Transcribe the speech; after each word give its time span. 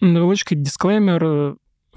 Невеличкий 0.00 0.58
дисклеймер. 0.58 1.24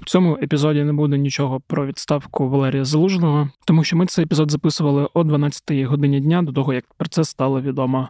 В 0.00 0.04
цьому 0.06 0.38
епізоді 0.42 0.84
не 0.84 0.92
буде 0.92 1.18
нічого 1.18 1.60
про 1.60 1.86
відставку 1.86 2.48
Валерія 2.48 2.84
Залужного, 2.84 3.50
тому 3.66 3.84
що 3.84 3.96
ми 3.96 4.06
цей 4.06 4.24
епізод 4.24 4.50
записували 4.50 5.08
о 5.14 5.22
12-й 5.22 5.84
годині 5.84 6.20
дня 6.20 6.42
до 6.42 6.52
того, 6.52 6.72
як 6.72 6.84
про 6.96 7.08
це 7.08 7.24
стало 7.24 7.60
відомо. 7.60 8.08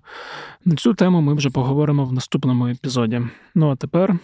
На 0.64 0.76
цю 0.76 0.94
тему 0.94 1.20
ми 1.20 1.34
вже 1.34 1.50
поговоримо 1.50 2.04
в 2.04 2.12
наступному 2.12 2.66
епізоді. 2.66 3.22
Ну 3.54 3.70
а 3.70 3.76
тепер 3.76 4.18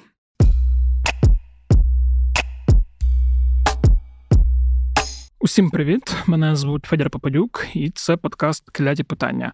Усім 5.47 5.71
привіт! 5.71 6.17
Мене 6.27 6.57
звуть 6.57 6.85
Федір 6.85 7.11
Попадюк, 7.11 7.67
і 7.75 7.91
це 7.91 8.17
подкаст 8.17 8.71
Кляті 8.71 9.03
питання. 9.03 9.53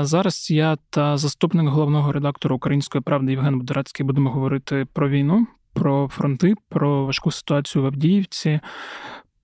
Зараз 0.00 0.50
я 0.50 0.76
та 0.90 1.16
заступник 1.16 1.68
головного 1.68 2.12
редактора 2.12 2.54
Української 2.54 3.02
правди 3.02 3.32
Євген 3.32 3.58
Будорацький 3.58 4.06
будемо 4.06 4.30
говорити 4.30 4.86
про 4.92 5.08
війну, 5.08 5.46
про 5.72 6.08
фронти, 6.08 6.54
про 6.68 7.06
важку 7.06 7.30
ситуацію 7.30 7.82
в 7.82 7.86
Авдіївці, 7.86 8.60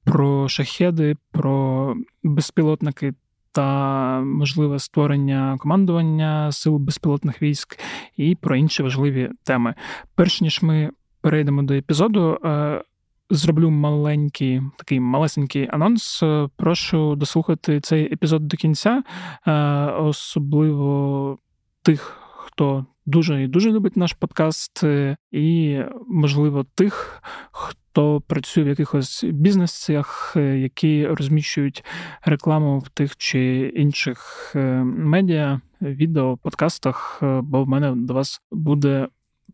про 0.05 0.49
шахеди, 0.49 1.17
про 1.33 1.95
безпілотники. 2.23 3.15
Та 3.53 4.21
можливе 4.21 4.79
створення 4.79 5.57
командування 5.61 6.53
сил 6.53 6.77
безпілотних 6.77 7.43
військ 7.43 7.79
і 8.17 8.35
про 8.35 8.57
інші 8.57 8.83
важливі 8.83 9.31
теми. 9.45 9.75
Перш 10.15 10.41
ніж 10.41 10.63
ми 10.63 10.91
перейдемо 11.21 11.63
до 11.63 11.75
епізоду, 11.75 12.39
е, 12.45 12.83
зроблю 13.31 13.71
маленький 13.71 14.63
такий 14.77 15.01
малесенький 15.01 15.69
анонс. 15.73 16.23
Е, 16.23 16.49
прошу 16.57 17.17
дослухати 17.17 17.81
цей 17.81 18.13
епізод 18.13 18.49
до 18.49 18.57
кінця, 18.57 19.03
е, 19.47 19.53
особливо 19.87 21.39
тих, 21.83 22.17
хто 22.37 22.87
дуже 23.07 23.43
і 23.43 23.49
дуже 23.49 23.71
любить 23.71 23.97
наш 23.97 24.13
подкаст, 24.13 24.85
е, 24.85 25.17
і, 25.31 25.81
можливо, 26.09 26.65
тих, 26.75 27.23
хто 27.53 28.21
працює 28.21 28.65
в 28.65 28.69
якихось 28.69 29.25
бізнесах, 29.25 30.33
які 30.37 31.07
розміщують 31.07 31.85
рекламу 32.23 32.79
в 32.79 32.89
тих 32.89 33.17
чи 33.17 33.73
інших 33.77 34.53
медіа, 34.85 35.61
відео, 35.83 36.37
подкастах, 36.37 37.19
бо 37.43 37.65
в 37.65 37.69
мене 37.69 37.93
до 37.97 38.15
вас 38.15 38.43
буде 38.53 39.09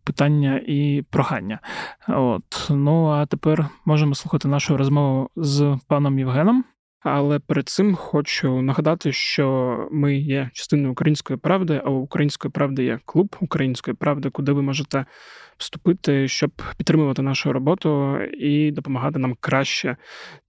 питання 0.06 0.60
і 0.66 1.04
прохання. 1.10 1.58
От 2.08 2.66
ну 2.70 3.06
а 3.06 3.26
тепер 3.26 3.68
можемо 3.84 4.14
слухати 4.14 4.48
нашу 4.48 4.76
розмову 4.76 5.30
з 5.36 5.78
паном 5.88 6.18
Євгеном. 6.18 6.64
Але 7.08 7.38
перед 7.38 7.68
цим 7.68 7.94
хочу 7.94 8.62
нагадати, 8.62 9.12
що 9.12 9.88
ми 9.92 10.16
є 10.16 10.50
частиною 10.52 10.92
української 10.92 11.38
правди, 11.38 11.82
а 11.84 11.90
у 11.90 11.94
української 11.94 12.52
правди 12.52 12.84
є 12.84 12.98
клуб 13.04 13.36
української 13.40 13.94
правди, 13.94 14.30
куди 14.30 14.52
ви 14.52 14.62
можете 14.62 15.04
вступити, 15.58 16.28
щоб 16.28 16.50
підтримувати 16.76 17.22
нашу 17.22 17.52
роботу 17.52 18.18
і 18.22 18.70
допомагати 18.70 19.18
нам 19.18 19.36
краще 19.40 19.96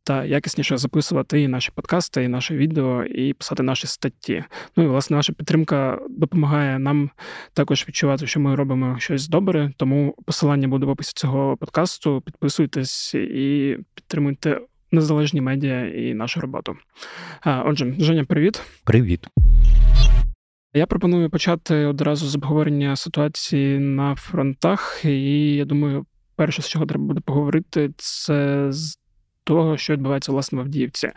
та 0.03 0.25
якісніше 0.25 0.77
записувати 0.77 1.41
і 1.41 1.47
наші 1.47 1.71
подкасти, 1.75 2.23
і 2.23 2.27
наше 2.27 2.57
відео, 2.57 3.03
і 3.03 3.33
писати 3.33 3.63
наші 3.63 3.87
статті. 3.87 4.43
Ну 4.77 4.83
і 4.83 4.87
власне 4.87 5.17
наша 5.17 5.33
підтримка 5.33 5.99
допомагає 6.09 6.79
нам 6.79 7.09
також 7.53 7.85
відчувати, 7.87 8.27
що 8.27 8.39
ми 8.39 8.55
робимо 8.55 8.95
щось 8.99 9.27
добре. 9.27 9.71
Тому 9.77 10.15
посилання 10.25 10.67
буде 10.67 10.85
в 10.85 10.89
описі 10.89 11.11
цього 11.15 11.57
подкасту. 11.57 12.21
Підписуйтесь 12.21 13.13
і 13.13 13.77
підтримуйте 13.95 14.61
незалежні 14.91 15.41
медіа 15.41 15.87
і 15.87 16.13
нашу 16.13 16.39
роботу. 16.39 16.77
Отже, 17.45 17.95
Женя, 17.99 18.23
привіт. 18.23 18.61
Привіт. 18.83 19.27
Я 20.73 20.85
пропоную 20.85 21.29
почати 21.29 21.75
одразу 21.75 22.27
з 22.27 22.35
обговорення 22.35 22.95
ситуації 22.95 23.79
на 23.79 24.15
фронтах, 24.15 25.01
і 25.05 25.55
я 25.55 25.65
думаю, 25.65 26.05
перше, 26.35 26.61
з 26.61 26.69
чого 26.69 26.85
треба 26.85 27.03
буде 27.03 27.21
поговорити, 27.21 27.91
це 27.97 28.67
з 28.71 28.99
того, 29.43 29.77
що 29.77 29.93
відбувається 29.93 30.31
власне 30.31 30.57
в 30.57 30.61
Авдіївці. 30.61 31.11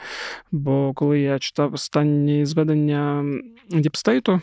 Бо 0.52 0.92
коли 0.94 1.20
я 1.20 1.38
читав 1.38 1.74
останні 1.74 2.46
зведення 2.46 3.24
Діпстейту, 3.70 4.40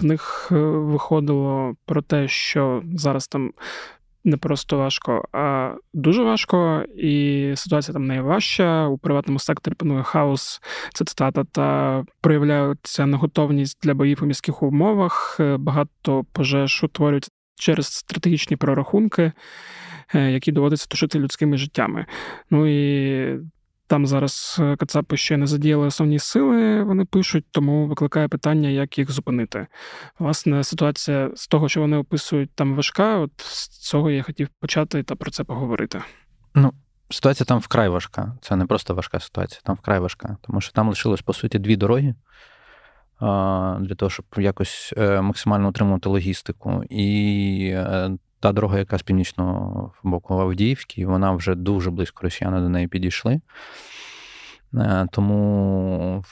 в 0.00 0.04
них 0.04 0.48
е, 0.52 0.54
виходило 0.60 1.74
про 1.86 2.02
те, 2.02 2.28
що 2.28 2.82
зараз 2.94 3.28
там 3.28 3.52
не 4.28 4.36
просто 4.36 4.78
важко, 4.78 5.24
а 5.32 5.72
дуже 5.94 6.22
важко, 6.22 6.84
і 6.96 7.52
ситуація 7.56 7.92
там 7.92 8.06
найважча. 8.06 8.86
У 8.86 8.98
приватному 8.98 9.38
секторі 9.38 9.74
панує 9.74 10.02
хаос, 10.02 10.60
це 10.94 11.04
цитата, 11.04 11.44
та 11.44 12.04
проявляється 12.20 13.06
неготовність 13.06 13.78
для 13.82 13.94
боїв 13.94 14.18
у 14.22 14.26
міських 14.26 14.62
умовах. 14.62 15.36
Е, 15.40 15.56
багато 15.56 16.24
пожеж 16.32 16.84
утворюються 16.84 17.30
через 17.58 17.86
стратегічні 17.86 18.56
прорахунки, 18.56 19.32
е, 20.14 20.30
які 20.30 20.52
доводиться 20.52 20.86
тушити 20.86 21.18
людськими 21.18 21.56
життями. 21.56 22.06
Ну 22.50 22.66
і 22.66 23.40
там 23.88 24.06
зараз 24.06 24.56
е, 24.60 24.76
Кацапи 24.76 25.16
ще 25.16 25.36
не 25.36 25.46
задіяли 25.46 25.86
основні 25.86 26.18
сили, 26.18 26.82
вони 26.82 27.04
пишуть, 27.04 27.44
тому 27.50 27.86
викликає 27.86 28.28
питання, 28.28 28.68
як 28.68 28.98
їх 28.98 29.10
зупинити. 29.10 29.66
Власне, 30.18 30.64
ситуація 30.64 31.30
з 31.34 31.48
того, 31.48 31.68
що 31.68 31.80
вони 31.80 31.96
описують, 31.96 32.50
там 32.54 32.74
важка. 32.74 33.18
От 33.18 33.32
з 33.36 33.68
цього 33.68 34.10
я 34.10 34.22
хотів 34.22 34.48
почати 34.60 35.02
та 35.02 35.14
про 35.14 35.30
це 35.30 35.44
поговорити. 35.44 36.02
Ну, 36.54 36.72
ситуація 37.10 37.44
там 37.44 37.58
вкрай 37.58 37.88
важка. 37.88 38.36
Це 38.40 38.56
не 38.56 38.66
просто 38.66 38.94
важка 38.94 39.20
ситуація, 39.20 39.60
там 39.64 39.76
вкрай 39.76 39.98
важка. 39.98 40.36
Тому 40.42 40.60
що 40.60 40.72
там 40.72 40.88
лишилось, 40.88 41.22
по 41.22 41.32
суті, 41.32 41.58
дві 41.58 41.76
дороги 41.76 42.14
для 43.80 43.94
того, 43.96 44.10
щоб 44.10 44.26
якось 44.36 44.94
е, 44.96 45.20
максимально 45.20 45.68
утримувати 45.68 46.08
логістику. 46.08 46.82
І 46.90 47.70
е, 47.74 48.10
та 48.40 48.52
дорога, 48.52 48.78
яка 48.78 48.98
з 48.98 49.02
північного 49.02 49.92
боку 50.02 50.34
Авдіївки, 50.34 51.06
вона 51.06 51.32
вже 51.32 51.54
дуже 51.54 51.90
близько 51.90 52.22
росіяни 52.22 52.60
до 52.60 52.68
неї 52.68 52.88
підійшли. 52.88 53.40
Е, 54.74 55.06
тому 55.12 56.24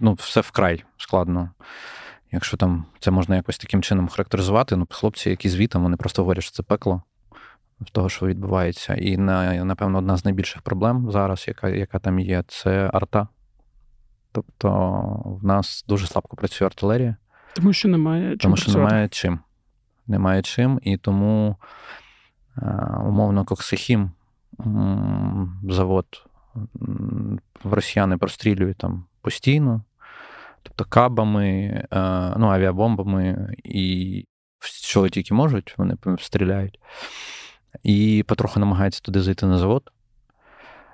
ну, 0.00 0.12
все 0.12 0.40
вкрай 0.40 0.84
складно. 0.96 1.50
Якщо 2.32 2.56
там 2.56 2.84
це 2.98 3.10
можна 3.10 3.36
якось 3.36 3.58
таким 3.58 3.82
чином 3.82 4.08
характеризувати, 4.08 4.76
ну, 4.76 4.86
хлопці, 4.90 5.30
які 5.30 5.48
звітом, 5.48 5.82
вони 5.82 5.96
просто 5.96 6.22
говорять, 6.22 6.44
що 6.44 6.52
це 6.52 6.62
пекло 6.62 7.02
з 7.80 7.90
того, 7.90 8.08
що 8.08 8.26
відбувається. 8.26 8.94
І 8.94 9.16
напевно, 9.16 9.98
одна 9.98 10.16
з 10.16 10.24
найбільших 10.24 10.62
проблем 10.62 11.10
зараз, 11.10 11.44
яка 11.48 11.68
яка 11.68 11.98
там 11.98 12.18
є, 12.18 12.44
це 12.48 12.90
арта. 12.92 13.28
Тобто 14.32 14.70
в 15.42 15.44
нас 15.44 15.84
дуже 15.88 16.06
слабко 16.06 16.36
працює 16.36 16.66
артилерія. 16.66 17.16
Тому 17.54 17.72
що 17.72 17.88
немає 17.88 18.30
чим. 18.30 18.38
Тому 18.38 18.56
що 18.56 18.72
немає 18.72 19.08
чим 19.08 19.38
немає 20.06 20.42
чим, 20.42 20.80
і 20.82 20.96
тому 20.96 21.56
е, 22.58 22.96
умовно 23.06 23.44
Коксихім 23.44 24.10
завод 25.68 26.06
росіяни 27.64 28.16
прострілюють 28.16 28.78
там 28.78 29.04
постійно, 29.22 29.84
тобто 30.62 30.84
кабами, 30.84 31.48
е, 31.48 31.86
ну, 32.36 32.46
авіабомбами 32.46 33.54
і 33.64 34.24
що 34.60 35.08
тільки 35.08 35.34
можуть, 35.34 35.74
вони 35.78 35.96
стріляють. 36.18 36.80
І 37.82 38.24
потроху 38.28 38.60
намагаються 38.60 39.00
туди 39.00 39.20
зайти 39.20 39.46
на 39.46 39.58
завод. 39.58 39.90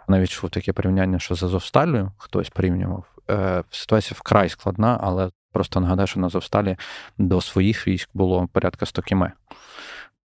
Навіть 0.09 0.31
чув 0.31 0.51
таке 0.51 0.73
порівняння, 0.73 1.19
що 1.19 1.35
з 1.35 1.43
Азовсталью 1.43 2.13
хтось 2.17 2.51
порівнював. 2.51 3.05
Е, 3.31 3.65
ситуація 3.71 4.17
вкрай 4.19 4.49
складна, 4.49 4.99
але 5.03 5.31
Просто 5.53 5.81
нагадаю, 5.81 6.07
що 6.07 6.21
на 6.21 6.29
Зовсталі 6.29 6.77
до 7.19 7.41
своїх 7.41 7.89
військ 7.89 8.11
було 8.15 8.49
порядка 8.53 8.87
100 8.87 9.03
кіме. 9.03 9.33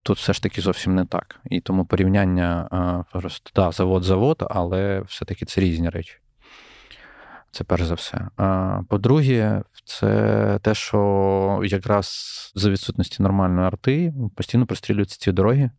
Тут 0.03 0.19
все 0.19 0.33
ж 0.33 0.43
таки 0.43 0.61
зовсім 0.61 0.95
не 0.95 1.05
так. 1.05 1.41
І 1.45 1.61
тому 1.61 1.85
порівняння 1.85 3.05
просто 3.13 3.51
да, 3.55 3.73
завод-завод, 3.73 4.47
але 4.51 5.01
все-таки 5.01 5.45
це 5.47 5.61
різні 5.61 5.89
речі. 5.89 6.19
Це 7.51 7.65
перш 7.65 7.83
за 7.83 7.95
все. 7.95 8.29
По-друге, 8.89 9.63
це 9.85 10.59
те, 10.63 10.75
що 10.75 11.61
якраз 11.65 12.07
за 12.55 12.71
відсутності 12.71 13.23
нормальної 13.23 13.67
арти 13.67 14.15
постійно 14.37 14.67
прострілюються 14.67 15.19
ці 15.19 15.33
дороги. 15.33 15.71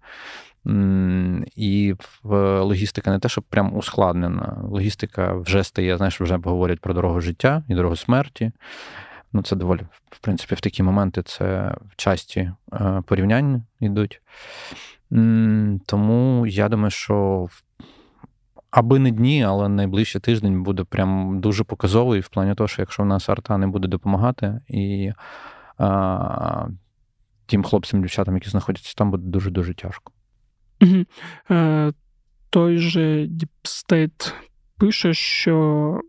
І 1.55 1.95
логістика 2.23 3.11
не 3.11 3.19
те, 3.19 3.29
щоб 3.29 3.43
прям 3.43 3.75
ускладнена. 3.75 4.57
Логістика 4.63 5.33
вже 5.33 5.63
стає, 5.63 5.97
знаєш, 5.97 6.21
вже 6.21 6.37
говорять 6.37 6.79
про 6.79 6.93
дорогу 6.93 7.21
життя 7.21 7.63
і 7.67 7.75
дорогу 7.75 7.95
смерті. 7.95 8.51
Ну, 9.33 9.41
це 9.43 9.55
доволі, 9.55 9.81
в 10.09 10.19
принципі, 10.19 10.55
в 10.55 10.61
такі 10.61 10.83
моменти 10.83 11.23
це 11.23 11.75
в 11.89 11.95
часті 11.95 12.51
е, 12.73 13.03
порівняння 13.05 13.61
йдуть. 13.79 14.21
Тому 15.85 16.47
я 16.47 16.69
думаю, 16.69 16.89
що 16.89 17.47
аби 18.71 18.99
не 18.99 19.11
дні, 19.11 19.43
але 19.43 19.69
найближчий 19.69 20.21
тиждень 20.21 20.63
буде 20.63 20.83
прям 20.83 21.39
дуже 21.39 21.63
показовий 21.63 22.19
в 22.19 22.29
плані 22.29 22.55
того, 22.55 22.67
що 22.67 22.81
якщо 22.81 23.03
в 23.03 23.05
нас 23.05 23.29
арта 23.29 23.57
не 23.57 23.67
буде 23.67 23.87
допомагати, 23.87 24.61
і 24.67 25.11
а, 25.77 26.67
тим 27.45 27.63
хлопцям, 27.63 28.01
дівчатам, 28.01 28.35
які 28.35 28.49
знаходяться 28.49 28.93
там, 28.97 29.11
буде 29.11 29.23
дуже-дуже 29.27 29.73
тяжко. 29.73 30.13
Угу. 30.81 31.05
Е, 31.51 31.93
Той 32.49 32.77
же 32.77 33.27
DeepState 33.27 34.33
пише, 34.77 35.13
що 35.13 35.99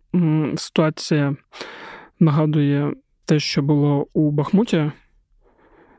ситуація 0.56 1.36
нагадує 2.20 2.94
те, 3.28 3.40
що 3.40 3.62
було 3.62 4.06
у 4.12 4.30
Бахмуті, 4.30 4.92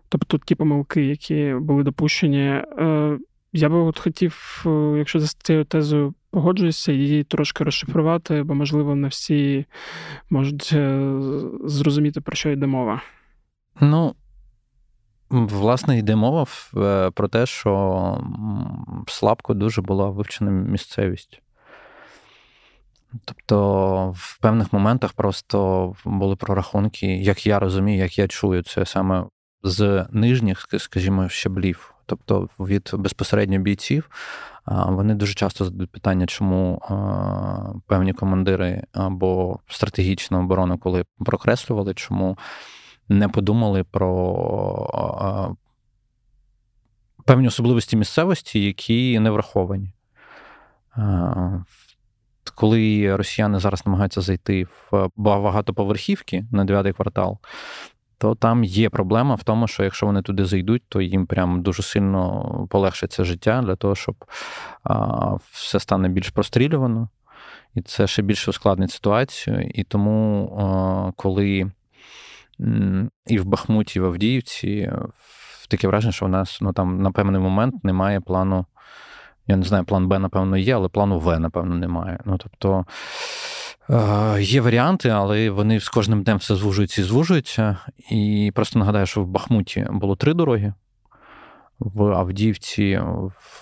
тобто 0.09 0.37
ті 0.37 0.55
помилки, 0.55 1.05
які 1.05 1.55
були 1.59 1.83
допущені. 1.83 2.47
Е, 2.47 3.17
я 3.53 3.69
би 3.69 3.77
от 3.77 3.99
хотів, 3.99 4.63
е, 4.65 4.97
якщо 4.97 5.19
за 5.19 5.27
цією 5.27 5.65
тезою 5.65 6.13
погоджуюся, 6.31 6.91
її 6.91 7.23
трошки 7.23 7.63
розшифрувати, 7.63 8.43
бо, 8.43 8.55
можливо, 8.55 8.95
не 8.95 9.07
всі 9.07 9.65
можуть 10.29 10.69
е, 10.73 11.13
зрозуміти, 11.65 12.21
про 12.21 12.35
що 12.35 12.49
йде 12.49 12.67
мова. 12.67 13.01
Ну, 13.81 14.15
власне, 15.29 15.97
йде 15.97 16.15
мова 16.15 16.45
про 17.11 17.27
те, 17.27 17.45
що 17.45 18.23
слабко 19.07 19.53
дуже 19.53 19.81
була 19.81 20.09
вивчена 20.09 20.51
місцевість. 20.51 21.41
Тобто 23.25 24.13
в 24.17 24.39
певних 24.39 24.73
моментах 24.73 25.13
просто 25.13 25.93
були 26.05 26.35
прорахунки, 26.35 27.07
як 27.07 27.47
я 27.47 27.59
розумію, 27.59 27.97
як 27.97 28.17
я 28.17 28.27
чую, 28.27 28.63
це 28.63 28.85
саме 28.85 29.25
з 29.63 30.05
нижніх, 30.11 30.67
скажімо, 30.77 31.29
щаблів, 31.29 31.93
тобто 32.05 32.49
від 32.59 32.91
безпосередньо 32.93 33.59
бійців. 33.59 34.09
Вони 34.65 35.15
дуже 35.15 35.33
часто 35.33 35.65
задають 35.65 35.91
питання, 35.91 36.25
чому 36.25 36.81
певні 37.87 38.13
командири 38.13 38.83
або 38.93 39.59
стратегічну 39.67 40.39
оборону, 40.39 40.77
коли 40.77 41.05
прокреслювали, 41.25 41.93
чому 41.93 42.37
не 43.09 43.27
подумали 43.27 43.83
про 43.83 45.57
певні 47.25 47.47
особливості 47.47 47.97
місцевості, 47.97 48.63
які 48.63 49.19
не 49.19 49.29
враховані 49.31 49.93
коли 52.59 53.15
росіяни 53.15 53.59
зараз 53.59 53.85
намагаються 53.85 54.21
зайти 54.21 54.63
в 54.63 55.09
багатоповерхівки 55.15 56.45
на 56.51 56.65
дев'ятий 56.65 56.93
квартал, 56.93 57.37
то 58.17 58.35
там 58.35 58.63
є 58.63 58.89
проблема 58.89 59.35
в 59.35 59.43
тому, 59.43 59.67
що 59.67 59.83
якщо 59.83 60.05
вони 60.05 60.21
туди 60.21 60.45
зайдуть, 60.45 60.83
то 60.89 61.01
їм 61.01 61.25
прям 61.25 61.61
дуже 61.61 61.83
сильно 61.83 62.67
полегшиться 62.69 63.23
життя 63.23 63.61
для 63.61 63.75
того, 63.75 63.95
щоб 63.95 64.25
а, 64.83 65.35
все 65.51 65.79
стане 65.79 66.09
більш 66.09 66.29
прострілювано, 66.29 67.09
і 67.75 67.81
це 67.81 68.07
ще 68.07 68.21
більше 68.21 68.49
ускладнить 68.49 68.91
ситуацію. 68.91 69.71
І 69.73 69.83
тому, 69.83 70.45
а, 70.59 71.11
коли 71.15 71.71
і 73.27 73.39
в 73.39 73.45
Бахмуті, 73.45 73.99
і 73.99 74.01
в 74.01 74.05
Авдіївці 74.05 74.91
таке 75.67 75.87
враження, 75.87 76.11
що 76.11 76.25
в 76.25 76.29
нас 76.29 76.57
ну, 76.61 76.73
там 76.73 77.01
на 77.01 77.11
певний 77.11 77.41
момент 77.41 77.83
немає 77.83 78.21
плану 78.21 78.65
я 79.49 79.57
не 79.57 79.63
знаю, 79.63 79.83
план 79.83 80.07
Б, 80.07 80.19
напевно, 80.19 80.57
є, 80.57 80.75
але 80.75 80.87
плану 80.87 81.19
В, 81.19 81.39
напевно, 81.39 81.75
немає. 81.75 82.19
Ну, 82.25 82.37
тобто 82.37 82.85
е, 83.89 84.41
є 84.41 84.61
варіанти, 84.61 85.09
але 85.09 85.49
вони 85.49 85.79
з 85.79 85.89
кожним 85.89 86.23
днем 86.23 86.37
все 86.37 86.55
звужуються 86.55 87.01
і 87.01 87.03
звужуються. 87.03 87.77
І 88.11 88.51
просто 88.55 88.79
нагадаю, 88.79 89.05
що 89.05 89.21
в 89.21 89.27
Бахмуті 89.27 89.87
було 89.89 90.15
три 90.15 90.33
дороги. 90.33 90.73
В 91.79 92.03
Авдіївці, 92.03 93.01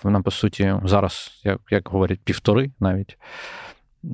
вона, 0.04 0.22
по 0.22 0.32
суті, 0.32 0.76
зараз, 0.84 1.42
як 1.44 1.60
як 1.70 1.90
говорять, 1.90 2.20
півтори 2.24 2.72
навіть. 2.80 3.18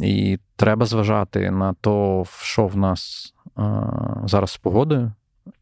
І 0.01 0.39
треба 0.55 0.85
зважати 0.85 1.51
на 1.51 1.73
те, 1.73 2.23
що 2.41 2.67
в 2.67 2.77
нас 2.77 3.33
е, 3.57 3.63
зараз 4.25 4.51
з 4.51 4.57
погодою, 4.57 5.11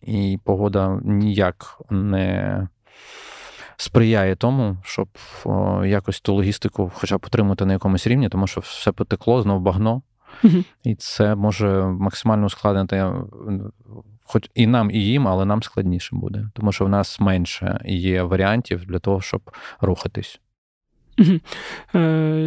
і 0.02 0.40
погода 0.44 1.00
ніяк 1.04 1.82
не 1.90 2.68
сприяє 3.82 4.36
тому, 4.36 4.78
щоб 4.84 5.08
о, 5.46 5.86
якось 5.86 6.22
ту 6.22 6.34
логістику, 6.34 6.92
хоча 6.96 7.18
б 7.18 7.26
отримати 7.26 7.66
на 7.66 7.74
якомусь 7.74 8.08
рівні, 8.08 8.30
тому 8.30 8.48
що 8.48 8.62
все 8.62 8.92
потекло, 8.92 9.42
знов 9.42 9.62
багно, 9.62 10.02
угу. 10.44 10.64
і 10.84 10.96
це 10.96 11.36
може 11.36 11.84
максимально 11.86 12.46
ускладнити. 12.46 13.12
Хоч 14.24 14.50
і 14.56 14.68
нам, 14.68 14.92
і 14.92 14.98
їм, 14.98 15.28
але 15.28 15.46
нам 15.46 15.64
складніше 15.64 16.16
буде, 16.16 16.50
тому 16.54 16.72
що 16.72 16.86
в 16.86 16.90
нас 16.90 17.20
менше 17.20 17.80
є 17.86 18.24
варіантів 18.24 18.86
для 18.86 19.00
того, 19.00 19.22
щоб 19.22 19.52
рухатись. 19.82 20.40
Е, 21.96 22.00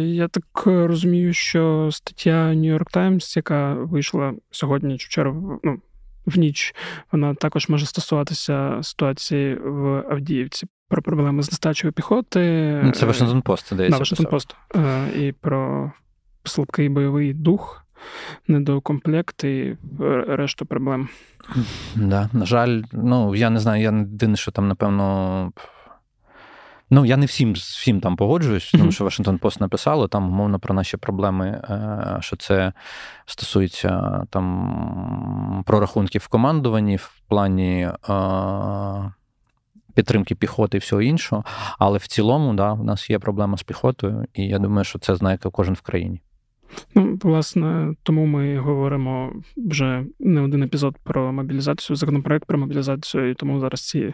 Я 0.05 0.27
так 0.27 0.63
розумію, 0.65 1.33
що 1.33 1.89
стаття 1.91 2.49
New 2.49 2.77
York 2.77 2.95
Times, 2.95 3.37
яка 3.37 3.73
вийшла 3.73 4.33
сьогодні 4.51 4.97
чи 4.97 5.05
вчора, 5.05 5.35
ну, 5.63 5.81
в 6.25 6.37
ніч, 6.37 6.75
вона 7.11 7.33
також 7.33 7.69
може 7.69 7.85
стосуватися 7.85 8.79
ситуації 8.83 9.55
в 9.55 10.03
Авдіївці 10.09 10.67
про 10.87 11.01
проблеми 11.01 11.43
з 11.43 11.51
нестачою 11.51 11.93
піхоти. 11.93 12.39
Ну, 12.83 12.91
це 12.91 13.05
Вашингтон 13.05 13.41
Пост, 13.41 13.73
здається. 13.73 13.99
Вашингтон 13.99 14.25
Пост. 14.25 14.55
Е, 14.75 15.07
і 15.15 15.31
про 15.31 15.91
слабкий 16.43 16.89
бойовий 16.89 17.33
дух, 17.33 17.85
недокомплект 18.47 19.43
і 19.43 19.77
решту 20.27 20.65
проблем. 20.65 21.09
Да, 21.95 22.29
На 22.33 22.45
жаль, 22.45 22.81
ну 22.91 23.35
я 23.35 23.49
не 23.49 23.59
знаю, 23.59 23.83
я 23.83 23.91
єдине, 23.91 24.35
що 24.35 24.51
там, 24.51 24.67
напевно. 24.67 25.51
Ну, 26.89 27.05
я 27.05 27.17
не 27.17 27.25
всім 27.25 27.53
всім 27.53 28.01
там 28.01 28.15
погоджуюсь, 28.15 28.71
тому 28.71 28.91
що 28.91 29.03
Вашингтон 29.03 29.37
Пост 29.37 29.61
написало 29.61 30.07
там, 30.07 30.27
умовно, 30.29 30.59
про 30.59 30.73
наші 30.75 30.97
проблеми, 30.97 31.47
е, 31.47 32.17
що 32.21 32.35
це 32.35 32.73
стосується 33.25 34.23
там 34.29 35.63
прорахунків 35.65 36.21
в 36.21 36.27
командуванні 36.27 36.95
в 36.95 37.21
плані 37.27 37.89
е, 38.09 38.13
підтримки 39.95 40.35
піхоти 40.35 40.77
і 40.77 40.79
всього 40.79 41.01
іншого. 41.01 41.43
Але 41.79 41.97
в 41.97 42.07
цілому, 42.07 42.53
да, 42.53 42.73
у 42.73 42.83
нас 42.83 43.09
є 43.09 43.19
проблема 43.19 43.57
з 43.57 43.63
піхотою, 43.63 44.25
і 44.33 44.47
я 44.47 44.59
думаю, 44.59 44.83
що 44.83 44.99
це 44.99 45.15
знає 45.15 45.37
кожен 45.51 45.73
в 45.73 45.81
країні. 45.81 46.21
Ну, 46.95 47.19
власне, 47.23 47.95
тому 48.03 48.25
ми 48.25 48.57
говоримо 48.57 49.33
вже 49.57 50.03
не 50.19 50.41
один 50.41 50.63
епізод 50.63 50.97
про 51.03 51.31
мобілізацію, 51.33 51.97
законопроект 51.97 52.45
про 52.45 52.57
мобілізацію, 52.57 53.29
і 53.29 53.33
тому 53.33 53.59
зараз 53.59 53.87
ці 53.87 54.13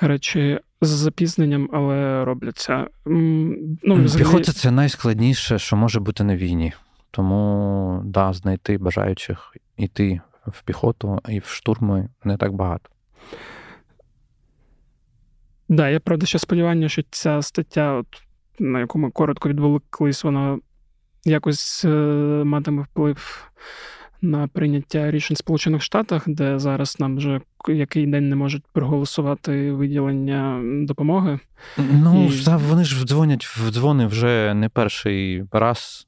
речі 0.00 0.60
з 0.80 0.88
запізненням, 0.88 1.68
але 1.72 2.24
робляться. 2.24 2.86
Ну, 3.04 3.94
взагалі... 3.94 4.18
Піхота 4.18 4.52
це 4.52 4.70
найскладніше, 4.70 5.58
що 5.58 5.76
може 5.76 6.00
бути 6.00 6.24
на 6.24 6.36
війні. 6.36 6.72
Тому 7.10 8.02
да, 8.04 8.32
знайти 8.32 8.78
бажаючих 8.78 9.56
іти 9.76 10.20
в 10.46 10.62
піхоту 10.62 11.20
і 11.28 11.38
в 11.38 11.46
штурми 11.46 12.08
не 12.24 12.36
так 12.36 12.52
багато. 12.52 12.90
Да, 15.72 15.88
я 15.88 16.00
правда 16.00 16.26
ще 16.26 16.38
сподівання, 16.38 16.88
що 16.88 17.02
ця 17.10 17.42
стаття, 17.42 17.92
от, 17.92 18.06
на 18.58 18.80
яку 18.80 18.98
ми 18.98 19.10
коротко 19.10 19.48
відволіклись, 19.48 20.24
вона 20.24 20.58
якось 21.24 21.84
е, 21.84 21.88
матиме 22.44 22.82
вплив 22.82 23.50
на 24.22 24.48
прийняття 24.48 25.10
рішень 25.10 25.34
в 25.34 25.38
Сполучених 25.38 25.82
Штатах, 25.82 26.22
де 26.26 26.58
зараз 26.58 26.96
нам 27.00 27.16
вже 27.16 27.40
який 27.68 28.06
день 28.06 28.28
не 28.28 28.36
можуть 28.36 28.62
проголосувати 28.72 29.72
виділення 29.72 30.60
допомоги. 30.86 31.38
Ну, 31.78 32.30
І... 32.32 32.50
вони 32.56 32.84
ж 32.84 33.04
дзвонять 33.06 33.44
в 33.44 33.70
дзвони 33.70 34.06
вже 34.06 34.54
не 34.54 34.68
перший 34.68 35.44
раз. 35.52 36.06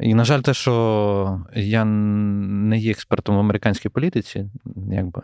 І, 0.00 0.14
на 0.14 0.24
жаль, 0.24 0.40
те, 0.40 0.54
що 0.54 1.40
я 1.54 1.84
не 1.84 2.78
є 2.78 2.90
експертом 2.90 3.36
в 3.36 3.38
американській 3.38 3.88
політиці, 3.88 4.50
якби 4.92 5.22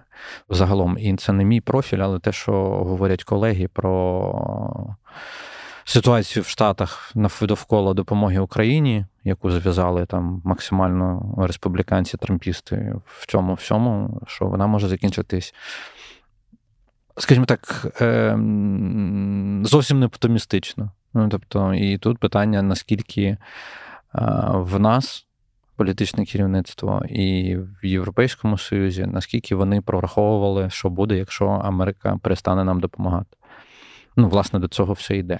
загалом, 0.48 0.98
і 0.98 1.16
це 1.16 1.32
не 1.32 1.44
мій 1.44 1.60
профіль, 1.60 1.98
але 1.98 2.18
те, 2.18 2.32
що 2.32 2.52
говорять 2.62 3.24
колеги 3.24 3.68
про 3.72 4.96
ситуацію 5.84 6.42
в 6.42 6.46
Штатах 6.46 7.12
довкола 7.42 7.94
допомоги 7.94 8.38
Україні, 8.38 9.06
яку 9.24 9.50
зв'язали 9.50 10.06
там 10.06 10.42
максимально 10.44 11.34
республіканці, 11.38 12.16
трампісти 12.16 12.94
в 13.06 13.26
цьому 13.26 13.54
всьому, 13.54 14.20
що 14.26 14.46
вона 14.46 14.66
може 14.66 14.88
закінчитись. 14.88 15.54
Скажімо 17.16 17.46
так, 17.46 17.86
ем, 18.00 19.62
зовсім 19.64 20.00
не 20.00 20.06
оптимістично. 20.06 20.90
Ну, 21.14 21.28
тобто, 21.28 21.74
і 21.74 21.98
тут 21.98 22.18
питання, 22.18 22.62
наскільки 22.62 23.36
в 24.52 24.78
нас 24.78 25.26
політичне 25.76 26.24
керівництво 26.24 27.02
і 27.08 27.56
в 27.56 27.86
Європейському 27.86 28.58
Союзі, 28.58 29.06
наскільки 29.06 29.54
вони 29.54 29.80
прораховували, 29.80 30.70
що 30.70 30.90
буде, 30.90 31.16
якщо 31.16 31.46
Америка 31.46 32.18
перестане 32.22 32.64
нам 32.64 32.80
допомагати. 32.80 33.36
Ну, 34.16 34.28
власне, 34.28 34.58
до 34.58 34.68
цього 34.68 34.92
все 34.92 35.16
йде. 35.16 35.38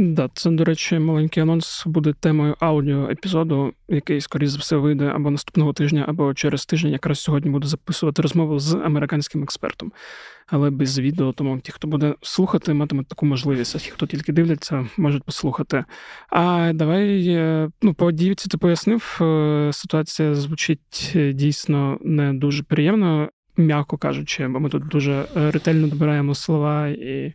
Да, 0.00 0.28
це, 0.34 0.50
до 0.50 0.64
речі, 0.64 0.98
маленький 0.98 1.42
анонс 1.42 1.82
буде 1.86 2.12
темою 2.12 2.56
аудіо 2.60 3.08
епізоду, 3.10 3.72
який, 3.88 4.20
скоріше 4.20 4.52
за 4.52 4.58
все, 4.58 4.76
вийде 4.76 5.04
або 5.04 5.30
наступного 5.30 5.72
тижня, 5.72 6.04
або 6.08 6.34
через 6.34 6.66
тиждень. 6.66 6.92
Якраз 6.92 7.20
сьогодні 7.20 7.50
буду 7.50 7.68
записувати 7.68 8.22
розмову 8.22 8.58
з 8.58 8.74
американським 8.74 9.42
експертом, 9.42 9.92
але 10.46 10.70
без 10.70 10.98
відео. 10.98 11.32
Тому 11.32 11.58
ті, 11.60 11.72
хто 11.72 11.88
буде 11.88 12.14
слухати, 12.22 12.74
матимуть 12.74 13.08
таку 13.08 13.26
можливість. 13.26 13.76
А 13.76 13.78
ті, 13.78 13.90
хто 13.90 14.06
тільки 14.06 14.32
дивляться, 14.32 14.88
можуть 14.96 15.22
послухати. 15.22 15.84
А 16.30 16.72
давай 16.74 17.28
е, 17.28 17.70
ну, 17.82 17.94
по 17.94 18.12
дівці 18.12 18.48
ти 18.48 18.58
пояснив, 18.58 19.18
е, 19.20 19.70
ситуація 19.72 20.34
звучить 20.34 21.12
е, 21.16 21.32
дійсно 21.32 21.98
не 22.00 22.32
дуже 22.34 22.62
приємно 22.62 23.28
м'яко 23.58 23.96
кажучи, 23.96 24.48
бо 24.48 24.60
ми 24.60 24.68
тут 24.68 24.88
дуже 24.88 25.24
е, 25.36 25.50
ретельно 25.50 25.88
добираємо 25.88 26.34
слова, 26.34 26.88
і 26.88 27.34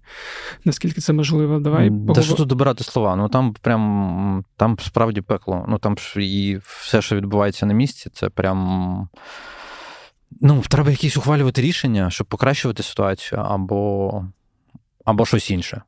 наскільки 0.66 1.02
це 1.02 1.14
можливо, 1.14 1.60
давай 1.60 1.92
Та 2.16 2.22
що 2.22 2.34
тут 2.34 2.48
добирати 2.48 2.84
слова? 2.84 3.16
Ну 3.16 3.30
там 3.30 3.54
прям 3.62 4.46
там 4.58 4.78
справді 4.80 5.22
пекло. 5.22 5.66
Ну 5.70 5.78
там 5.78 5.98
ж 5.98 6.26
і 6.26 6.58
все, 6.58 7.02
що 7.02 7.16
відбувається 7.16 7.66
на 7.66 7.74
місці, 7.74 8.10
це 8.14 8.30
прям. 8.30 9.10
Ну, 10.42 10.64
треба 10.70 10.92
якісь 10.92 11.18
ухвалювати 11.18 11.62
рішення, 11.62 12.10
щоб 12.10 12.28
покращувати 12.28 12.84
ситуацію, 12.84 13.42
або, 13.42 14.26
або 15.06 15.26
щось 15.26 15.52
інше. 15.52 15.82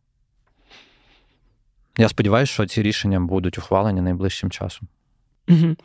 Я 1.98 2.10
сподіваюся, 2.10 2.54
що 2.54 2.65
ці 2.65 2.82
рішення 2.82 3.20
будуть 3.20 3.58
ухвалені 3.58 4.01
найближчим 4.01 4.51
часом. 4.51 4.88
Угу. 5.50 5.75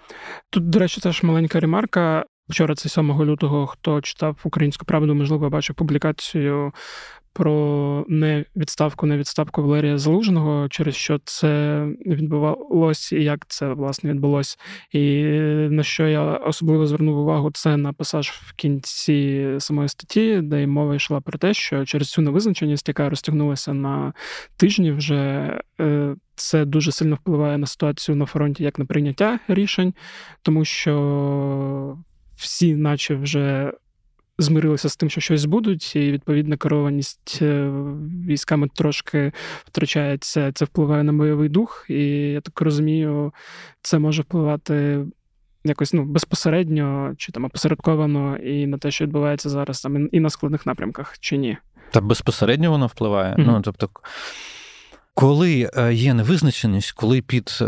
Тут, 0.51 0.71
до 0.71 0.79
речі, 0.79 1.01
теж 1.01 1.23
маленька 1.23 1.61
ремарка. 1.61 2.25
Вчора, 2.51 2.75
це 2.75 2.89
7 2.89 3.23
лютого, 3.23 3.67
хто 3.67 4.01
читав 4.01 4.37
українську 4.45 4.85
правду, 4.85 5.15
можливо, 5.15 5.51
бачив 5.51 5.77
публікацію 5.77 6.73
про 7.33 8.05
не 8.09 8.45
відставку, 8.57 9.07
не 9.07 9.17
відставку 9.17 9.63
Валерія 9.63 9.99
Залужного, 9.99 10.69
через 10.69 10.95
що 10.95 11.21
це 11.25 11.85
відбувалося 12.07 13.17
і 13.17 13.25
як 13.25 13.45
це 13.49 13.73
власне 13.73 14.11
відбулося. 14.11 14.57
І 14.93 15.23
на 15.71 15.83
що 15.83 16.09
я 16.09 16.23
особливо 16.23 16.87
звернув 16.87 17.19
увагу, 17.19 17.51
це 17.51 17.77
на 17.77 17.93
пасаж 17.93 18.29
в 18.29 18.53
кінці 18.53 19.49
самої 19.59 19.89
статті, 19.89 20.41
де 20.43 20.63
й 20.63 20.67
мова 20.67 20.95
йшла 20.95 21.21
про 21.21 21.39
те, 21.39 21.55
що 21.55 21.85
через 21.85 22.11
цю 22.11 22.23
невизначеність, 22.23 22.89
яка 22.89 23.11
розтягнулася 23.11 23.75
на 23.75 24.13
тижні, 24.57 24.93
вже 24.93 25.53
е, 25.81 26.15
це 26.35 26.65
дуже 26.65 26.93
сильно 26.93 27.15
впливає 27.15 27.59
на 27.59 27.67
ситуацію 27.67 28.17
на 28.17 28.27
фронті, 28.27 28.65
як 28.65 28.79
на 28.79 28.85
прийняття 28.85 29.39
рішень, 29.49 29.95
тому 30.43 30.65
що 30.65 31.97
всі, 32.41 32.75
наче 32.75 33.15
вже 33.15 33.73
змирилися 34.39 34.89
з 34.89 34.97
тим, 34.97 35.11
що 35.11 35.21
щось 35.21 35.45
будуть, 35.45 35.97
і 35.97 36.13
відповідна 36.13 36.57
керованість 36.57 37.39
е, 37.43 37.71
військами 38.27 38.69
трошки 38.75 39.33
втрачається. 39.65 40.53
Це 40.53 40.65
впливає 40.65 41.03
на 41.03 41.13
бойовий 41.13 41.49
дух, 41.49 41.87
і 41.89 42.05
я 42.11 42.41
так 42.41 42.61
розумію, 42.61 43.33
це 43.83 43.99
може 43.99 44.23
впливати. 44.23 45.05
Якось 45.65 45.93
ну 45.93 46.05
безпосередньо 46.05 47.15
чи 47.17 47.33
там 47.33 47.45
опосередковано 47.45 48.37
і 48.37 48.67
на 48.67 48.79
те, 48.79 48.91
що 48.91 49.05
відбувається 49.05 49.49
зараз, 49.49 49.81
там 49.81 50.09
і 50.13 50.21
на 50.21 50.31
складних 50.31 50.67
напрямках, 50.67 51.19
чи 51.19 51.37
ні? 51.37 51.57
Та 51.91 52.01
безпосередньо 52.01 52.71
воно 52.71 52.87
впливає. 52.87 53.35
Mm-hmm. 53.35 53.47
Ну 53.47 53.61
тобто, 53.65 53.91
коли 55.15 55.71
е, 55.77 55.95
є 55.95 56.15
невизначеність, 56.15 56.93
коли 56.93 57.23
під 57.23 57.59
е, 57.61 57.65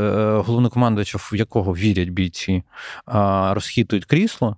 головнокомандувача, 0.47 1.19
в 1.19 1.33
якого 1.37 1.73
вірять 1.73 2.09
бійці, 2.09 2.63
розхитують 3.55 4.05
крісло, 4.05 4.57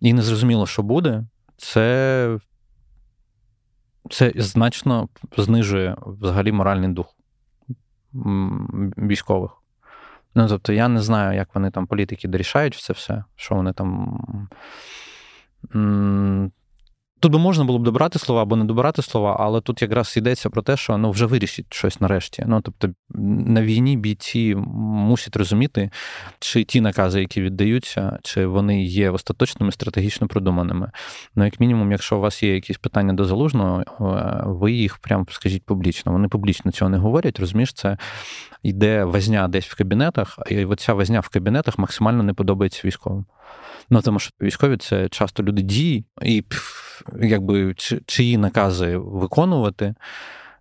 і 0.00 0.12
не 0.12 0.22
зрозуміло, 0.22 0.66
що 0.66 0.82
буде, 0.82 1.24
це 1.56 2.38
це 4.10 4.32
значно 4.36 5.08
знижує 5.36 5.96
взагалі 6.06 6.52
моральний 6.52 6.92
дух 6.92 7.14
військових. 8.96 9.50
Ну, 10.34 10.48
тобто, 10.48 10.72
я 10.72 10.88
не 10.88 11.00
знаю, 11.00 11.36
як 11.36 11.54
вони 11.54 11.70
там 11.70 11.86
політики 11.86 12.28
дорішають 12.28 12.74
це 12.74 12.92
все, 12.92 13.24
що 13.36 13.54
вони 13.54 13.72
там. 13.72 14.20
Тут 17.20 17.32
би 17.32 17.38
можна 17.38 17.64
було 17.64 17.78
б 17.78 17.82
добрати 17.82 18.18
слова 18.18 18.42
або 18.42 18.56
не 18.56 18.64
добирати 18.64 19.02
слова, 19.02 19.36
але 19.40 19.60
тут 19.60 19.82
якраз 19.82 20.16
йдеться 20.16 20.50
про 20.50 20.62
те, 20.62 20.76
що 20.76 20.98
ну 20.98 21.10
вже 21.10 21.26
вирішить 21.26 21.66
щось 21.70 22.00
нарешті. 22.00 22.44
Ну 22.46 22.60
тобто 22.60 22.88
на 23.10 23.62
війні 23.62 23.96
бійці 23.96 24.54
мусять 24.54 25.36
розуміти, 25.36 25.90
чи 26.38 26.64
ті 26.64 26.80
накази, 26.80 27.20
які 27.20 27.42
віддаються, 27.42 28.18
чи 28.22 28.46
вони 28.46 28.84
є 28.84 29.10
остаточними 29.10 29.72
стратегічно 29.72 30.28
продуманими. 30.28 30.90
Ну, 31.34 31.44
як 31.44 31.60
мінімум, 31.60 31.92
якщо 31.92 32.16
у 32.16 32.20
вас 32.20 32.42
є 32.42 32.54
якісь 32.54 32.78
питання 32.78 33.12
до 33.12 33.24
залужного, 33.24 33.80
е, 33.80 34.42
ви 34.46 34.72
їх 34.72 34.98
прям 34.98 35.26
скажіть 35.30 35.64
публічно. 35.64 36.12
Вони 36.12 36.28
публічно 36.28 36.72
цього 36.72 36.88
не 36.88 36.98
говорять. 36.98 37.40
Розумієш, 37.40 37.72
це 37.72 37.98
йде 38.62 39.04
возня 39.04 39.48
десь 39.48 39.66
в 39.66 39.76
кабінетах, 39.76 40.38
і 40.50 40.64
оця 40.64 40.94
возня 40.94 41.20
в 41.20 41.28
кабінетах 41.28 41.78
максимально 41.78 42.22
не 42.22 42.34
подобається 42.34 42.82
військовим. 42.84 43.26
Ну 43.90 44.02
тому 44.02 44.18
що 44.18 44.30
військові 44.42 44.76
це 44.76 45.08
часто 45.08 45.42
люди 45.42 45.62
дії, 45.62 46.04
і 46.22 46.44
якби 47.22 47.74
чиї 48.06 48.36
накази 48.36 48.96
виконувати. 48.96 49.94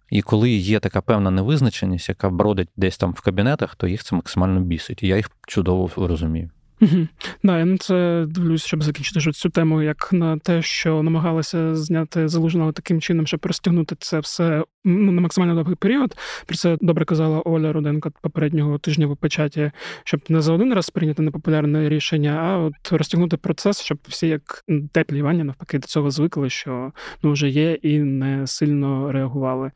І 0.09 0.21
коли 0.21 0.49
є 0.49 0.79
така 0.79 1.01
певна 1.01 1.31
невизначеність, 1.31 2.09
яка 2.09 2.29
бродить 2.29 2.69
десь 2.75 2.97
там 2.97 3.11
в 3.11 3.21
кабінетах, 3.21 3.75
то 3.75 3.87
їх 3.87 4.03
це 4.03 4.15
максимально 4.15 4.59
бісить. 4.59 5.03
І 5.03 5.07
я 5.07 5.17
їх 5.17 5.31
чудово 5.47 6.07
розумію. 6.07 6.49
Да, 7.43 7.59
я 7.59 7.65
на 7.65 7.77
це 7.77 8.25
дивлюсь, 8.29 8.65
щоб 8.65 8.83
закінчити 8.83 9.31
цю 9.31 9.49
тему, 9.49 9.81
як 9.81 10.13
на 10.13 10.37
те, 10.37 10.61
що 10.61 11.03
намагалися 11.03 11.75
зняти 11.75 12.27
залужного 12.27 12.71
таким 12.71 13.01
чином, 13.01 13.27
щоб 13.27 13.45
розтягнути 13.45 13.95
це 13.99 14.19
все 14.19 14.63
ну, 14.85 15.11
на 15.11 15.21
максимально 15.21 15.55
довгий 15.55 15.75
період. 15.75 16.15
Про 16.45 16.57
це 16.57 16.77
добре 16.81 17.05
казала 17.05 17.41
Оля 17.45 17.73
Руденко 17.73 18.11
попереднього 18.21 18.77
тижня 18.77 19.07
в 19.07 19.17
печаті, 19.17 19.71
щоб 20.03 20.21
не 20.29 20.41
за 20.41 20.53
один 20.53 20.73
раз 20.73 20.89
прийняти 20.89 21.21
непопулярне 21.21 21.89
рішення, 21.89 22.31
а 22.31 22.57
от 22.57 22.91
розтягнути 22.91 23.37
процес, 23.37 23.81
щоб 23.81 23.97
всі 24.07 24.27
як 24.27 24.63
теплі 24.91 25.17
Івані 25.17 25.43
навпаки 25.43 25.79
до 25.79 25.87
цього 25.87 26.11
звикли, 26.11 26.49
що 26.49 26.91
ну 27.23 27.31
вже 27.31 27.49
є, 27.49 27.73
і 27.73 27.99
не 27.99 28.47
сильно 28.47 29.11
реагували 29.11 29.71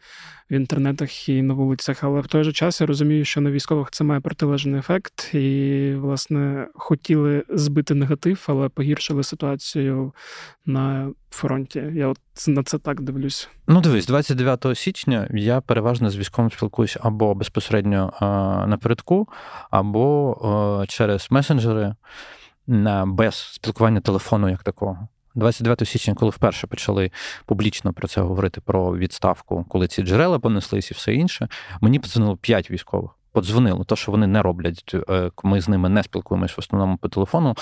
в 0.52 0.54
інтернетах 0.54 1.30
і 1.30 1.42
на 1.42 1.54
вулицях. 1.54 2.04
Але 2.04 2.22
в 2.22 2.28
той 2.28 2.44
же 2.44 2.54
час 2.54 2.82
я 2.82 2.88
розумію, 2.88 3.26
що 3.26 3.42
на 3.42 3.52
військових 3.52 3.92
це 3.92 4.04
має 4.04 4.22
протилежний 4.22 4.80
ефект, 4.80 5.36
і 5.36 5.94
власне 5.98 6.68
хотіли 6.92 7.44
збити 7.50 7.94
негатив, 7.94 8.46
але 8.48 8.70
погіршили 8.70 9.24
ситуацію 9.24 10.14
на 10.66 11.12
фронті. 11.30 11.84
Я 11.94 12.08
от 12.08 12.18
на 12.48 12.64
це 12.64 12.78
так 12.78 13.02
дивлюсь. 13.02 13.50
Ну, 13.68 13.82
дивись, 13.82 14.06
29 14.06 14.66
січня 14.74 15.28
я 15.34 15.62
переважно 15.62 16.10
з 16.10 16.18
військовим 16.18 16.52
спілкуюся 16.52 17.00
або 17.04 17.36
безпосередньо 17.36 18.14
напередку, 18.68 19.28
або 19.70 20.86
через 20.90 21.28
месенджери 21.30 21.96
без 23.06 23.36
спілкування 23.36 24.00
телефону 24.02 24.50
як 24.50 24.64
такого. 24.64 25.08
29 25.36 25.88
січня, 25.88 26.14
коли 26.14 26.32
вперше 26.32 26.68
почали 26.68 27.12
публічно 27.46 27.94
про 27.94 28.08
це 28.08 28.22
говорити 28.22 28.62
про 28.62 28.98
відставку, 28.98 29.66
коли 29.70 29.88
ці 29.88 30.04
джерела 30.04 30.40
понеслись 30.40 30.92
і 30.92 30.94
все 30.94 31.14
інше, 31.14 31.48
мені 31.82 32.00
подзвонило 32.00 32.38
5 32.38 32.72
військових. 32.72 33.12
Подзвонило, 33.34 33.84
то, 33.84 33.96
що 33.96 34.12
вони 34.12 34.28
не 34.28 34.42
роблять, 34.42 34.96
е, 35.10 35.32
ми 35.44 35.62
з 35.62 35.70
ними 35.70 35.90
не 35.90 36.04
спілкуємось 36.04 36.58
в 36.58 36.60
основному 36.60 36.98
по 36.98 37.10
телефону. 37.10 37.56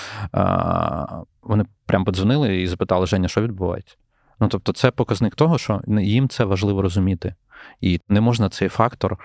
Вони 1.42 1.64
прям 1.86 2.04
подзвонили 2.04 2.62
і 2.62 2.66
запитали, 2.66 3.06
Женя, 3.06 3.28
що 3.28 3.42
відбувається? 3.42 3.96
Ну 4.40 4.48
тобто, 4.48 4.72
це 4.72 4.90
показник 4.90 5.34
того, 5.34 5.58
що 5.58 5.80
їм 5.88 6.28
це 6.28 6.44
важливо 6.44 6.82
розуміти. 6.82 7.34
І 7.80 8.00
не 8.08 8.20
можна 8.20 8.48
цей 8.48 8.68
фактор 8.68 9.18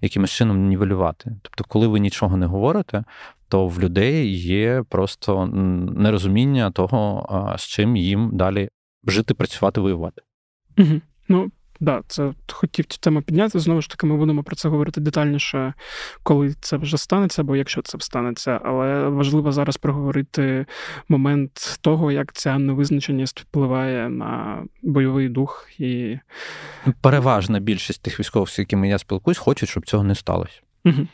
якимось 0.00 0.30
чином 0.30 0.68
нівелювати. 0.68 1.36
Тобто, 1.42 1.64
коли 1.64 1.86
ви 1.86 2.00
нічого 2.00 2.36
не 2.36 2.46
говорите, 2.46 3.04
то 3.48 3.66
в 3.66 3.80
людей 3.80 4.36
є 4.40 4.84
просто 4.88 5.46
нерозуміння 5.46 6.70
того, 6.70 7.54
з 7.58 7.62
чим 7.62 7.96
їм 7.96 8.30
далі 8.32 8.68
жити, 9.04 9.34
працювати, 9.34 9.80
воювати. 9.80 10.22
Угу. 10.78 11.00
Ну, 11.28 11.50
да, 11.82 12.02
це 12.06 12.32
хотів 12.52 12.84
цю 12.84 12.98
тему 12.98 13.22
підняти. 13.22 13.58
Знову 13.58 13.82
ж 13.82 13.90
таки, 13.90 14.06
ми 14.06 14.16
будемо 14.16 14.42
про 14.42 14.56
це 14.56 14.68
говорити 14.68 15.00
детальніше, 15.00 15.74
коли 16.22 16.54
це 16.60 16.76
вже 16.76 16.98
станеться, 16.98 17.42
або 17.42 17.56
якщо 17.56 17.82
це 17.82 17.98
станеться. 18.00 18.60
Але 18.64 19.08
важливо 19.08 19.52
зараз 19.52 19.76
проговорити 19.76 20.66
момент 21.08 21.78
того, 21.80 22.12
як 22.12 22.32
ця 22.32 22.58
невизначеність 22.58 23.40
впливає 23.40 24.08
на 24.08 24.62
бойовий 24.82 25.28
дух 25.28 25.68
і 25.78 26.18
переважна 27.00 27.60
більшість 27.60 28.02
тих 28.02 28.20
військових, 28.20 28.48
з 28.48 28.58
якими 28.58 28.88
я 28.88 28.98
спілкуюсь, 28.98 29.38
хочуть, 29.38 29.68
щоб 29.68 29.86
цього 29.86 30.04
не 30.04 30.14
сталося. 30.14 30.60
Угу. 30.84 31.06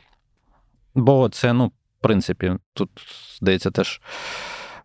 Бо 0.94 1.28
це, 1.28 1.52
ну, 1.52 1.66
в 1.66 2.02
принципі, 2.02 2.52
тут 2.74 2.90
здається, 3.36 3.70
теж 3.70 4.00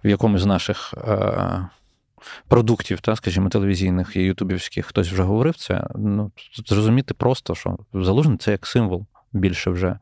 в 0.04 0.08
якомусь 0.08 0.42
з 0.42 0.46
наших. 0.46 0.94
Е- 0.98 1.70
продуктів, 2.48 3.02
та, 3.02 3.16
скажімо, 3.16 3.50
телевізійних 3.50 4.16
і 4.16 4.22
ютубівських 4.22 4.86
хтось 4.86 5.12
вже 5.12 5.24
говорив 5.24 5.56
це. 5.56 5.88
Ну, 5.96 6.32
Зрозуміти 6.66 7.14
просто, 7.14 7.56
що 7.56 7.78
залужний 7.94 8.38
це 8.38 8.52
як 8.52 8.68
символ 8.68 9.06
більше 9.34 9.70
вже. 9.70 10.00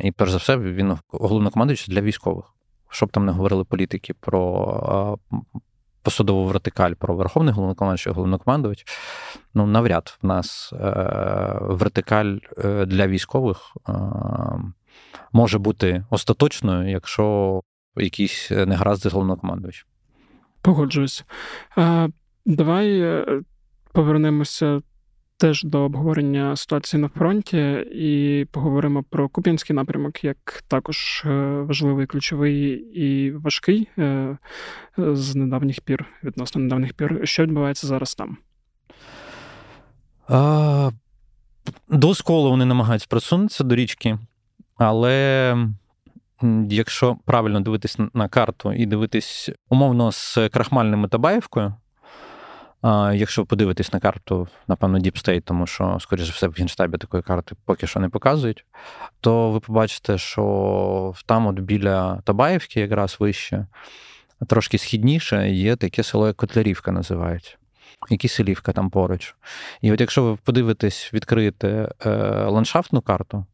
І 0.00 0.12
перш 0.12 0.30
за 0.30 0.36
все, 0.36 0.56
він 0.56 0.96
головнокомандуючий 1.08 1.94
для 1.94 2.00
військових. 2.00 2.44
Щоб 2.90 3.10
там 3.10 3.26
не 3.26 3.32
говорили 3.32 3.64
політики 3.64 4.14
про 4.20 5.18
посадову 6.04 6.44
вертикаль, 6.44 6.92
про 6.92 7.14
верховний 7.14 7.54
головнокомандуючий 7.54 8.12
головнокомандувач, 8.12 8.84
ну 9.54 9.66
навряд 9.66 10.18
в 10.22 10.26
нас 10.26 10.72
е, 10.72 10.78
вертикаль 11.60 12.38
е, 12.58 12.86
для 12.86 13.06
військових 13.06 13.76
е, 13.88 13.92
може 15.32 15.58
бути 15.58 16.04
остаточною, 16.10 16.90
якщо 16.90 17.60
якісь 17.96 18.50
негаразди 18.50 19.08
з 19.08 19.12
головнокомандувачем. 19.12 19.88
Погоджуюсь. 20.64 21.24
А, 21.76 22.08
Давай 22.46 23.00
е, 23.00 23.42
повернемося 23.92 24.80
теж 25.36 25.62
до 25.62 25.80
обговорення 25.80 26.56
ситуації 26.56 27.02
на 27.02 27.08
фронті 27.08 27.86
і 27.94 28.44
поговоримо 28.50 29.02
про 29.02 29.28
Куп'янський 29.28 29.76
напрямок, 29.76 30.24
як 30.24 30.64
також 30.68 31.22
е, 31.26 31.30
важливий, 31.68 32.06
ключовий 32.06 32.70
і 32.94 33.30
важкий 33.30 33.88
е, 33.98 34.38
з 34.98 35.34
недавніх 35.34 35.80
пір, 35.80 36.06
відносно 36.24 36.60
недавніх 36.60 36.92
пір. 36.92 37.20
Що 37.24 37.42
відбувається 37.42 37.86
зараз 37.86 38.14
там? 38.14 38.36
А, 40.28 40.90
До 41.88 42.14
сколу 42.14 42.50
вони 42.50 42.64
намагаються 42.64 43.06
просунутися 43.10 43.64
до 43.64 43.74
річки, 43.74 44.18
але 44.76 45.56
якщо 46.68 47.16
правильно 47.24 47.60
дивитись 47.60 47.98
на 48.14 48.28
карту 48.28 48.72
і 48.72 48.86
дивитись 48.86 49.50
умовно 49.68 50.12
з 50.12 50.38
крахмальними 50.52 51.08
Табаєвкою, 51.08 51.74
Якщо 53.14 53.46
подивитись 53.46 53.92
на 53.92 54.00
карту, 54.00 54.48
напевно, 54.68 54.98
State, 54.98 55.40
тому 55.40 55.66
що, 55.66 55.98
скоріш 56.00 56.24
за 56.24 56.32
все, 56.32 56.48
в 56.48 56.52
генштабі 56.52 56.98
такої 56.98 57.22
карти 57.22 57.54
поки 57.64 57.86
що 57.86 58.00
не 58.00 58.08
показують, 58.08 58.64
то 59.20 59.50
ви 59.50 59.60
побачите, 59.60 60.18
що 60.18 61.14
там, 61.26 61.46
от 61.46 61.58
біля 61.58 62.20
Табаївки, 62.24 62.80
якраз 62.80 63.16
вище, 63.20 63.66
трошки 64.48 64.78
східніше, 64.78 65.50
є 65.50 65.76
таке 65.76 66.02
село, 66.02 66.26
як 66.26 66.36
Котлярівка 66.36 66.92
називають. 66.92 67.58
І 68.10 68.16
Киселівка 68.16 68.72
там 68.72 68.90
поруч. 68.90 69.34
І 69.80 69.92
от 69.92 70.00
якщо 70.00 70.24
ви 70.24 70.36
подивитесь, 70.36 71.10
відкриєте 71.14 71.88
е, 72.06 72.10
ландшафтну 72.44 73.00
карту, 73.00 73.46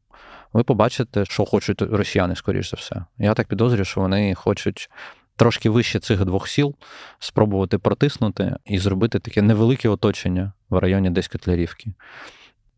ви 0.53 0.63
побачите, 0.63 1.25
що 1.25 1.45
хочуть 1.45 1.83
росіяни, 1.83 2.37
скоріш 2.37 2.71
за 2.71 2.77
все. 2.77 3.05
Я 3.19 3.35
так 3.35 3.47
підозрюю, 3.47 3.85
що 3.85 4.01
вони 4.01 4.35
хочуть 4.35 4.91
трошки 5.37 5.71
вище 5.71 5.99
цих 5.99 6.25
двох 6.25 6.49
сіл, 6.49 6.75
спробувати 7.19 7.79
протиснути 7.79 8.57
і 8.65 8.79
зробити 8.79 9.19
таке 9.19 9.43
невелике 9.43 9.89
оточення 9.89 10.53
в 10.71 10.79
районі 10.79 11.11
десь 11.11 11.29
Котлярівки. 11.29 11.93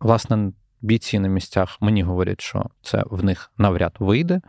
Власне, 0.00 0.52
бійці 0.80 1.18
на 1.18 1.28
місцях 1.28 1.78
мені 1.80 2.02
говорять, 2.02 2.40
що 2.40 2.66
це 2.82 3.02
в 3.10 3.24
них 3.24 3.50
навряд 3.58 3.96
вийде, 3.98 4.40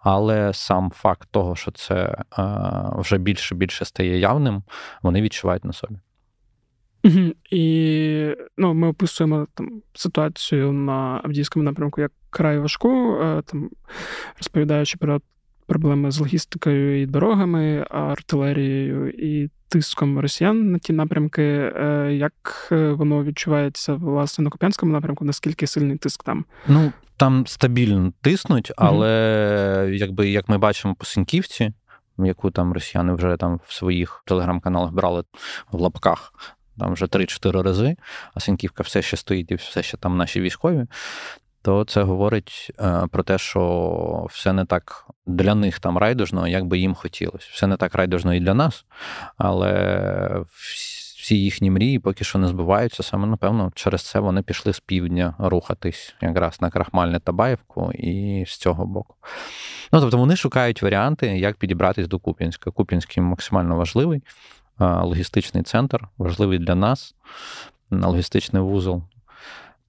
але 0.00 0.52
сам 0.52 0.90
факт 0.90 1.28
того, 1.30 1.56
що 1.56 1.70
це 1.70 2.16
вже 2.96 3.18
більше 3.18 3.54
більше 3.54 3.84
стає 3.84 4.18
явним, 4.18 4.62
вони 5.02 5.22
відчувають 5.22 5.64
на 5.64 5.72
собі. 5.72 5.96
І 7.50 8.36
ну, 8.56 8.74
ми 8.74 8.88
описуємо 8.88 9.46
там 9.54 9.82
ситуацію 9.94 10.72
на 10.72 11.20
Авдіївському 11.24 11.62
напрямку 11.62 12.00
як 12.00 12.12
край 12.32 12.58
важку, 12.58 13.16
е, 13.16 13.42
там 13.46 13.70
розповідаючи 14.38 14.98
про 14.98 15.20
проблеми 15.66 16.10
з 16.10 16.20
логістикою 16.20 17.02
і 17.02 17.06
дорогами, 17.06 17.86
артилерією 17.90 19.10
і 19.10 19.50
тиском 19.68 20.18
росіян 20.18 20.70
на 20.70 20.78
ті 20.78 20.92
напрямки. 20.92 21.42
Е, 21.42 22.12
як 22.12 22.68
е, 22.72 22.90
воно 22.90 23.24
відчувається 23.24 23.94
власне 23.94 24.44
на 24.44 24.50
Куп'янському 24.50 24.92
напрямку? 24.92 25.24
Наскільки 25.24 25.66
сильний 25.66 25.96
тиск 25.96 26.22
там? 26.22 26.44
Ну 26.68 26.92
там 27.16 27.46
стабільно 27.46 28.12
тиснуть, 28.20 28.72
але 28.76 29.08
mm 29.08 29.92
якби 29.92 30.30
як 30.30 30.48
ми 30.48 30.58
бачимо 30.58 30.94
по 30.94 31.04
Синьківці, 31.04 31.72
яку 32.18 32.50
там 32.50 32.72
росіяни 32.72 33.12
вже 33.12 33.36
там 33.36 33.60
в 33.66 33.72
своїх 33.72 34.22
телеграм-каналах 34.26 34.92
брали 34.92 35.24
в 35.72 35.80
лапках. 35.80 36.32
Там 36.78 36.92
вже 36.92 37.04
3-4 37.04 37.62
рази, 37.62 37.96
а 38.34 38.40
Синьківка 38.40 38.82
все 38.82 39.02
ще 39.02 39.16
стоїть 39.16 39.50
і 39.50 39.54
все 39.54 39.82
ще 39.82 39.96
там 39.96 40.16
наші 40.16 40.40
військові 40.40 40.86
то 41.62 41.84
це 41.84 42.02
говорить 42.02 42.72
е, 42.80 43.06
про 43.10 43.22
те, 43.22 43.38
що 43.38 44.26
все 44.30 44.52
не 44.52 44.64
так 44.64 45.06
для 45.26 45.54
них 45.54 45.80
там 45.80 45.98
райдужно, 45.98 46.48
як 46.48 46.64
би 46.64 46.78
їм 46.78 46.94
хотілося. 46.94 47.48
Все 47.52 47.66
не 47.66 47.76
так 47.76 47.94
райдужно 47.94 48.34
і 48.34 48.40
для 48.40 48.54
нас, 48.54 48.84
але 49.36 50.44
всі 51.22 51.38
їхні 51.38 51.70
мрії 51.70 51.98
поки 51.98 52.24
що 52.24 52.38
не 52.38 52.48
збиваються. 52.48 53.02
Саме 53.02 53.26
напевно, 53.26 53.72
через 53.74 54.02
це 54.02 54.20
вони 54.20 54.42
пішли 54.42 54.72
з 54.72 54.80
півдня 54.80 55.34
рухатись 55.38 56.14
якраз 56.20 56.60
на 56.60 56.70
Крахмальне 56.70 57.20
Табаївку 57.20 57.92
і 57.92 58.44
з 58.46 58.56
цього 58.56 58.86
боку. 58.86 59.14
Ну 59.92 60.00
тобто 60.00 60.18
вони 60.18 60.36
шукають 60.36 60.82
варіанти, 60.82 61.26
як 61.26 61.56
підібратись 61.56 62.08
до 62.08 62.18
Куп'янська. 62.18 62.70
Куп'янський 62.70 63.22
максимально 63.22 63.76
важливий. 63.76 64.22
Е, 64.80 64.84
логістичний 64.84 65.62
центр 65.62 66.08
важливий 66.18 66.58
для 66.58 66.74
нас, 66.74 67.14
логістичний 67.90 68.62
вузол. 68.62 69.02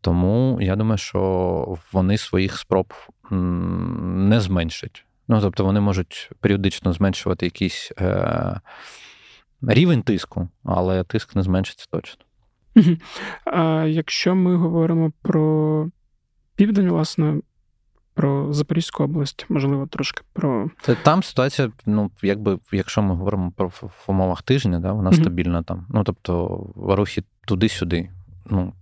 Тому 0.03 0.57
я 0.61 0.75
думаю, 0.75 0.97
що 0.97 1.77
вони 1.91 2.17
своїх 2.17 2.57
спроб 2.57 2.93
не 3.31 4.41
зменшать. 4.41 5.05
Ну, 5.27 5.41
тобто 5.41 5.65
вони 5.65 5.79
можуть 5.79 6.31
періодично 6.39 6.93
зменшувати 6.93 7.45
якийсь 7.45 7.91
е, 7.99 8.59
рівень 9.61 10.01
тиску, 10.01 10.49
але 10.63 11.03
тиск 11.03 11.35
не 11.35 11.43
зменшиться 11.43 11.87
точно. 11.91 12.25
А 13.45 13.85
Якщо 13.87 14.35
ми 14.35 14.55
говоримо 14.55 15.11
про 15.21 15.87
південь, 16.55 16.89
власне, 16.89 17.35
про 18.13 18.53
Запорізьку 18.53 19.03
область, 19.03 19.45
можливо, 19.49 19.87
трошки 19.87 20.21
про. 20.33 20.69
Це 20.81 20.95
там 20.95 21.23
ситуація, 21.23 21.71
ну, 21.85 22.11
якби, 22.21 22.59
якщо 22.71 23.01
ми 23.01 23.15
говоримо 23.15 23.51
про 23.51 23.67
в 23.67 24.03
умовах 24.07 24.41
тижня, 24.41 24.79
да, 24.79 24.93
вона 24.93 25.13
стабільна 25.13 25.63
там. 25.63 25.85
Ну, 25.89 26.03
тобто, 26.03 26.65
рухи 26.75 27.23
туди-сюди. 27.45 28.09
Ну, 28.45 28.73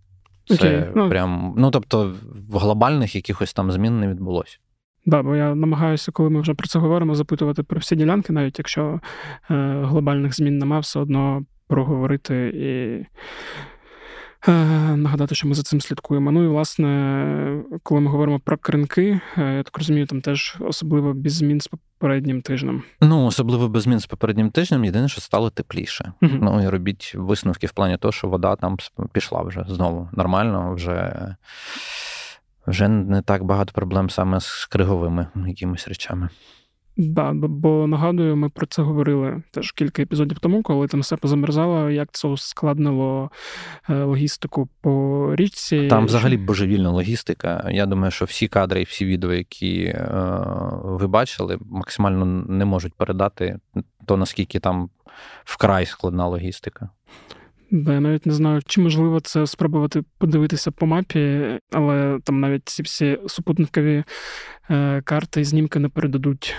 це 0.45 0.55
okay. 0.55 0.91
ну, 0.95 1.09
прям, 1.09 1.53
ну 1.57 1.71
тобто, 1.71 2.13
в 2.49 2.57
глобальних 2.57 3.15
якихось 3.15 3.53
там 3.53 3.71
змін 3.71 3.99
не 3.99 4.07
відбулося. 4.07 4.57
Да, 5.05 5.23
бо 5.23 5.35
я 5.35 5.55
намагаюся, 5.55 6.11
коли 6.11 6.29
ми 6.29 6.41
вже 6.41 6.53
про 6.53 6.67
це 6.67 6.79
говоримо, 6.79 7.15
запитувати 7.15 7.63
про 7.63 7.79
всі 7.79 7.95
ділянки, 7.95 8.33
навіть 8.33 8.59
якщо 8.59 8.99
е, 9.51 9.81
глобальних 9.83 10.35
змін 10.35 10.57
нема, 10.57 10.79
все 10.79 10.99
одно 10.99 11.45
проговорити 11.67 12.47
і 12.55 13.05
нагадати, 14.47 15.35
що 15.35 15.47
ми 15.47 15.53
за 15.53 15.63
цим 15.63 15.81
слідкуємо. 15.81 16.31
Ну 16.31 16.43
і 16.43 16.47
власне, 16.47 17.63
коли 17.83 18.01
ми 18.01 18.11
говоримо 18.11 18.39
про 18.39 18.57
кринки, 18.57 19.21
е, 19.37 19.53
я 19.53 19.63
так 19.63 19.77
розумію, 19.77 20.07
там 20.07 20.21
теж 20.21 20.57
особливо 20.59 21.13
без 21.13 21.33
змін 21.33 21.61
з 21.61 21.67
попереднім 21.67 22.41
тижнем. 22.41 22.83
Ну, 23.01 23.25
особливо 23.25 23.69
без 23.69 23.83
змін 23.83 23.99
з 23.99 24.05
попереднім 24.05 24.51
тижнем, 24.51 24.85
єдине, 24.85 25.07
що 25.07 25.21
стало 25.21 25.49
тепліше. 25.49 26.13
uh 26.21 26.37
Ну 26.41 26.63
і 26.63 26.69
робіть 26.69 27.13
висновки 27.15 27.67
в 27.67 27.71
плані 27.71 27.97
того, 27.97 28.11
що 28.11 28.27
вода 28.27 28.55
там 28.55 28.77
пішла 29.11 29.41
вже 29.41 29.65
знову 29.69 30.09
нормально, 30.13 30.73
вже 30.75 31.35
вже 32.67 32.87
не 32.87 33.21
так 33.21 33.43
багато 33.43 33.73
проблем 33.73 34.09
саме 34.09 34.39
з 34.39 34.65
криговими 34.65 35.27
якимись 35.47 35.87
речами. 35.87 36.29
Да, 37.03 37.33
бо 37.33 37.87
нагадую, 37.87 38.35
ми 38.35 38.49
про 38.49 38.65
це 38.65 38.81
говорили 38.81 39.43
теж 39.51 39.71
кілька 39.71 40.01
епізодів 40.01 40.39
тому, 40.39 40.63
коли 40.63 40.87
там 40.87 40.99
все 40.99 41.17
позамерзало, 41.17 41.89
як 41.89 42.09
це 42.11 42.27
ускладнило 42.27 43.31
е, 43.89 44.03
логістику 44.03 44.69
по 44.81 45.35
річці. 45.35 45.87
Там 45.87 46.05
взагалі 46.05 46.37
божевільна 46.37 46.89
логістика. 46.89 47.69
Я 47.71 47.85
думаю, 47.85 48.11
що 48.11 48.25
всі 48.25 48.47
кадри 48.47 48.81
і 48.81 48.83
всі 48.83 49.05
відео, 49.05 49.33
які 49.33 49.83
е, 49.83 50.07
ви 50.83 51.07
бачили, 51.07 51.59
максимально 51.69 52.25
не 52.25 52.65
можуть 52.65 52.93
передати 52.93 53.59
то, 54.05 54.17
наскільки 54.17 54.59
там 54.59 54.89
вкрай 55.43 55.85
складна 55.85 56.27
логістика. 56.27 56.89
Да, 57.71 57.93
я 57.93 57.99
навіть 57.99 58.25
не 58.25 58.33
знаю, 58.33 58.61
чи 58.65 58.81
можливо 58.81 59.19
це 59.19 59.47
спробувати 59.47 60.03
подивитися 60.17 60.71
по 60.71 60.85
мапі, 60.85 61.41
але 61.71 62.19
там 62.23 62.39
навіть 62.39 62.69
ці 62.69 62.83
всі 62.83 63.19
супутникові 63.27 64.03
е, 64.69 65.01
карти 65.01 65.41
і 65.41 65.43
знімки 65.43 65.79
не 65.79 65.89
передадуть 65.89 66.55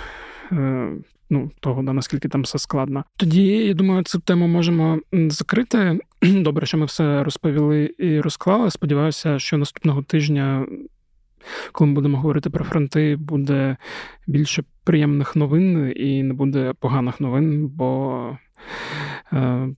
ну, 1.31 1.51
того, 1.61 1.83
да, 1.83 1.93
наскільки 1.93 2.29
там 2.29 2.43
все 2.43 2.59
складно. 2.59 3.05
Тоді, 3.17 3.47
я 3.47 3.75
думаю, 3.75 4.05
цю 4.05 4.19
тему 4.21 4.47
можемо 4.47 5.01
закрити. 5.13 5.99
Добре, 6.23 6.67
що 6.67 6.79
ми 6.79 6.85
все 6.85 7.25
розповіли 7.25 7.95
і 7.99 8.21
розклали. 8.21 8.71
Сподіваюся, 8.71 9.39
що 9.39 9.59
наступного 9.59 10.03
тижня. 10.03 10.67
Коли 11.73 11.89
ми 11.89 11.95
будемо 11.95 12.19
говорити 12.19 12.51
про 12.51 12.65
фронти, 12.65 13.17
буде 13.17 13.77
більше 14.27 14.65
приємних 14.85 15.37
новин 15.37 15.93
і 15.97 16.23
не 16.23 16.35
буде 16.35 16.73
поганих 16.81 17.21
новин, 17.21 17.69
бо 17.69 18.39
е, 19.33 19.69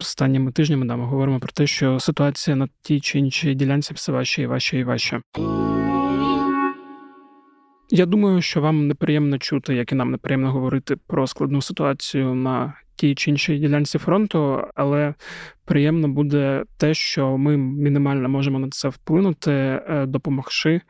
останніми 0.00 0.52
тижнями 0.52 0.86
да, 0.86 0.96
ми 0.96 1.04
говоримо 1.04 1.40
про 1.40 1.52
те, 1.52 1.66
що 1.66 2.00
ситуація 2.00 2.56
на 2.56 2.68
тій 2.82 3.00
чи 3.00 3.18
іншій 3.18 3.54
ділянці 3.54 3.94
все 3.94 4.12
важче 4.12 4.42
і 4.42 4.46
важче 4.46 4.78
і 4.78 4.84
важче. 4.84 5.20
Я 7.90 8.06
думаю, 8.06 8.42
що 8.42 8.60
вам 8.60 8.86
неприємно 8.86 9.38
чути, 9.38 9.74
як 9.74 9.92
і 9.92 9.94
нам 9.94 10.10
неприємно 10.10 10.52
говорити 10.52 10.96
про 11.06 11.26
складну 11.26 11.62
ситуацію 11.62 12.34
на 12.34 12.74
тій 12.96 13.14
чи 13.14 13.30
іншій 13.30 13.58
ділянці 13.58 13.98
фронту, 13.98 14.60
але 14.74 15.14
приємно 15.64 16.08
буде 16.08 16.64
те, 16.76 16.94
що 16.94 17.38
ми 17.38 17.56
мінімально 17.56 18.28
можемо 18.28 18.58
на 18.58 18.68
це 18.70 18.88
вплинути, 18.88 19.52
е, 19.52 20.06
допомогши 20.06 20.80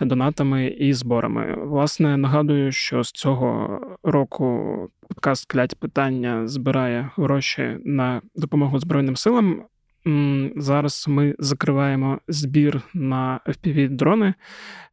донатами 0.00 0.66
і 0.66 0.92
зборами. 0.92 1.64
Власне, 1.64 2.16
нагадую, 2.16 2.72
що 2.72 3.04
з 3.04 3.12
цього 3.12 3.80
року 4.02 4.76
подкаст 5.08 5.46
«Клять 5.46 5.80
питання 5.80 6.48
збирає 6.48 7.10
гроші 7.16 7.76
на 7.84 8.22
допомогу 8.34 8.78
Збройним 8.78 9.16
силам. 9.16 9.62
Зараз 10.56 11.04
ми 11.08 11.34
закриваємо 11.38 12.18
збір 12.28 12.82
на 12.94 13.40
fpv 13.46 13.88
дрони. 13.88 14.34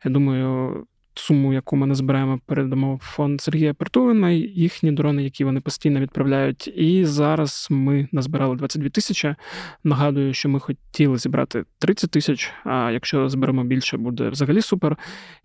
Я 0.06 0.12
думаю, 0.12 0.86
суму, 1.20 1.54
яку 1.54 1.76
ми 1.76 1.88
назбираємо, 1.88 2.40
передамо 2.46 2.96
в 2.96 3.00
фонд 3.00 3.42
Сергія 3.42 3.74
Пертуна, 3.74 4.32
їхні 4.32 4.92
дрони, 4.92 5.24
які 5.24 5.44
вони 5.44 5.62
постійно 5.62 6.00
відправляють. 6.00 6.68
І 6.68 7.06
зараз 7.06 7.68
ми 7.70 8.08
назбирали 8.12 8.56
22 8.56 8.90
тисячі. 8.90 9.36
Нагадую, 9.84 10.34
що 10.34 10.50
ми 10.50 10.60
хотіли 10.60 11.18
зібрати 11.18 11.64
30 11.80 12.12
тисяч. 12.12 12.52
А 12.64 12.92
якщо 12.92 13.30
зберемо 13.30 13.64
більше, 13.64 13.98
буде 13.98 14.30
взагалі 14.30 14.62
супер. 14.62 14.98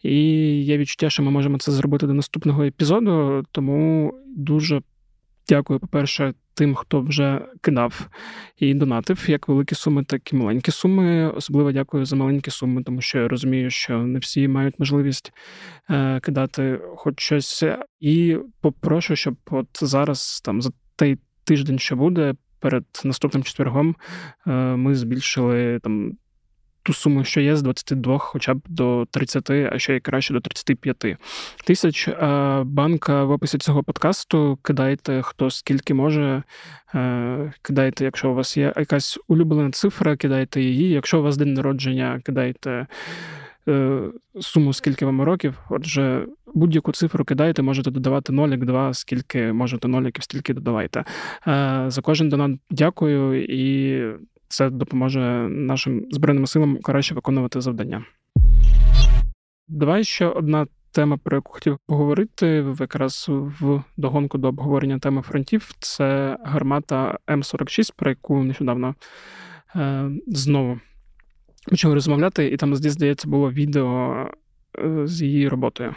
І 0.03 0.15
є 0.63 0.79
відчуття, 0.79 1.11
що 1.11 1.23
ми 1.23 1.31
можемо 1.31 1.59
це 1.59 1.73
зробити 1.73 2.07
до 2.07 2.15
наступного 2.15 2.65
епізоду, 2.65 3.45
тому 3.53 4.15
дуже 4.37 4.83
Дякую, 5.49 5.81
по-перше, 5.81 6.35
тим, 6.55 6.75
хто 6.75 7.01
вже 7.01 7.47
кидав 7.61 8.09
і 8.57 8.75
донатив 8.75 9.31
як 9.31 9.49
великі 9.49 9.75
суми, 9.75 10.05
так 10.05 10.33
і 10.33 10.37
маленькі 10.37 10.73
суми. 10.73 11.31
Особливо 11.31 11.73
дякую 11.73 12.05
за 12.05 12.17
маленькі 12.17 12.51
суми, 12.51 12.83
тому 12.83 13.01
що 13.01 13.19
я 13.19 13.29
розумію, 13.29 13.71
що 13.71 13.99
не 13.99 14.19
всі 14.19 14.49
мають 14.49 14.79
можливість 14.79 15.33
е, 15.91 16.21
кидати 16.21 16.81
хоч 16.97 17.21
щось. 17.21 17.65
І 18.01 18.37
попрошу, 18.61 19.17
щоб 19.17 19.37
от 19.51 19.69
зараз, 19.81 20.41
там 20.45 20.63
за 20.63 20.71
той 20.97 21.19
тиждень, 21.45 21.79
що 21.79 21.97
буде, 21.97 22.35
перед 22.59 22.85
наступним 23.05 23.43
четвергом, 23.43 23.97
е, 24.47 24.51
ми 24.53 24.95
збільшили 24.95 25.81
там 25.83 26.13
ту 26.83 26.93
суму, 26.93 27.25
що 27.25 27.41
є, 27.41 27.57
з 27.57 27.63
22 27.63 28.19
хоча 28.19 28.55
б 28.55 28.61
до 28.69 29.07
30, 29.11 29.51
а 29.51 29.79
ще 29.79 29.97
й 29.97 30.01
краще 30.01 30.35
до 30.35 30.41
35 30.41 31.17
тисяч. 31.65 32.09
Банка 32.65 33.25
в 33.25 33.31
описі 33.31 33.59
цього 33.59 33.83
подкасту 33.83 34.59
кидайте 34.63 35.23
хто 35.23 35.51
скільки 35.51 35.95
може. 35.95 36.43
Кидайте, 37.63 38.05
якщо 38.05 38.31
у 38.31 38.35
вас 38.35 38.57
є 38.57 38.73
якась 38.77 39.19
улюблена 39.29 39.71
цифра, 39.71 40.17
кидайте 40.17 40.61
її. 40.61 40.89
Якщо 40.91 41.19
у 41.21 41.23
вас 41.23 41.37
день 41.37 41.55
народження, 41.55 42.21
кидайте. 42.25 42.87
Е, 43.69 44.01
суму, 44.41 44.73
скільки 44.73 45.07
вам 45.07 45.23
років, 45.23 45.59
отже, 45.71 46.27
будь-яку 46.55 46.93
цифру 46.93 47.25
кидайте, 47.25 47.63
можете 47.63 47.91
додавати 47.91 48.33
нолік, 48.33 48.65
два, 48.65 48.95
скільки 48.95 49.53
можете 49.53 49.89
ноліків, 49.89 50.25
стільки 50.25 50.55
додавайте. 50.55 51.05
Е, 51.47 51.85
за 51.89 52.03
кожен 52.03 52.29
донат 52.29 52.61
дякую 52.71 53.45
і 53.45 54.03
це 54.51 54.71
допоможе 54.71 55.49
нашим 55.49 56.07
збройним 56.11 56.47
силам 56.47 56.79
краще 56.83 57.15
виконувати 57.15 57.61
завдання. 57.61 58.05
Давай 59.69 60.05
ще 60.05 60.27
одна 60.27 60.67
тема, 60.93 61.17
про 61.17 61.37
яку 61.37 61.53
хотів 61.53 61.79
поговорити, 61.87 62.67
якраз 62.81 63.27
в 63.29 63.83
догонку 63.97 64.39
до 64.39 64.49
обговорення 64.49 64.99
теми 64.99 65.23
фронтів. 65.23 65.71
Це 65.79 66.39
гармата 66.45 67.19
М46, 67.27 67.93
про 67.97 68.11
яку 68.11 68.43
нещодавно 68.43 68.95
е, 69.77 70.11
знову 70.27 70.81
почали 71.69 71.95
розмовляти, 71.95 72.49
і 72.49 72.57
там, 72.57 72.77
здається, 72.77 73.29
було 73.29 73.51
відео 73.51 74.27
е, 74.79 75.07
з 75.07 75.23
її 75.23 75.49
роботою. 75.49 75.95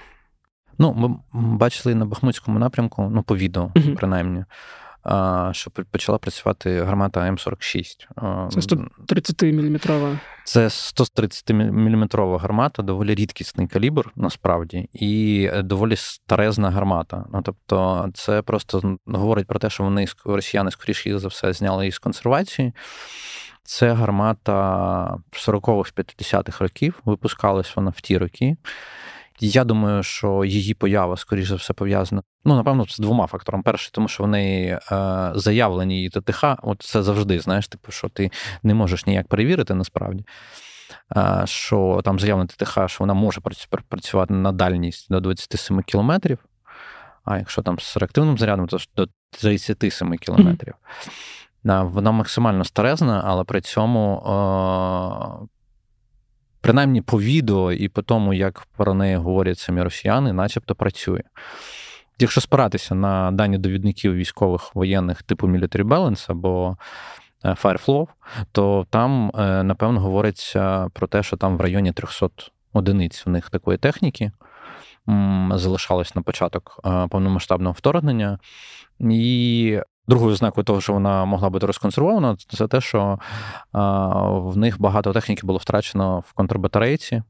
Ну, 0.78 0.94
ми 0.94 1.58
бачили 1.58 1.96
на 1.96 2.06
Бахмутському 2.06 2.60
напрямку, 2.60 3.10
ну, 3.12 3.24
по 3.24 3.38
відео, 3.38 3.72
uh-huh. 3.76 3.96
принаймні 3.96 4.46
що 5.52 5.72
почала 5.92 6.18
працювати 6.18 6.82
гармата 6.84 7.22
М46. 7.22 8.50
Це 8.50 8.62
130 8.62 9.44
мм. 9.44 9.80
Це 10.44 10.70
130 10.70 11.50
мм 11.50 12.08
гармата, 12.38 12.84
доволі 12.84 13.16
рідкісний 13.16 13.68
калібр, 13.68 14.12
насправді, 14.16 14.90
і 14.94 15.50
доволі 15.56 15.96
старезна 15.96 16.72
гармата. 16.72 17.26
Ну 17.34 17.42
тобто, 17.42 18.10
це 18.14 18.42
просто 18.42 18.98
говорить 19.06 19.48
про 19.48 19.60
те, 19.60 19.70
що 19.70 19.84
вони 19.84 20.08
росіяни, 20.26 20.72
скоріше 20.72 21.20
за 21.20 21.28
все, 21.28 21.54
зняли 21.54 21.84
її 21.84 21.92
з 21.92 22.00
консервації. 22.00 22.74
Це 23.64 23.94
гармата 23.94 25.18
40-х, 25.32 25.94
50-х 25.96 26.62
років. 26.62 27.02
Випускалась 27.06 27.76
вона 27.76 27.90
в 27.90 28.02
ті 28.02 28.18
роки. 28.18 28.58
Я 29.46 29.64
думаю, 29.64 30.04
що 30.04 30.46
її 30.46 30.74
поява, 30.74 31.18
скоріш 31.18 31.48
за 31.48 31.56
все, 31.56 31.74
пов'язана. 31.74 32.24
Ну, 32.46 32.56
напевно, 32.56 32.86
з 32.86 33.00
двома 33.00 33.28
факторами. 33.28 33.64
Перший, 33.64 33.90
тому 33.94 34.08
що 34.08 34.24
вони 34.24 34.66
е, 34.66 34.80
заявлені 35.36 35.96
її 35.96 36.10
ТТХ, 36.10 36.44
от 36.62 36.82
це 36.82 37.04
завжди, 37.04 37.40
знаєш, 37.40 37.68
типу, 37.68 37.92
що 37.92 38.10
ти 38.10 38.32
не 38.64 38.74
можеш 38.74 39.06
ніяк 39.06 39.28
перевірити 39.28 39.74
насправді. 39.74 40.26
Е, 41.18 41.42
що 41.46 42.02
там 42.04 42.20
заявлена 42.20 42.48
ТТХ, 42.48 42.74
що 42.88 42.98
вона 43.00 43.14
може 43.14 43.42
працювати 43.90 44.34
на 44.34 44.52
дальність 44.52 45.08
до 45.10 45.20
27 45.20 45.82
кілометрів. 45.82 46.38
А 47.24 47.38
якщо 47.38 47.62
там 47.62 47.80
з 47.80 47.98
реактивним 47.98 48.38
зарядом, 48.38 48.68
то 48.68 48.78
до 48.96 49.08
37 49.32 50.18
кілометрів. 50.18 50.74
Mm-hmm. 51.66 51.90
Вона 51.90 52.12
максимально 52.12 52.64
старезна, 52.64 53.22
але 53.26 53.44
при 53.44 53.62
цьому 53.62 54.18
е, 54.18 55.48
принаймні 56.64 57.02
по 57.02 57.22
відео 57.22 57.72
і 57.72 57.90
по 57.90 58.02
тому, 58.02 58.34
як 58.34 58.68
про 58.78 58.94
неї 58.94 59.16
говорять 59.16 59.60
самі 59.60 59.82
росіяни, 59.82 60.34
начебто 60.34 60.76
працює. 60.76 61.22
Якщо 62.20 62.42
спиратися 62.42 62.96
на 62.96 63.32
дані 63.32 63.58
довідників 63.58 64.14
військових 64.14 64.76
воєнних 64.76 65.24
типу 65.24 65.48
Military 65.48 65.84
Balance 65.84 66.26
або 66.32 66.78
е, 67.46 67.50
Fireflow, 67.50 68.08
то 68.52 68.88
там, 68.90 69.32
е, 69.36 69.64
напевно, 69.64 70.00
говориться 70.00 70.90
про 70.94 71.08
те, 71.08 71.24
що 71.24 71.38
там 71.38 71.58
в 71.58 71.62
районі 71.62 71.92
300 71.92 72.30
одиниць 72.74 73.24
у 73.28 73.30
них 73.30 73.50
такої 73.50 73.78
техніки 73.78 74.32
залишалось 75.52 76.16
на 76.16 76.22
початок 76.22 76.80
е, 76.86 77.08
повномасштабного 77.08 77.74
вторгнення. 77.74 78.40
І 79.00 79.80
Другою 80.08 80.32
ознакою 80.32 80.64
того, 80.64 80.82
що 80.82 80.94
вона 80.94 81.26
могла 81.26 81.50
бути 81.50 81.66
розконсервована, 81.66 82.36
це 82.50 82.68
те, 82.68 82.82
що 82.82 83.20
в 84.24 84.58
них 84.58 84.82
багато 84.82 85.14
техніки 85.14 85.48
було 85.48 85.60
втрачено 85.60 86.20
в 86.20 86.34
контрбатарейці. 86.34 87.24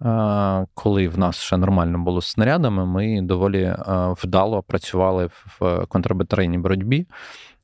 А, 0.00 0.64
коли 0.74 1.08
в 1.08 1.18
нас 1.18 1.36
ще 1.36 1.56
нормально 1.56 1.98
було 1.98 2.20
з 2.20 2.26
снарядами, 2.26 2.86
ми 2.86 3.22
доволі 3.22 3.76
вдало 4.22 4.62
працювали 4.62 5.30
в 5.60 5.86
контрбатарейній 5.86 6.58
боротьбі, 6.58 7.06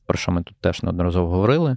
про 0.07 0.19
що 0.19 0.33
ми 0.33 0.43
тут 0.43 0.57
теж 0.61 0.83
неодноразово 0.83 1.31
говорили. 1.31 1.77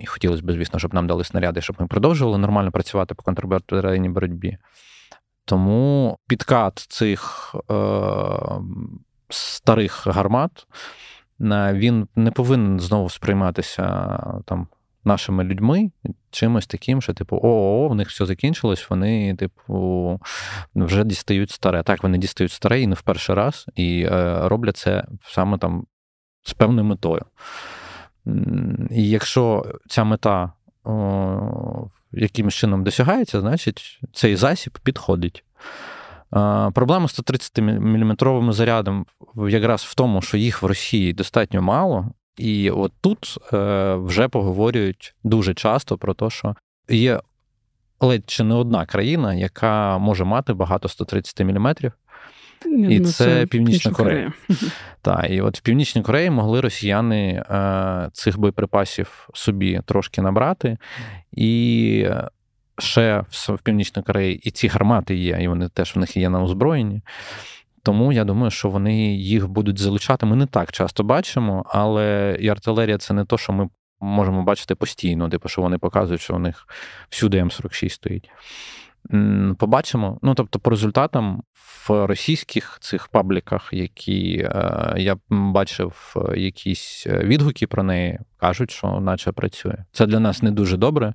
І 0.00 0.06
хотілося 0.06 0.42
б, 0.42 0.52
звісно, 0.52 0.78
щоб 0.78 0.94
нам 0.94 1.06
дали 1.06 1.24
снаряди, 1.24 1.60
щоб 1.60 1.76
ми 1.78 1.86
продовжували 1.86 2.38
нормально 2.38 2.70
працювати 2.70 3.14
по 3.14 3.22
контрбатарейній 3.22 4.08
боротьбі. 4.08 4.58
Тому 5.44 6.16
підкат 6.26 6.78
цих 6.78 7.54
е, 7.70 7.74
старих 9.28 10.06
гармат 10.06 10.66
він 11.72 12.08
не 12.16 12.30
повинен 12.30 12.80
знову 12.80 13.08
сприйматися 13.08 14.18
там 14.44 14.68
нашими 15.04 15.44
людьми 15.44 15.90
чимось 16.30 16.66
таким, 16.66 17.02
що, 17.02 17.14
типу, 17.14 17.40
о, 17.42 17.88
в 17.88 17.94
них 17.94 18.08
все 18.08 18.26
закінчилось, 18.26 18.90
вони, 18.90 19.36
типу, 19.36 20.20
вже 20.74 21.04
дістають 21.04 21.50
старе. 21.50 21.82
Так, 21.82 22.02
вони 22.02 22.18
дістають 22.18 22.52
старе 22.52 22.80
і 22.80 22.86
не 22.86 22.94
в 22.94 23.02
перший 23.02 23.34
раз, 23.34 23.66
і 23.74 24.02
е, 24.02 24.48
роблять 24.48 24.76
це 24.76 25.04
саме 25.22 25.58
там 25.58 25.86
з 26.42 26.52
певною 26.52 26.84
метою. 26.84 27.22
І 28.90 29.08
якщо 29.08 29.72
ця 29.88 30.04
мета 30.04 30.52
о, 30.84 31.86
якимось 32.12 32.54
чином 32.54 32.84
досягається, 32.84 33.40
значить 33.40 34.00
цей 34.12 34.36
засіб 34.36 34.78
підходить. 34.82 35.44
Проблема 36.74 37.08
з 37.08 37.10
130 37.10 37.58
мм 37.58 38.16
зарядом 38.52 39.06
якраз 39.48 39.82
в 39.82 39.94
тому, 39.94 40.22
що 40.22 40.36
їх 40.36 40.62
в 40.62 40.66
Росії 40.66 41.12
достатньо 41.12 41.62
мало, 41.62 42.06
і 42.36 42.70
от 42.70 42.92
тут 43.00 43.38
е, 43.52 43.94
вже 43.94 44.28
поговорюють 44.28 45.14
дуже 45.24 45.54
часто 45.54 45.98
про 45.98 46.14
те, 46.14 46.30
що 46.30 46.54
є 46.88 47.20
ледь 48.00 48.30
чи 48.30 48.44
не 48.44 48.54
одна 48.54 48.86
країна, 48.86 49.34
яка 49.34 49.98
може 49.98 50.24
мати 50.24 50.52
багато 50.52 50.88
130 50.88 51.40
мм. 51.40 51.74
І 52.66 53.00
ну, 53.00 53.04
це, 53.04 53.24
це 53.24 53.46
Північна 53.46 53.92
Корея. 53.92 54.32
Корея. 54.48 54.72
Так, 55.02 55.30
і 55.30 55.40
от 55.40 55.58
в 55.58 55.60
Північній 55.60 56.02
Кореї 56.02 56.30
могли 56.30 56.60
росіяни 56.60 57.44
е, 57.50 58.10
цих 58.12 58.38
боєприпасів 58.38 59.28
собі 59.34 59.80
трошки 59.84 60.22
набрати, 60.22 60.78
і 61.32 62.08
ще 62.78 63.24
в 63.30 63.58
Північній 63.62 64.02
Кореї 64.02 64.34
і 64.34 64.50
ці 64.50 64.68
гармати 64.68 65.16
є, 65.16 65.38
і 65.40 65.48
вони 65.48 65.68
теж 65.68 65.96
в 65.96 65.98
них 65.98 66.16
є 66.16 66.28
на 66.28 66.42
озброєнні. 66.42 67.02
Тому 67.82 68.12
я 68.12 68.24
думаю, 68.24 68.50
що 68.50 68.68
вони 68.68 69.14
їх 69.14 69.48
будуть 69.48 69.78
залучати. 69.78 70.26
Ми 70.26 70.36
не 70.36 70.46
так 70.46 70.72
часто 70.72 71.02
бачимо, 71.04 71.64
але 71.68 72.36
і 72.40 72.48
артилерія 72.48 72.98
це 72.98 73.14
не 73.14 73.24
то, 73.24 73.38
що 73.38 73.52
ми 73.52 73.68
можемо 74.00 74.42
бачити 74.42 74.74
постійно, 74.74 75.28
типу, 75.28 75.48
що 75.48 75.62
вони 75.62 75.78
показують, 75.78 76.20
що 76.20 76.34
у 76.34 76.38
них 76.38 76.66
всюди 77.08 77.42
М46 77.42 77.88
стоїть. 77.88 78.30
Побачимо. 79.58 80.18
Ну, 80.22 80.34
тобто, 80.34 80.58
по 80.58 80.70
результатам 80.70 81.42
в 81.88 82.06
російських 82.06 82.78
цих 82.80 83.08
пабліках, 83.08 83.68
які 83.72 84.38
е, 84.38 84.94
я 84.96 85.16
бачив 85.28 86.14
якісь 86.36 87.06
відгуки 87.06 87.66
про 87.66 87.82
неї, 87.82 88.18
кажуть, 88.36 88.70
що 88.70 89.00
наче 89.00 89.32
працює. 89.32 89.84
Це 89.92 90.06
для 90.06 90.20
нас 90.20 90.42
не 90.42 90.50
дуже 90.50 90.76
добре. 90.76 91.14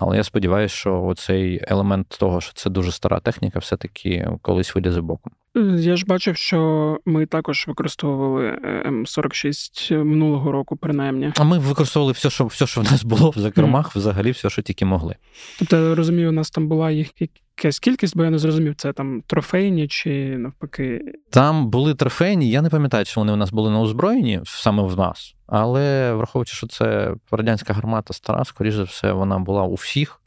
Але 0.00 0.16
я 0.16 0.24
сподіваюся, 0.24 0.74
що 0.74 1.02
оцей 1.04 1.60
елемент 1.68 2.08
того, 2.08 2.40
що 2.40 2.52
це 2.52 2.70
дуже 2.70 2.92
стара 2.92 3.20
техніка, 3.20 3.58
все-таки 3.58 4.28
колись 4.42 4.74
вийде 4.74 4.92
за 4.92 5.02
боком. 5.02 5.32
Я 5.78 5.96
ж 5.96 6.04
бачив, 6.06 6.36
що 6.36 6.98
ми 7.06 7.26
також 7.26 7.64
використовували 7.68 8.46
е, 8.46 8.90
М46 8.90 10.04
минулого 10.04 10.52
року, 10.52 10.76
принаймні. 10.76 11.32
А 11.36 11.44
ми 11.44 11.58
використовували 11.58 12.12
все, 12.12 12.30
що 12.30 12.46
все, 12.46 12.66
що 12.66 12.80
в 12.80 12.84
нас 12.84 13.04
було 13.04 13.30
в 13.30 13.38
закромах, 13.38 13.86
mm. 13.86 13.98
взагалі 13.98 14.30
все, 14.30 14.50
що 14.50 14.62
тільки 14.62 14.84
могли. 14.84 15.16
Тобто, 15.58 15.76
я 15.76 15.94
розумію, 15.94 16.28
у 16.28 16.32
нас 16.32 16.50
там 16.50 16.68
була 16.68 16.90
їх 16.90 17.10
якась 17.56 17.78
кількість, 17.78 18.16
бо 18.16 18.24
я 18.24 18.30
не 18.30 18.38
зрозумів, 18.38 18.74
це 18.76 18.92
там 18.92 19.22
трофейні 19.26 19.88
чи 19.88 20.38
навпаки. 20.38 21.00
Там 21.30 21.70
були 21.70 21.94
трофейні. 21.94 22.50
Я 22.50 22.62
не 22.62 22.70
пам'ятаю, 22.70 23.04
чи 23.04 23.20
вони 23.20 23.32
у 23.32 23.36
нас 23.36 23.50
були 23.50 23.70
на 23.70 23.80
озброєнні 23.80 24.40
саме 24.44 24.82
в 24.82 24.96
нас. 24.96 25.34
Але 25.48 26.12
враховуючи, 26.12 26.54
що 26.54 26.66
це 26.66 27.14
радянська 27.30 27.72
гармата 27.72 28.14
стара, 28.14 28.44
скоріш 28.44 28.74
за 28.74 28.82
все, 28.82 29.12
вона 29.12 29.38
була 29.38 29.62
у 29.62 29.74
всіх 29.74 30.20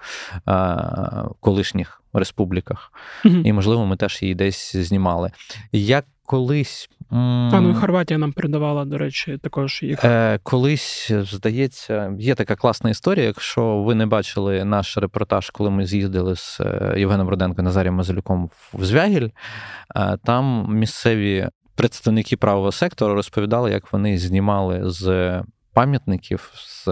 а, 0.45 1.23
колишніх 1.39 2.01
республіках, 2.13 2.93
mm-hmm. 3.25 3.41
і, 3.43 3.53
можливо, 3.53 3.85
ми 3.85 3.97
теж 3.97 4.21
її 4.21 4.35
десь 4.35 4.75
знімали. 4.75 5.31
Я 5.71 6.03
колись 6.25 6.89
А, 7.09 7.59
ну 7.61 7.69
і 7.69 7.73
Хорватія 7.73 8.17
нам 8.17 8.31
передавала, 8.31 8.85
до 8.85 8.97
речі, 8.97 9.37
також 9.37 9.83
їх. 9.83 10.03
Е, 10.03 10.39
Колись, 10.43 11.11
здається, 11.11 12.15
є 12.19 12.35
така 12.35 12.55
класна 12.55 12.89
історія. 12.89 13.25
Якщо 13.25 13.77
ви 13.77 13.95
не 13.95 14.05
бачили 14.05 14.65
наш 14.65 14.97
репортаж, 14.97 15.49
коли 15.49 15.69
ми 15.69 15.85
з'їздили 15.85 16.35
з 16.35 16.59
е, 16.61 16.93
Євгеном 16.97 17.29
Руденко 17.29 17.61
Назарієм 17.61 17.95
Мазелюком 17.95 18.49
в 18.73 18.85
Звягіль, 18.85 19.29
е, 19.95 20.17
там 20.23 20.67
місцеві 20.69 21.49
представники 21.81 22.37
правого 22.37 22.71
сектору 22.71 23.13
розповідали, 23.15 23.71
як 23.71 23.93
вони 23.93 24.17
знімали 24.17 24.81
з 24.83 25.41
пам'ятників 25.73 26.51
з, 26.55 26.87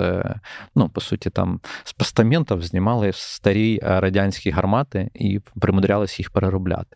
ну, 0.76 0.90
по 0.90 1.02
суті, 1.02 1.30
там 1.30 1.60
з 1.84 1.94
постаментів 1.94 2.64
знімали 2.64 3.12
старі 3.14 3.80
е, 3.84 4.00
радянські 4.00 4.50
гармати 4.52 5.10
і 5.14 5.40
примудрялися 5.60 6.16
їх 6.20 6.30
переробляти. 6.30 6.96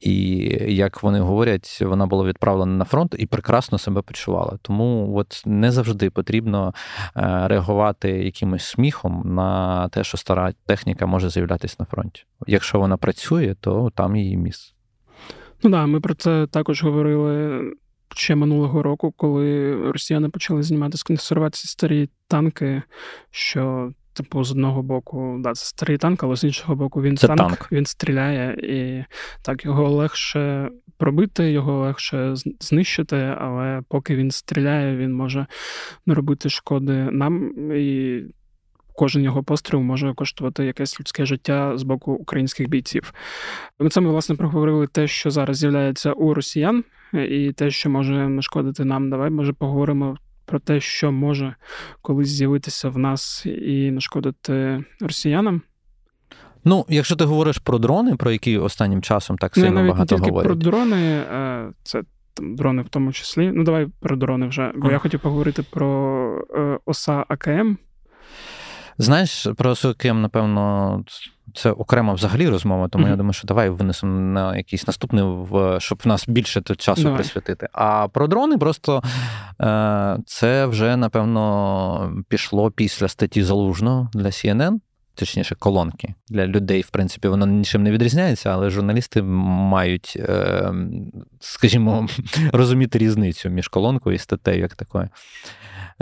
І 0.00 0.16
як 0.74 1.02
вони 1.02 1.20
говорять, 1.20 1.78
вона 1.82 2.06
була 2.06 2.24
відправлена 2.24 2.72
на 2.72 2.84
фронт 2.84 3.14
і 3.18 3.26
прекрасно 3.26 3.78
себе 3.78 4.02
почувала. 4.02 4.58
Тому 4.62 5.16
от 5.16 5.42
не 5.46 5.70
завжди 5.70 6.10
потрібно 6.10 6.74
е, 7.16 7.48
реагувати 7.48 8.10
якимось 8.10 8.64
сміхом 8.64 9.22
на 9.24 9.88
те, 9.88 10.04
що 10.04 10.16
стара 10.16 10.52
техніка 10.66 11.06
може 11.06 11.30
з'являтися 11.30 11.76
на 11.78 11.84
фронті. 11.84 12.24
Якщо 12.46 12.80
вона 12.80 12.96
працює, 12.96 13.54
то 13.60 13.90
там 13.94 14.16
її 14.16 14.36
місце. 14.36 14.77
Ну 15.62 15.70
да, 15.70 15.86
ми 15.86 16.00
про 16.00 16.14
це 16.14 16.46
також 16.46 16.82
говорили 16.82 17.60
ще 18.14 18.34
минулого 18.34 18.82
року, 18.82 19.14
коли 19.16 19.76
росіяни 19.92 20.28
почали 20.28 20.62
знімати 20.62 20.98
з 20.98 21.02
консервації 21.02 21.68
старі 21.68 22.08
танки, 22.28 22.82
що. 23.30 23.92
Типу, 24.12 24.44
з 24.44 24.50
одного 24.50 24.82
боку, 24.82 25.36
да, 25.40 25.52
це 25.52 25.64
старий 25.64 25.98
танк, 25.98 26.22
але 26.22 26.36
з 26.36 26.44
іншого 26.44 26.74
боку, 26.74 27.02
він 27.02 27.16
це 27.16 27.26
танк, 27.26 27.38
танк, 27.38 27.68
він 27.72 27.86
стріляє, 27.86 28.52
і 28.52 29.04
так 29.42 29.64
його 29.64 29.90
легше 29.90 30.70
пробити, 30.96 31.50
його 31.50 31.80
легше 31.80 32.34
знищити, 32.60 33.16
але 33.16 33.82
поки 33.88 34.16
він 34.16 34.30
стріляє, 34.30 34.96
він 34.96 35.12
може 35.12 35.46
не 36.06 36.14
робити 36.14 36.48
шкоди 36.48 36.92
нам. 36.92 37.52
І 37.72 38.22
кожен 38.98 39.22
його 39.22 39.42
постріл 39.42 39.80
може 39.80 40.14
коштувати 40.14 40.64
якесь 40.64 41.00
людське 41.00 41.26
життя 41.26 41.78
з 41.78 41.82
боку 41.82 42.12
українських 42.12 42.68
бійців. 42.68 43.12
Ми 43.78 43.90
саме 43.90 44.10
власне 44.10 44.34
проговорили 44.34 44.86
те, 44.86 45.06
що 45.06 45.30
зараз 45.30 45.56
з'являється 45.56 46.12
у 46.12 46.34
росіян, 46.34 46.84
і 47.12 47.52
те, 47.52 47.70
що 47.70 47.90
може 47.90 48.28
нашкодити 48.28 48.84
нам. 48.84 49.10
Давай 49.10 49.30
може 49.30 49.52
поговоримо. 49.52 50.16
Про 50.44 50.58
те, 50.58 50.80
що 50.80 51.12
може 51.12 51.54
колись 52.02 52.28
з'явитися 52.28 52.88
в 52.88 52.98
нас 52.98 53.46
і 53.46 53.90
нашкодити 53.90 54.84
росіянам. 55.00 55.62
Ну, 56.64 56.86
якщо 56.88 57.16
ти 57.16 57.24
говориш 57.24 57.58
про 57.58 57.78
дрони, 57.78 58.16
про 58.16 58.30
які 58.30 58.58
останнім 58.58 59.02
часом 59.02 59.38
так 59.38 59.54
сильно 59.54 59.82
не, 59.82 59.88
багато 59.88 60.14
не 60.14 60.18
тільки 60.18 60.30
говорять. 60.30 60.46
про 60.46 60.54
дрони, 60.54 61.22
це 61.82 62.02
там 62.34 62.56
дрони 62.56 62.82
в 62.82 62.88
тому 62.88 63.12
числі. 63.12 63.52
Ну, 63.54 63.64
давай 63.64 63.86
про 64.00 64.16
дрони 64.16 64.46
вже. 64.46 64.72
Бо 64.76 64.88
а. 64.88 64.92
я 64.92 64.98
хотів 64.98 65.20
поговорити 65.20 65.64
про 65.70 66.46
е, 66.56 66.78
ОСА 66.84 67.24
АКМ. 67.28 67.76
Знаєш, 68.98 69.46
про 69.56 69.74
СОКМ, 69.74 70.20
напевно, 70.20 71.04
це 71.54 71.70
окрема 71.70 72.14
взагалі 72.14 72.48
розмова, 72.48 72.88
тому 72.88 73.06
mm-hmm. 73.06 73.10
я 73.10 73.16
думаю, 73.16 73.32
що 73.32 73.46
давай 73.46 73.70
винесемо 73.70 74.20
на 74.20 74.56
якийсь 74.56 74.86
наступний, 74.86 75.24
щоб 75.78 76.00
в 76.04 76.08
нас 76.08 76.28
більше 76.28 76.60
тут 76.60 76.80
часу 76.80 77.02
давай. 77.02 77.18
присвятити. 77.18 77.68
А 77.72 78.08
про 78.08 78.26
дрони 78.26 78.58
просто 78.58 79.02
е, 79.60 80.18
це 80.26 80.66
вже, 80.66 80.96
напевно, 80.96 82.22
пішло 82.28 82.70
після 82.70 83.08
статті 83.08 83.42
Залужного 83.42 84.10
для 84.14 84.26
CNN. 84.26 84.78
Точніше, 85.18 85.54
колонки 85.54 86.14
для 86.28 86.46
людей, 86.46 86.82
в 86.82 86.90
принципі, 86.90 87.28
воно 87.28 87.46
нічим 87.46 87.82
не 87.82 87.90
відрізняється, 87.90 88.50
але 88.50 88.70
журналісти 88.70 89.22
мають, 89.22 90.16
е, 90.16 90.72
скажімо, 91.40 92.08
розуміти 92.52 92.98
різницю 92.98 93.48
між 93.48 93.68
колонкою 93.68 94.16
і 94.16 94.18
статтею 94.18 94.60
як 94.60 94.74
такою. 94.74 95.08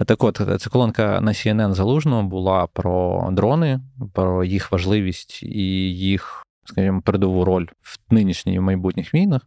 Так 0.04 0.24
от, 0.24 0.40
ця 0.58 0.70
колонка 0.70 1.20
на 1.20 1.30
CNN 1.30 1.72
залужного 1.72 2.22
була 2.22 2.66
про 2.66 3.28
дрони, 3.32 3.80
про 4.12 4.44
їх 4.44 4.72
важливість 4.72 5.42
і 5.42 5.94
їх, 5.94 6.46
скажімо, 6.64 7.02
передову 7.02 7.44
роль 7.44 7.66
в 7.82 7.98
нинішніх 8.10 8.56
і 8.56 8.60
майбутніх 8.60 9.14
війнах. 9.14 9.42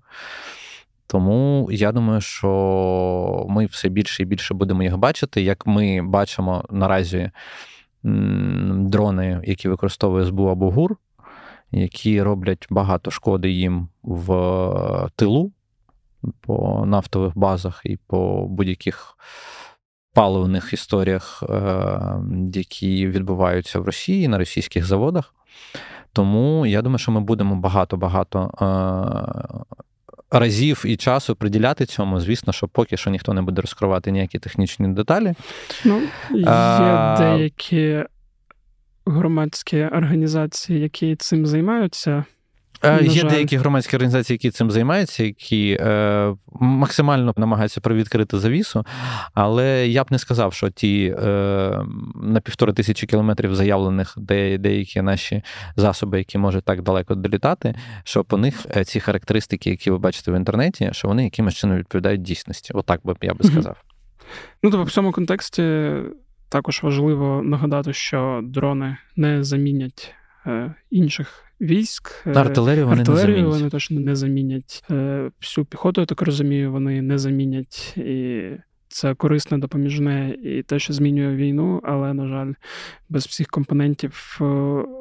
Тому 1.07 1.69
я 1.71 1.91
думаю, 1.91 2.21
що 2.21 3.45
ми 3.49 3.65
все 3.65 3.89
більше 3.89 4.23
і 4.23 4.25
більше 4.25 4.53
будемо 4.53 4.83
їх 4.83 4.97
бачити. 4.97 5.41
Як 5.41 5.67
ми 5.67 6.01
бачимо 6.01 6.65
наразі 6.69 7.31
дрони, 8.73 9.41
які 9.43 9.69
використовує 9.69 10.25
СБУ 10.25 10.45
або 10.45 10.71
ГУР, 10.71 10.97
які 11.71 12.21
роблять 12.21 12.67
багато 12.69 13.11
шкоди 13.11 13.51
їм 13.51 13.89
в 14.03 15.09
тилу 15.15 15.51
по 16.41 16.85
нафтових 16.85 17.37
базах 17.37 17.81
і 17.85 17.97
по 18.07 18.47
будь-яких 18.47 19.17
паливних 20.13 20.73
історіях, 20.73 21.43
е, 21.49 21.89
які 22.53 23.07
відбуваються 23.07 23.79
в 23.79 23.85
Росії 23.85 24.27
на 24.27 24.37
російських 24.37 24.85
заводах. 24.85 25.33
Тому 26.13 26.65
я 26.65 26.81
думаю, 26.81 26.97
що 26.97 27.11
ми 27.11 27.21
будемо 27.21 27.55
багато-багато 27.55 28.51
е, 28.61 30.37
разів 30.39 30.83
і 30.87 30.97
часу 30.97 31.35
приділяти 31.35 31.85
цьому. 31.85 32.19
Звісно, 32.19 32.53
що 32.53 32.67
поки 32.67 32.97
що 32.97 33.09
ніхто 33.09 33.33
не 33.33 33.41
буде 33.41 33.61
розкривати 33.61 34.11
ніякі 34.11 34.39
технічні 34.39 34.87
деталі. 34.87 35.33
Ну, 35.85 36.01
Є 36.31 36.45
а... 36.47 37.15
деякі 37.19 38.03
громадські 39.05 39.83
організації, 39.83 40.79
які 40.79 41.15
цим 41.15 41.45
займаються. 41.45 42.25
Е, 42.83 43.03
є 43.03 43.21
жаль. 43.21 43.29
деякі 43.29 43.57
громадські 43.57 43.95
організації, 43.95 44.35
які 44.35 44.51
цим 44.51 44.71
займаються, 44.71 45.23
які 45.23 45.77
е, 45.79 46.33
максимально 46.59 47.33
намагаються 47.37 47.81
привідкрити 47.81 48.39
завісу, 48.39 48.85
але 49.33 49.87
я 49.87 50.03
б 50.03 50.07
не 50.11 50.19
сказав, 50.19 50.53
що 50.53 50.69
ті 50.69 51.15
е, 51.19 51.25
на 52.15 52.41
півтори 52.41 52.73
тисячі 52.73 53.07
кілометрів 53.07 53.55
заявлених 53.55 54.13
де, 54.17 54.57
деякі 54.57 55.01
наші 55.01 55.43
засоби, 55.75 56.17
які 56.17 56.37
можуть 56.37 56.65
так 56.65 56.81
далеко 56.81 57.15
долітати, 57.15 57.75
що 58.03 58.23
по 58.23 58.37
них 58.37 58.65
е, 58.75 58.85
ці 58.85 58.99
характеристики, 58.99 59.69
які 59.69 59.91
ви 59.91 59.97
бачите 59.97 60.31
в 60.31 60.35
інтернеті, 60.35 60.89
що 60.91 61.07
вони 61.07 61.23
якимось 61.23 61.55
чином 61.55 61.77
відповідають 61.77 62.21
дійсності. 62.21 62.73
Отак 62.73 63.01
би 63.03 63.15
я 63.21 63.33
би 63.33 63.43
сказав. 63.43 63.83
Ну 64.63 64.71
тобто 64.71 64.83
в 64.83 64.91
цьому 64.91 65.11
контексті 65.11 65.91
також 66.49 66.83
важливо 66.83 67.41
нагадати, 67.43 67.93
що 67.93 68.41
дрони 68.43 68.97
не 69.15 69.43
замінять 69.43 70.13
е, 70.45 70.73
інших 70.89 71.48
військ. 71.61 72.23
Е, 72.27 72.33
артилерію 72.33 72.87
вони 72.87 73.01
Артилерію 73.01 73.27
не 73.27 73.41
замінять. 73.41 73.59
вони 73.59 73.69
точно 73.69 73.99
не 73.99 74.15
замінять. 74.15 74.83
Всю 75.41 75.65
піхоту, 75.65 76.01
я 76.01 76.05
так 76.05 76.21
розумію, 76.21 76.71
вони 76.71 77.01
не 77.01 77.17
замінять. 77.17 77.97
І 77.97 78.41
це 78.89 79.15
корисне, 79.15 79.57
допоміжне 79.57 80.35
і 80.43 80.63
те, 80.63 80.79
що 80.79 80.93
змінює 80.93 81.35
війну, 81.35 81.81
але, 81.83 82.13
на 82.13 82.27
жаль, 82.27 82.53
без 83.09 83.25
всіх 83.25 83.47
компонентів 83.47 84.37
е, 84.41 84.43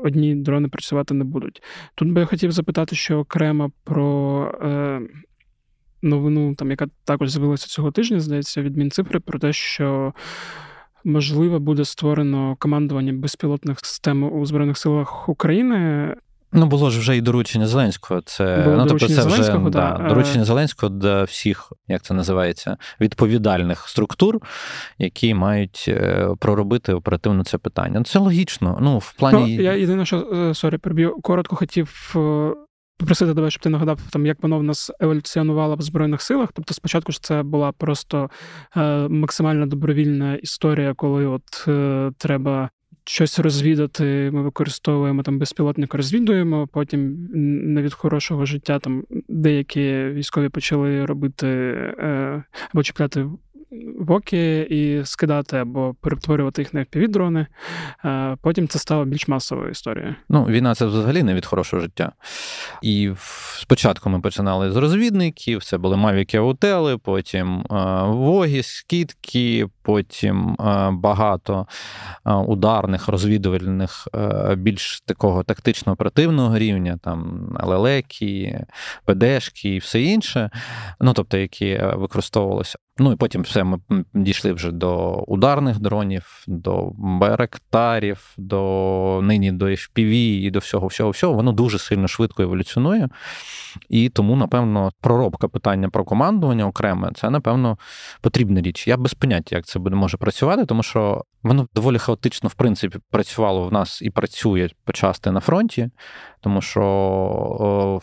одні 0.05 0.35
дрони 0.35 0.69
працювати 0.69 1.15
не 1.15 1.25
будуть. 1.25 1.63
Тут 1.95 2.13
би 2.13 2.21
я 2.21 2.27
хотів 2.27 2.53
запитати, 2.53 2.97
що 2.97 3.19
окремо 3.19 3.73
про. 3.85 4.43
Е, 4.63 5.01
Новину, 6.03 6.55
там, 6.55 6.71
яка 6.71 6.87
також 7.05 7.31
з'явилася 7.31 7.67
цього 7.67 7.91
тижня, 7.91 8.21
здається, 8.21 8.63
від 8.63 8.77
Мінцифри, 8.77 9.21
про 9.21 9.39
те, 9.39 9.53
що 9.53 10.13
можливо 11.05 11.61
буде 11.61 11.85
створено 11.85 12.57
командування 12.59 13.13
безпілотних 13.13 13.79
систем 13.81 14.33
у 14.33 14.47
Збройних 14.47 14.79
силах 14.79 15.29
України. 15.29 16.15
Ну, 16.53 16.67
було 16.67 16.91
ж 16.91 16.99
вже 16.99 17.17
і 17.17 17.21
доручення 17.21 17.67
Зеленського. 17.67 18.21
Це 18.21 18.63
було 18.65 18.77
ну, 18.77 18.87
тобто 18.87 19.09
це 19.09 19.27
вже 19.27 19.53
да. 19.53 19.69
да, 19.69 20.09
доручення 20.09 20.45
Зеленського 20.45 20.91
до 20.91 21.25
всіх, 21.25 21.73
як 21.89 22.03
це 22.03 22.15
називається, 22.15 22.77
відповідальних 23.01 23.89
структур, 23.89 24.39
які 24.99 25.35
мають 25.35 25.85
е, 25.89 26.29
проробити 26.39 26.93
оперативно 26.93 27.45
це 27.45 27.59
питання. 27.59 27.99
Ну, 27.99 28.05
Це 28.05 28.19
логічно. 28.19 28.79
Ну, 28.81 28.99
в 28.99 29.13
плані. 29.13 29.57
Ну, 29.57 29.63
Я 29.63 29.73
єдине, 29.73 30.07
що 30.07 30.19
е, 30.19 30.55
сорі, 30.55 30.79
переб'ю, 30.79 31.17
коротко 31.23 31.57
хотів. 31.57 32.15
Е, 32.17 32.55
попросити 32.99 33.35
тебе, 33.35 33.51
щоб 33.51 33.63
ти 33.63 33.69
нагадав, 33.69 34.01
там, 34.11 34.27
як 34.27 34.43
воно 34.43 34.59
в 34.59 34.63
нас 34.63 34.91
еволюціонувало 35.01 35.75
в 35.75 35.83
Збройних 35.83 36.23
силах. 36.23 36.49
Тобто, 36.55 36.75
спочатку 36.75 37.13
ж 37.13 37.23
це 37.23 37.43
була 37.43 37.73
просто 37.73 38.31
е, 38.77 39.09
максимально 39.09 39.67
добровільна 39.67 40.35
історія, 40.35 40.95
коли 40.95 41.27
от 41.27 41.65
е, 41.69 42.11
треба 42.19 42.71
щось 43.09 43.39
розвідати, 43.39 44.31
ми 44.33 44.43
використовуємо 44.43 45.23
там 45.23 45.39
безпілотник, 45.39 45.95
розвідуємо. 45.95 46.67
Потім 46.73 47.29
не 47.75 47.83
від 47.83 47.95
хорошого 47.95 48.47
життя 48.47 48.79
там 48.79 49.05
деякі 49.29 50.05
військові 50.05 50.49
почали 50.49 51.07
робити 51.07 51.47
е, 51.47 52.45
або 52.73 52.83
чіпляти 52.83 53.27
воки 53.99 54.61
і 54.61 55.05
скидати 55.05 55.57
або 55.57 55.95
перетворювати 56.01 56.63
їх 56.63 56.75
на 56.75 56.81
FPV-дрони. 56.81 57.47
Потім 58.43 58.69
це 58.69 58.79
стало 58.79 59.05
більш 59.05 59.29
масовою 59.29 59.71
історією. 59.71 60.15
Ну, 60.29 60.45
війна 60.45 60.75
це 60.75 60.87
взагалі 60.87 61.23
не 61.23 61.35
від 61.35 61.47
хорошого 61.47 61.83
життя. 61.83 62.13
І 62.83 63.11
спочатку 63.61 64.11
ми 64.11 64.21
починали 64.21 64.71
з 64.71 64.77
розвідників, 64.77 65.65
це 65.65 65.79
були 65.79 65.97
мавіки 65.97 66.37
аутели, 66.37 66.99
потім 66.99 67.65
вогі, 68.07 68.63
скидки, 68.63 69.67
потім 69.83 70.57
багато 70.91 71.67
ударних, 72.47 73.09
розвідувальних, 73.09 74.09
більш 74.57 75.01
такого 75.01 75.43
тактично-оперативного 75.43 76.59
рівня, 76.59 76.99
там 77.03 77.49
ЛЛЕКи, 77.63 78.65
ПДшки 79.05 79.75
і 79.75 79.79
все 79.79 80.03
інше, 80.03 80.51
ну 81.01 81.13
тобто, 81.13 81.39
які 81.39 81.81
використовувалися. 81.95 82.79
Ну 83.01 83.13
і 83.13 83.17
потім 83.17 83.43
все 83.43 83.65
ми 83.65 83.79
дійшли 84.15 84.53
вже 84.53 84.71
до 84.71 85.11
ударних 85.13 85.79
дронів, 85.81 86.45
до 86.47 86.93
Байрактарів, 86.95 88.35
до 88.37 89.21
нині 89.23 89.53
до 89.53 89.67
FPV 89.67 90.13
і 90.41 90.51
до 90.51 90.59
всього, 90.59 90.87
всього, 90.87 91.11
всього. 91.11 91.35
Воно 91.35 91.53
дуже 91.53 91.79
сильно 91.79 92.09
швидко 92.09 92.43
еволюціонує. 92.43 93.09
І 93.89 94.09
тому, 94.09 94.37
напевно, 94.37 94.93
проробка 95.01 95.49
питання 95.49 95.89
про 95.89 96.05
командування 96.05 96.67
окреме 96.67 97.11
це, 97.15 97.31
напевно, 97.31 97.79
потрібна 98.21 98.61
річ. 98.61 98.89
Я 98.89 98.97
без 98.97 99.15
поняття, 99.15 99.57
як 99.57 99.67
це 99.67 99.79
буде 99.79 99.97
може 99.97 100.17
працювати, 100.17 100.67
тому 100.67 100.83
що 100.83 101.25
воно 101.43 101.67
доволі 101.75 101.99
хаотично, 101.99 102.49
в 102.49 102.55
принципі, 102.55 102.99
працювало 103.11 103.69
в 103.69 103.73
нас 103.73 104.03
і 104.03 104.11
працює 104.11 104.69
почасти 104.85 105.31
на 105.31 105.41
фронті, 105.41 105.91
тому 106.41 106.61
що 106.61 106.83
о, 106.83 108.01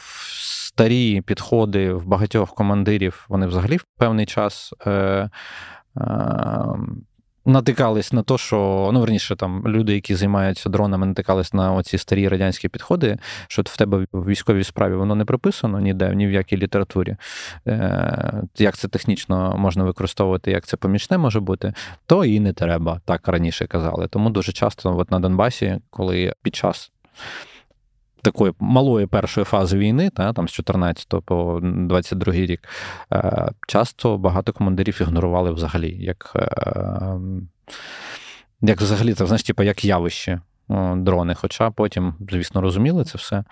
старі 0.75 1.21
підходи 1.21 1.93
в 1.93 2.05
багатьох 2.05 2.53
командирів 2.55 3.25
вони 3.29 3.47
взагалі 3.47 3.77
в 3.77 3.85
певний 3.97 4.25
час. 4.25 4.73
Е, 4.87 4.91
е, 4.91 5.29
натикались 7.45 8.13
на 8.13 8.23
те, 8.23 8.37
що 8.37 8.89
ну 8.93 8.99
верніше 8.99 9.35
там 9.35 9.67
люди, 9.67 9.93
які 9.93 10.15
займаються 10.15 10.69
дронами, 10.69 11.05
натикались 11.05 11.53
на 11.53 11.73
оці 11.73 11.97
старі 11.97 12.27
радянські 12.27 12.69
підходи, 12.69 13.17
що 13.47 13.61
в 13.61 13.77
тебе 13.77 14.07
в 14.11 14.25
військовій 14.27 14.63
справі 14.63 14.95
воно 14.95 15.15
не 15.15 15.25
прописано 15.25 15.79
ніде, 15.79 16.15
ні 16.15 16.27
в 16.27 16.31
якій 16.31 16.57
літературі, 16.57 17.15
е, 17.67 18.43
як 18.57 18.77
це 18.77 18.87
технічно 18.87 19.55
можна 19.57 19.83
використовувати, 19.83 20.51
як 20.51 20.65
це 20.65 20.77
помічне 20.77 21.17
може 21.17 21.39
бути, 21.39 21.73
то 22.05 22.25
і 22.25 22.39
не 22.39 22.53
треба, 22.53 23.01
так 23.05 23.27
раніше 23.27 23.67
казали. 23.67 24.07
Тому 24.07 24.29
дуже 24.29 24.51
часто, 24.51 24.97
от 24.97 25.11
на 25.11 25.19
Донбасі, 25.19 25.77
коли 25.89 26.33
під 26.41 26.55
час 26.55 26.91
такої 28.25 28.53
малої 28.59 29.05
першої 29.05 29.45
фази 29.45 29.77
війни, 29.77 30.09
та, 30.09 30.33
там 30.33 30.47
з 30.47 30.51
14 30.51 31.07
по 31.25 31.59
22 31.63 32.33
рік, 32.33 32.69
е, 33.13 33.51
часто 33.67 34.17
багато 34.17 34.53
командирів 34.53 35.01
ігнорували 35.01 35.51
взагалі, 35.51 35.97
як 35.99 36.31
е, 36.35 37.19
як 38.61 38.81
взагалі, 38.81 39.13
так, 39.13 39.27
знаєш, 39.27 39.43
типу, 39.43 39.63
як 39.63 39.85
явище. 39.85 40.41
Дрони, 40.95 41.35
хоча 41.35 41.71
потім, 41.71 42.13
звісно, 42.31 42.61
розуміли 42.61 43.03
це 43.03 43.17
все. 43.17 43.43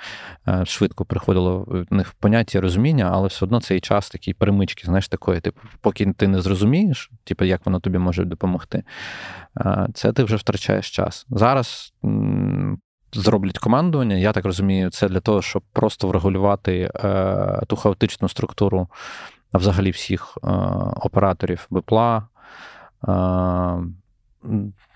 Е, 0.47 0.65
швидко 0.65 1.05
приходило 1.05 1.65
в 1.67 1.93
них 1.93 2.13
поняття 2.13 2.61
розуміння, 2.61 3.09
але 3.13 3.27
все 3.27 3.45
одно 3.45 3.61
цей 3.61 3.79
час 3.79 4.09
такий 4.09 4.33
перемички, 4.33 4.85
знаєш, 4.85 5.07
такої, 5.07 5.41
типу, 5.41 5.59
поки 5.81 6.13
ти 6.17 6.27
не 6.27 6.41
зрозумієш, 6.41 7.11
типу, 7.23 7.45
як 7.45 7.65
воно 7.65 7.79
тобі 7.79 7.97
може 7.97 8.25
допомогти, 8.25 8.83
це 9.93 10.13
ти 10.13 10.23
вже 10.23 10.35
втрачаєш 10.35 10.91
час. 10.91 11.25
Зараз 11.29 11.93
зроблять 13.13 13.57
командування. 13.59 14.15
Я 14.15 14.31
так 14.31 14.45
розумію, 14.45 14.89
це 14.89 15.09
для 15.09 15.19
того, 15.19 15.41
щоб 15.41 15.63
просто 15.73 16.07
врегулювати 16.07 16.91
е, 16.95 17.61
ту 17.67 17.75
хаотичну 17.75 18.29
структуру 18.29 18.87
взагалі 19.53 19.91
всіх 19.91 20.37
е, 20.43 20.47
операторів 20.95 21.67
БПЛА, 21.69 22.27
е, 23.07 23.13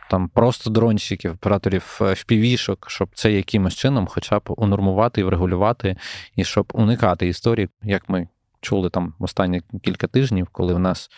там 0.10 0.30
просто 0.34 0.70
дронщиків, 0.70 1.32
операторів 1.32 1.98
FPV-шок, 2.00 2.78
щоб 2.88 3.10
це 3.14 3.32
якимось 3.32 3.76
чином 3.76 4.08
хоча 4.08 4.40
б 4.40 4.44
унормувати 4.48 5.22
і 5.22 5.24
врегулювати, 5.24 5.98
і 6.36 6.44
щоб 6.44 6.72
уникати 6.74 7.28
історії, 7.28 7.70
як 7.84 8.10
ми 8.10 8.28
чули 8.62 8.90
там 8.90 9.14
останні 9.20 9.62
кілька 9.84 10.08
тижнів, 10.08 10.48
коли 10.52 10.74
в 10.74 10.80
нас 10.80 11.10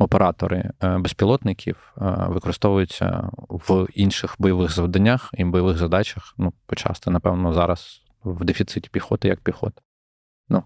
оператори 0.00 0.70
е, 0.82 0.98
безпілотників 0.98 1.76
е, 1.76 2.04
використовуються 2.28 3.30
в 3.48 3.86
інших 3.94 4.36
бойових 4.38 4.70
завданнях 4.70 5.30
і 5.34 5.44
бойових 5.44 5.78
задачах. 5.78 6.34
Ну, 6.38 6.52
почасти, 6.66 7.10
напевно, 7.10 7.52
зараз 7.52 8.02
в 8.24 8.44
дефіциті 8.44 8.88
піхоти 8.92 9.28
як 9.28 9.40
піхота. 9.40 9.80
Ну, 10.48 10.62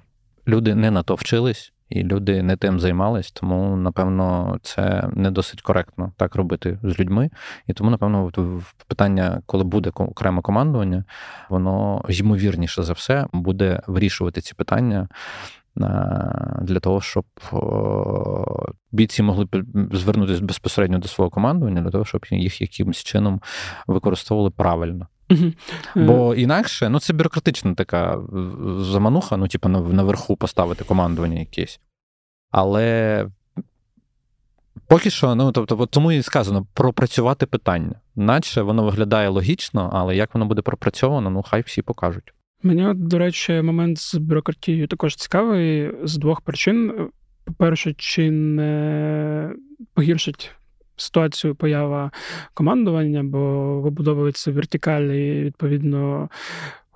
люди 0.46 0.74
не 0.74 0.90
на 0.90 1.02
то 1.02 1.14
вчились. 1.14 1.70
І 1.88 2.02
люди 2.02 2.42
не 2.42 2.56
тим 2.56 2.80
займались, 2.80 3.30
тому 3.30 3.76
напевно 3.76 4.58
це 4.62 5.08
не 5.12 5.30
досить 5.30 5.62
коректно 5.62 6.12
так 6.16 6.34
робити 6.34 6.78
з 6.82 6.98
людьми. 7.00 7.30
І 7.66 7.72
тому, 7.72 7.90
напевно, 7.90 8.30
питання, 8.88 9.42
коли 9.46 9.64
буде 9.64 9.90
окреме 9.94 10.42
командування, 10.42 11.04
воно 11.48 12.04
ймовірніше 12.08 12.82
за 12.82 12.92
все 12.92 13.26
буде 13.32 13.80
вирішувати 13.86 14.40
ці 14.40 14.54
питання 14.54 15.08
для 16.62 16.80
того, 16.80 17.00
щоб 17.00 17.24
бійці 18.92 19.22
могли 19.22 19.48
звернутися 19.92 20.42
безпосередньо 20.42 20.98
до 20.98 21.08
свого 21.08 21.30
командування, 21.30 21.82
для 21.82 21.90
того, 21.90 22.04
щоб 22.04 22.26
їх 22.30 22.60
якимось 22.60 23.04
чином 23.04 23.40
використовували 23.86 24.50
правильно. 24.50 25.06
Бо 25.94 26.34
інакше, 26.34 26.88
ну 26.88 27.00
це 27.00 27.12
бюрократична 27.12 27.74
така 27.74 28.20
замануха, 28.78 29.36
ну, 29.36 29.48
типу, 29.48 29.68
наверху 29.68 30.36
поставити 30.36 30.84
командування 30.84 31.40
якесь. 31.40 31.80
Але 32.50 33.28
поки 34.86 35.10
що, 35.10 35.34
ну 35.34 35.52
тобто, 35.52 35.86
тому 35.86 36.12
і 36.12 36.22
сказано 36.22 36.66
пропрацювати 36.74 37.46
питання. 37.46 38.00
Наче 38.16 38.62
воно 38.62 38.84
виглядає 38.84 39.28
логічно, 39.28 39.90
але 39.92 40.16
як 40.16 40.34
воно 40.34 40.46
буде 40.46 40.62
пропрацьовано, 40.62 41.30
ну 41.30 41.42
хай 41.42 41.62
всі 41.62 41.82
покажуть. 41.82 42.34
Мені, 42.64 42.94
до 42.94 43.18
речі, 43.18 43.62
момент 43.62 43.98
з 43.98 44.14
бюрократією 44.14 44.86
також 44.86 45.16
цікавий 45.16 45.90
з 46.02 46.16
двох 46.16 46.40
причин. 46.40 47.08
По-перше, 47.44 47.94
чи 47.98 48.30
не 48.30 49.52
погіршить 49.94 50.50
ситуацію 50.96 51.54
поява 51.54 52.10
командування, 52.54 53.24
бо 53.24 53.80
вибудовується 53.80 54.52
вертикаль, 54.52 55.02
і 55.02 55.44
відповідно. 55.44 56.28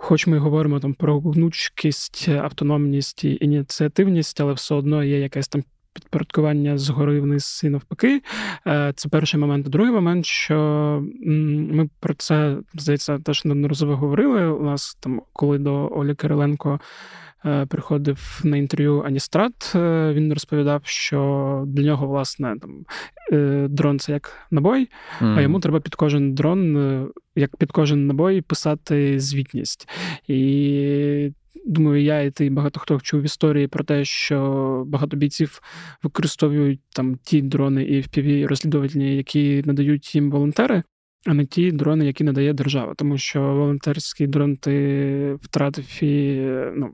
Хоч 0.00 0.26
ми 0.26 0.38
говоримо 0.38 0.80
там 0.80 0.94
про 0.94 1.20
гнучкість, 1.20 2.28
автономність 2.28 3.24
і 3.24 3.38
ініціативність, 3.40 4.40
але 4.40 4.52
все 4.52 4.74
одно 4.74 5.04
є 5.04 5.20
якась 5.20 5.48
там 5.48 5.62
підпорядкування 6.00 6.78
згори 6.78 7.20
вниз 7.20 7.60
і 7.64 7.68
навпаки. 7.68 8.22
Е, 8.66 8.92
це 8.96 9.08
перший 9.08 9.40
момент. 9.40 9.68
Другий 9.68 9.92
момент, 9.92 10.26
що 10.26 10.56
ми 11.72 11.88
про 12.00 12.14
це 12.14 12.56
здається 12.74 13.18
теж 13.18 13.44
неодноразово 13.44 13.96
говорили. 13.96 14.46
У 14.46 14.62
нас 14.62 14.94
там, 15.00 15.22
коли 15.32 15.58
до 15.58 15.88
Олі 15.92 16.14
Кириленко. 16.14 16.80
Е, 17.44 17.66
приходив 17.66 18.40
на 18.44 18.56
інтерв'ю 18.56 19.02
Аністрат, 19.06 19.72
е, 19.74 20.12
він 20.12 20.32
розповідав, 20.32 20.80
що 20.84 21.64
для 21.66 21.82
нього, 21.82 22.06
власне, 22.06 22.56
там 22.60 22.84
дрон 23.68 23.98
це 23.98 24.12
як 24.12 24.32
набой, 24.50 24.88
mm. 25.20 25.38
а 25.38 25.40
йому 25.40 25.60
треба 25.60 25.80
під 25.80 25.94
кожен 25.94 26.34
дрон, 26.34 27.10
як 27.36 27.56
під 27.56 27.72
кожен 27.72 28.06
набой, 28.06 28.40
писати 28.40 29.20
звітність. 29.20 29.88
І 30.28 31.30
думаю, 31.66 32.02
я 32.02 32.20
і 32.20 32.30
ти 32.30 32.50
багато 32.50 32.80
хто 32.80 33.00
чув 33.00 33.22
історії 33.22 33.66
про 33.66 33.84
те, 33.84 34.04
що 34.04 34.84
багато 34.86 35.16
бійців 35.16 35.60
використовують 36.02 36.80
там 36.94 37.16
ті 37.22 37.42
дрони 37.42 37.84
і 37.84 38.00
впіві 38.00 38.46
розслідувальні, 38.46 39.16
які 39.16 39.62
надають 39.66 40.14
їм 40.14 40.30
волонтери. 40.30 40.82
А 41.26 41.34
не 41.34 41.46
ті 41.46 41.72
дрони, 41.72 42.06
які 42.06 42.24
надає 42.24 42.52
держава, 42.52 42.94
тому 42.94 43.18
що 43.18 43.40
волонтерський 43.40 44.26
дрон 44.26 44.56
ти 44.56 45.34
втратив 45.42 46.04
і 46.04 46.40
ну, 46.76 46.90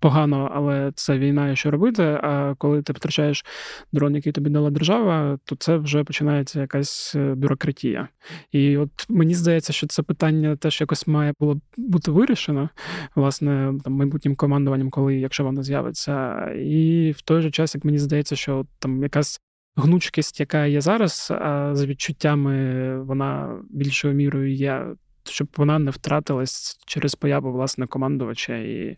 погано, 0.00 0.50
але 0.54 0.92
це 0.94 1.18
війна 1.18 1.50
і 1.50 1.56
що 1.56 1.70
робити. 1.70 2.02
А 2.02 2.54
коли 2.58 2.82
ти 2.82 2.92
втрачаєш 2.92 3.44
дрон, 3.92 4.14
який 4.14 4.32
тобі 4.32 4.50
дала 4.50 4.70
держава, 4.70 5.38
то 5.44 5.56
це 5.56 5.76
вже 5.76 6.04
починається 6.04 6.60
якась 6.60 7.14
е, 7.14 7.34
бюрократія. 7.34 8.08
І 8.52 8.76
от 8.76 8.90
мені 9.08 9.34
здається, 9.34 9.72
що 9.72 9.86
це 9.86 10.02
питання 10.02 10.56
теж 10.56 10.80
якось 10.80 11.06
має 11.06 11.32
було 11.40 11.60
бути 11.76 12.10
вирішено, 12.10 12.68
власне, 13.14 13.72
там 13.84 13.92
майбутнім 13.92 14.36
командуванням, 14.36 14.90
коли 14.90 15.16
якщо 15.16 15.44
воно 15.44 15.62
з'явиться. 15.62 16.44
І 16.50 17.14
в 17.16 17.22
той 17.22 17.42
же 17.42 17.50
час, 17.50 17.74
як 17.74 17.84
мені 17.84 17.98
здається, 17.98 18.36
що 18.36 18.66
там 18.78 19.02
якась. 19.02 19.40
Гнучкість, 19.80 20.40
яка 20.40 20.66
є 20.66 20.80
зараз, 20.80 21.32
а 21.40 21.70
за 21.74 21.86
відчуттями 21.86 23.02
вона 23.02 23.58
більшою 23.70 24.14
мірою 24.14 24.54
є 24.54 24.86
щоб 25.30 25.48
вона 25.56 25.78
не 25.78 25.90
втратилась 25.90 26.78
через 26.86 27.14
появу 27.14 27.52
власне 27.52 27.86
командувача 27.86 28.56
і 28.56 28.96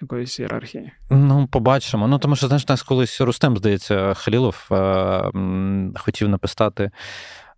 якоїсь 0.00 0.38
ієрархії. 0.38 0.92
Ну, 1.10 1.48
побачимо. 1.52 2.08
Ну 2.08 2.18
тому 2.18 2.36
що 2.36 2.46
знаєш, 2.46 2.68
нас 2.68 2.82
колись 2.82 3.20
Рустем, 3.20 3.56
здається, 3.56 4.14
Халілов 4.14 4.68
е- 4.72 5.30
хотів 5.96 6.28
написати. 6.28 6.90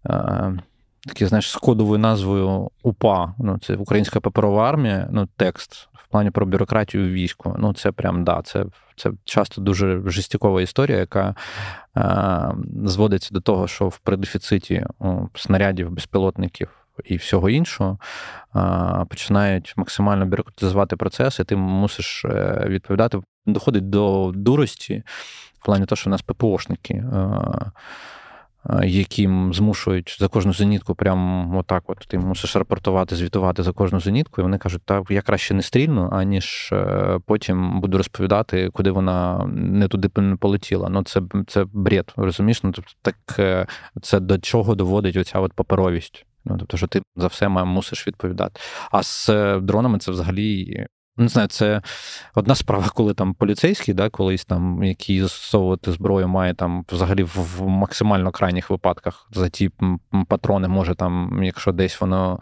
Е- 0.06 0.58
Такі, 1.06 1.26
знаєш, 1.26 1.50
з 1.50 1.56
кодовою 1.56 1.98
назвою 1.98 2.70
УПА, 2.82 3.34
ну 3.38 3.58
це 3.58 3.74
Українська 3.76 4.20
паперова 4.20 4.68
армія, 4.68 5.08
ну, 5.12 5.28
текст 5.36 5.88
в 5.94 6.08
плані 6.08 6.30
про 6.30 6.46
бюрократію 6.46 7.04
в 7.04 7.12
війську. 7.12 7.56
Ну, 7.58 7.74
це 7.74 7.92
прям 7.92 8.24
да, 8.24 8.42
це 8.44 8.64
це 8.96 9.10
часто 9.24 9.60
дуже 9.60 10.02
жестякова 10.06 10.62
історія, 10.62 10.98
яка 10.98 11.34
е, 11.96 12.54
зводиться 12.84 13.34
до 13.34 13.40
того, 13.40 13.68
що 13.68 13.88
в 13.88 13.98
предефіциті 13.98 14.86
снарядів, 15.34 15.90
безпілотників. 15.90 16.77
І 17.04 17.16
всього 17.16 17.50
іншого 17.50 17.98
починають 19.08 19.74
максимально 19.76 20.26
бюрократизувати 20.26 20.96
процес, 20.96 21.40
і 21.40 21.44
ти 21.44 21.56
мусиш 21.56 22.24
е, 22.24 22.64
відповідати. 22.68 23.20
Доходить 23.46 23.90
до 23.90 24.32
дурості 24.34 25.02
в 25.60 25.64
плані 25.64 25.86
того, 25.86 25.96
що 25.96 26.10
в 26.10 26.12
нас 26.12 26.22
ППОшники 26.22 26.94
е, 26.94 27.72
яким 28.84 29.54
змушують 29.54 30.16
за 30.20 30.28
кожну 30.28 30.52
зенітку, 30.52 30.94
прямо 30.94 31.58
отак, 31.58 31.82
от 31.86 31.98
ти 31.98 32.18
мусиш 32.18 32.56
рапортувати, 32.56 33.16
звітувати 33.16 33.62
за 33.62 33.72
кожну 33.72 34.00
зенітку, 34.00 34.40
і 34.40 34.44
вони 34.44 34.58
кажуть, 34.58 34.82
так 34.84 35.10
я 35.10 35.22
краще 35.22 35.54
не 35.54 35.62
стрільну, 35.62 36.08
аніж 36.12 36.70
е, 36.72 37.18
потім 37.26 37.80
буду 37.80 37.96
розповідати, 37.96 38.70
куди 38.72 38.90
вона 38.90 39.46
не 39.54 39.88
туди 39.88 40.20
не 40.20 40.36
полетіла. 40.36 40.88
Ну 40.88 41.02
це 41.02 41.22
це 41.46 41.64
бред, 41.72 42.12
розумієш? 42.16 42.62
Ну 42.62 42.72
тобто 42.72 42.92
так 43.02 43.16
е, 43.38 43.66
це 44.02 44.20
до 44.20 44.38
чого 44.38 44.74
доводить 44.74 45.16
оця 45.16 45.40
от 45.40 45.52
паперовість. 45.52 46.24
Ну, 46.48 46.56
тобто, 46.58 46.76
що 46.76 46.86
ти 46.86 47.02
за 47.16 47.26
все 47.26 47.48
мусиш 47.48 48.06
відповідати. 48.06 48.60
А 48.90 49.02
з 49.02 49.28
е, 49.28 49.60
дронами 49.60 49.98
це 49.98 50.10
взагалі 50.10 50.86
не 51.18 51.28
знаю, 51.28 51.48
це 51.48 51.82
одна 52.34 52.54
справа, 52.54 52.88
коли 52.94 53.14
там 53.14 53.34
поліцейський, 53.34 53.94
да, 53.94 54.10
колись 54.10 54.44
там, 54.44 54.82
який 54.82 55.20
застосовувати 55.20 55.92
зброю, 55.92 56.28
має 56.28 56.54
там 56.54 56.84
взагалі 56.92 57.22
в 57.22 57.62
максимально 57.62 58.30
крайніх 58.30 58.70
випадках 58.70 59.28
за 59.32 59.48
ті 59.48 59.70
патрони, 60.28 60.68
може 60.68 60.94
там, 60.94 61.40
якщо 61.42 61.72
десь 61.72 62.00
воно. 62.00 62.40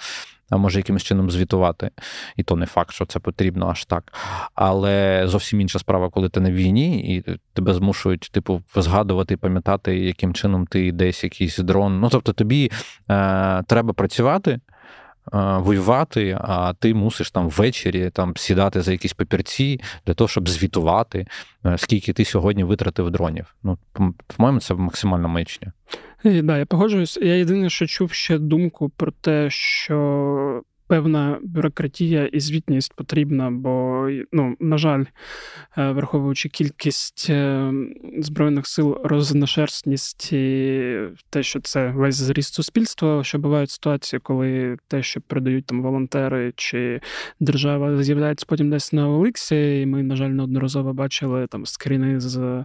А 0.51 0.57
може 0.57 0.79
якимось 0.79 1.03
чином 1.03 1.31
звітувати, 1.31 1.91
і 2.37 2.43
то 2.43 2.57
не 2.57 2.67
факт, 2.67 2.93
що 2.93 3.07
це 3.07 3.19
потрібно 3.19 3.69
аж 3.69 3.85
так. 3.85 4.13
Але 4.55 5.23
зовсім 5.27 5.61
інша 5.61 5.79
справа, 5.79 6.11
коли 6.11 6.29
ти 6.29 6.41
на 6.41 6.51
війні, 6.51 7.17
і 7.17 7.39
тебе 7.53 7.75
змушують, 7.75 8.29
типу, 8.33 8.63
згадувати 8.77 9.35
і 9.35 9.37
пам'ятати, 9.37 9.99
яким 9.99 10.35
чином 10.35 10.67
ти 10.67 10.93
десь 10.93 11.25
якийсь 11.25 11.59
дрон. 11.59 12.01
Ну 12.01 12.09
тобто 12.09 12.33
тобі 12.33 12.71
е, 13.11 13.63
треба 13.63 13.93
працювати, 13.93 14.61
воювати, 15.33 16.39
а 16.41 16.73
ти 16.73 16.95
мусиш 16.95 17.31
там 17.31 17.49
ввечері 17.49 18.11
там 18.11 18.37
сідати 18.37 18.83
за 18.83 18.93
якісь 18.93 19.13
папірці 19.13 19.81
для 20.07 20.15
того, 20.15 20.29
щоб 20.29 20.49
звітувати, 20.49 21.27
е, 21.67 21.79
скільки 21.79 22.13
ти 22.13 22.25
сьогодні 22.25 22.65
витратив 22.65 23.11
дронів. 23.11 23.55
Ну, 23.63 23.79
по-моєму, 24.37 24.61
це 24.61 24.75
максимально 24.75 25.29
маячня. 25.29 25.73
Так, 26.23 26.43
да, 26.43 26.59
я 26.59 26.67
погоджуюсь. 26.67 27.19
Я 27.23 27.35
єдине, 27.35 27.71
що 27.71 27.87
чув 27.87 28.13
ще 28.13 28.39
думку 28.39 28.89
про 28.89 29.13
те, 29.13 29.51
що 29.51 30.63
певна 30.87 31.39
бюрократія 31.43 32.27
і 32.27 32.41
звітність 32.41 32.95
потрібна, 32.95 33.51
бо, 33.51 34.09
ну, 34.33 34.57
на 34.61 34.79
жаль, 34.79 35.05
е, 35.79 35.93
враховуючи 35.93 36.49
кількість 36.49 37.27
е, 37.31 37.73
збройних 38.19 38.67
сил, 38.67 39.01
розношерстність 39.05 40.33
і 40.33 40.99
те, 41.31 41.43
що 41.43 41.61
це 41.61 41.91
весь 41.91 42.15
зріст 42.15 42.55
суспільства, 42.55 43.25
що 43.25 43.39
бувають 43.39 43.71
ситуації, 43.71 44.21
коли 44.23 44.77
те, 44.89 45.03
що 45.03 45.21
передають 45.21 45.67
там 45.67 45.83
волонтери 45.83 46.53
чи 46.57 47.01
держава, 47.41 48.03
з'являється 48.03 48.47
потім 48.49 48.71
десь 48.71 48.93
на 48.93 49.09
Олексі, 49.09 49.81
і 49.81 49.87
ми, 49.87 50.03
на 50.03 50.17
жаль, 50.17 50.31
неодноразово 50.31 50.93
бачили 50.93 51.47
там 51.47 51.67
скріни 51.67 52.21
з 52.21 52.65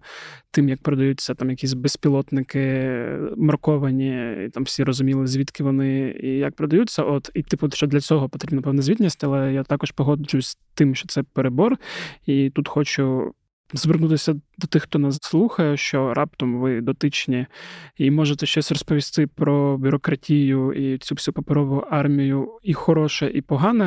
тим, 0.51 0.69
як 0.69 0.81
продаються 0.81 1.33
там 1.33 1.49
якісь 1.49 1.73
безпілотники 1.73 2.95
марковані, 3.37 4.35
і 4.45 4.49
там 4.49 4.63
всі 4.63 4.83
розуміли, 4.83 5.27
звідки 5.27 5.63
вони 5.63 6.15
і 6.23 6.27
як 6.27 6.55
продаються. 6.55 7.03
От 7.03 7.31
і 7.33 7.43
типу, 7.43 7.69
що 7.73 7.87
для 7.87 7.99
цього 7.99 8.10
потрібна 8.19 8.61
певна 8.61 8.81
звітність, 8.81 9.23
але 9.23 9.53
я 9.53 9.63
також 9.63 9.91
погоджуюсь 9.91 10.47
з 10.47 10.57
тим, 10.73 10.95
що 10.95 11.07
це 11.07 11.23
перебор, 11.23 11.77
і 12.25 12.49
тут 12.49 12.67
хочу. 12.67 13.33
Звернутися 13.73 14.33
до 14.57 14.67
тих, 14.67 14.83
хто 14.83 14.99
нас 14.99 15.17
слухає, 15.21 15.77
що 15.77 16.13
раптом 16.13 16.59
ви 16.59 16.81
дотичні 16.81 17.45
і 17.97 18.11
можете 18.11 18.45
щось 18.45 18.71
розповісти 18.71 19.27
про 19.27 19.77
бюрократію 19.77 20.73
і 20.73 20.97
цю 20.97 21.15
всю 21.15 21.33
паперову 21.33 21.77
армію, 21.89 22.59
і 22.63 22.73
хороше, 22.73 23.31
і 23.33 23.41
погане, 23.41 23.85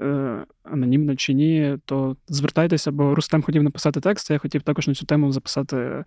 е, 0.00 0.44
анонімно 0.64 1.16
чи 1.16 1.34
ні, 1.34 1.76
то 1.84 2.16
звертайтеся, 2.28 2.92
бо 2.92 3.14
Рустем 3.14 3.42
хотів 3.42 3.62
написати 3.62 4.00
текст. 4.00 4.30
Я 4.30 4.38
хотів 4.38 4.62
також 4.62 4.88
на 4.88 4.94
цю 4.94 5.06
тему 5.06 5.32
записати 5.32 6.04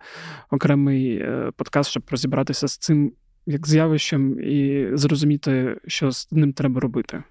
окремий 0.50 1.16
е, 1.16 1.50
подкаст, 1.56 1.90
щоб 1.90 2.02
розібратися 2.10 2.68
з 2.68 2.78
цим 2.78 3.12
як 3.46 3.66
з'явищем 3.66 4.40
і 4.40 4.88
зрозуміти, 4.92 5.76
що 5.86 6.10
з 6.10 6.32
ним 6.32 6.52
треба 6.52 6.80
робити. 6.80 7.22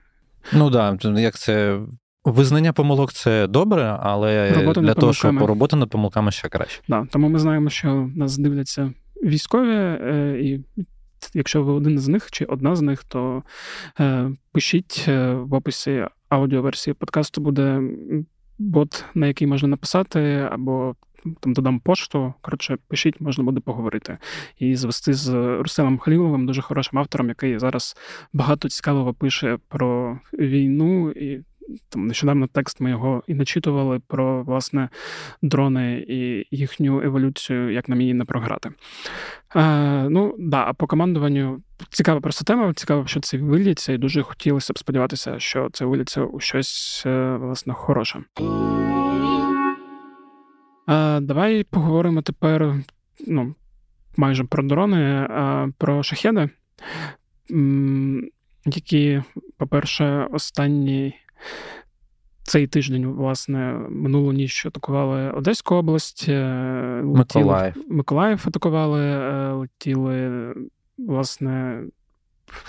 Ну 0.53 0.71
так, 0.71 0.97
да, 0.97 1.21
як 1.21 1.35
це. 1.35 1.79
Визнання 2.25 2.73
помилок 2.73 3.13
це 3.13 3.47
добре, 3.47 3.97
але 4.01 4.53
робота 4.53 4.81
для 4.81 4.93
того, 4.93 5.13
щоб 5.13 5.37
робота 5.37 5.77
над 5.77 5.89
помилками 5.89 6.31
ще 6.31 6.49
краще. 6.49 6.81
Да, 6.87 7.07
Тому 7.11 7.29
ми 7.29 7.39
знаємо, 7.39 7.69
що 7.69 8.09
нас 8.15 8.37
дивляться 8.37 8.93
військові, 9.23 9.75
е, 9.75 10.39
і 10.41 10.59
якщо 11.33 11.63
ви 11.63 11.73
один 11.73 11.99
з 11.99 12.07
них 12.07 12.31
чи 12.31 12.45
одна 12.45 12.75
з 12.75 12.81
них, 12.81 13.03
то 13.03 13.43
е, 13.99 14.31
пишіть 14.51 15.05
е, 15.07 15.33
в 15.33 15.53
описі 15.53 16.05
аудіоверсії 16.29 16.93
подкасту 16.93 17.41
буде 17.41 17.81
бот, 18.59 19.05
на 19.15 19.27
який 19.27 19.47
можна 19.47 19.67
написати, 19.67 20.47
або 20.51 20.95
там 21.39 21.53
додам 21.53 21.79
пошту. 21.79 22.33
Коротше, 22.41 22.77
пишіть, 22.87 23.21
можна 23.21 23.43
буде 23.43 23.59
поговорити. 23.59 24.17
І 24.59 24.75
звести 24.75 25.13
з 25.13 25.33
Руселем 25.59 25.97
Халіловим, 25.97 26.45
дуже 26.45 26.61
хорошим 26.61 26.99
автором, 26.99 27.29
який 27.29 27.59
зараз 27.59 27.97
багато 28.33 28.69
цікавого 28.69 29.13
пише 29.13 29.57
про 29.69 30.19
війну. 30.33 31.11
і 31.11 31.43
там 31.89 32.07
нещодавно 32.07 32.47
текст 32.47 32.81
ми 32.81 32.89
його 32.89 33.23
і 33.27 33.33
начитували 33.33 33.99
про 34.07 34.43
власне 34.43 34.89
дрони 35.41 36.05
і 36.07 36.47
їхню 36.51 37.01
еволюцію, 37.01 37.71
як 37.71 37.89
нам 37.89 38.01
її 38.01 38.13
не 38.13 38.25
програти. 38.25 38.71
Е, 39.55 40.09
Ну 40.09 40.35
да, 40.39 40.63
а 40.67 40.73
по 40.73 40.87
командуванню 40.87 41.61
цікава 41.89 42.19
просто 42.19 42.45
тема. 42.45 42.73
Цікаво, 42.73 43.07
що 43.07 43.19
це 43.19 43.37
виліться, 43.37 43.93
і 43.93 43.97
дуже 43.97 44.21
хотілося 44.21 44.73
б 44.73 44.79
сподіватися, 44.79 45.39
що 45.39 45.69
це 45.73 45.85
виліться 45.85 46.21
у 46.21 46.39
щось 46.39 47.03
е, 47.05 47.35
власне 47.35 47.73
хороше. 47.73 48.19
А, 50.85 51.19
Давай 51.19 51.63
поговоримо 51.63 52.21
тепер 52.21 52.75
ну, 53.27 53.55
майже 54.17 54.43
про 54.43 54.63
дрони, 54.63 55.27
а 55.29 55.67
про 55.77 56.03
шахеди, 56.03 56.49
які, 58.65 59.23
по-перше, 59.57 60.27
останній 60.31 61.15
цей 62.43 62.67
тиждень, 62.67 63.07
власне, 63.07 63.73
минулу 63.89 64.31
ніч 64.31 64.65
атакували 64.65 65.31
Одеську 65.31 65.75
область, 65.75 66.25
е, 66.29 67.01
Миколаїв. 67.03 67.75
Миколаїв 67.89 68.43
атакували, 68.47 69.01
е, 69.01 69.51
летіли, 69.51 70.53
власне. 70.97 71.83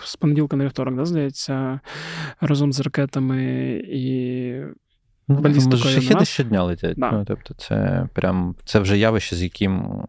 З 0.04 0.16
понеділка 0.16 0.56
на 0.56 0.64
вівторок, 0.64 0.96
да, 0.96 1.04
здається, 1.04 1.80
разом 2.40 2.72
з 2.72 2.80
ракетами 2.80 3.72
і 3.88 4.54
Ну, 5.28 5.36
балістикою 5.36 5.94
Шахіди 5.94 6.24
щодня 6.24 6.64
летять. 6.64 6.94
Да. 6.96 7.10
Ну, 7.12 7.24
тобто 7.24 7.54
це 7.54 8.08
прям 8.12 8.54
це 8.64 8.78
вже 8.78 8.98
явище, 8.98 9.36
з 9.36 9.42
яким, 9.42 10.02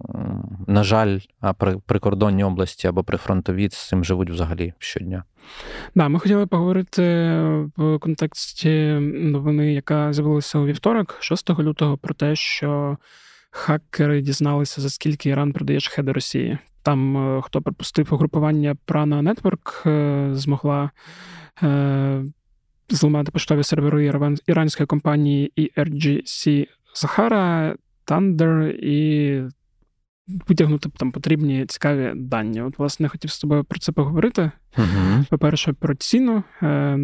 на 0.68 0.84
жаль, 0.84 1.20
а 1.42 1.54
при 1.54 1.78
прикордонній 1.78 2.44
області 2.44 2.88
або 2.88 3.04
прифронтові 3.04 3.70
з 3.70 3.88
цим 3.88 4.04
живуть 4.04 4.30
взагалі 4.30 4.74
щодня. 4.80 5.24
Да, 5.96 6.08
ми 6.08 6.20
хотіли 6.20 6.48
поговорити 6.48 7.02
в 7.78 7.98
контексті 8.00 8.70
новини, 9.14 9.74
яка 9.74 10.14
з'явилася 10.14 10.60
у 10.60 10.66
вівторок, 10.66 11.18
6 11.20 11.50
лютого, 11.50 11.98
про 11.98 12.14
те, 12.14 12.36
що 12.36 12.98
хакери 13.52 14.22
дізналися, 14.22 14.82
за 14.82 14.90
скільки 14.90 15.30
Іран 15.30 15.54
продає 15.54 15.80
шахеди 15.80 16.12
Росії. 16.12 16.58
Там 16.84 17.18
е, 17.38 17.42
хто 17.42 17.62
припустив 17.62 18.14
угрупування 18.14 18.76
Prana 18.88 19.34
Network, 19.34 19.90
е, 19.90 20.30
змогла. 20.36 20.90
Е, 22.92 22.96
зламати 22.96 23.32
поштові 23.32 23.64
сервери 23.64 24.14
іранської 24.48 24.88
компанії 24.88 25.54
ERGC 25.78 26.68
Sahara, 26.96 27.76
Thunder 28.08 28.70
і 28.70 29.44
витягнути 30.48 30.90
там 30.98 31.12
потрібні 31.12 31.66
цікаві 31.66 32.12
дані. 32.16 32.62
От, 32.62 32.80
власне, 32.80 33.08
хотів 33.08 33.32
з 33.32 33.40
тобою 33.40 33.64
про 33.64 33.80
це 33.80 33.92
поговорити. 33.92 34.52
uh 34.78 35.30
По-перше, 35.30 35.74
про 35.74 35.96
ціну. 35.96 36.44
Е, 36.62 37.00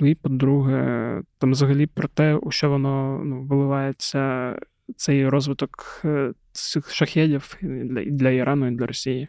і 0.00 0.14
по-друге, 0.14 1.22
там 1.38 1.50
взагалі 1.50 1.86
про 1.86 2.08
те, 2.08 2.34
у 2.34 2.50
що 2.50 2.70
воно 2.70 3.22
ну, 3.24 3.42
виливається 3.42 4.54
цей 4.96 5.28
розвиток 5.28 6.00
е, 6.04 6.32
цих 6.52 6.92
шахедів 6.92 7.56
для, 7.62 8.04
для 8.04 8.30
Ірану 8.30 8.68
і 8.68 8.70
для 8.70 8.86
Росії. 8.86 9.28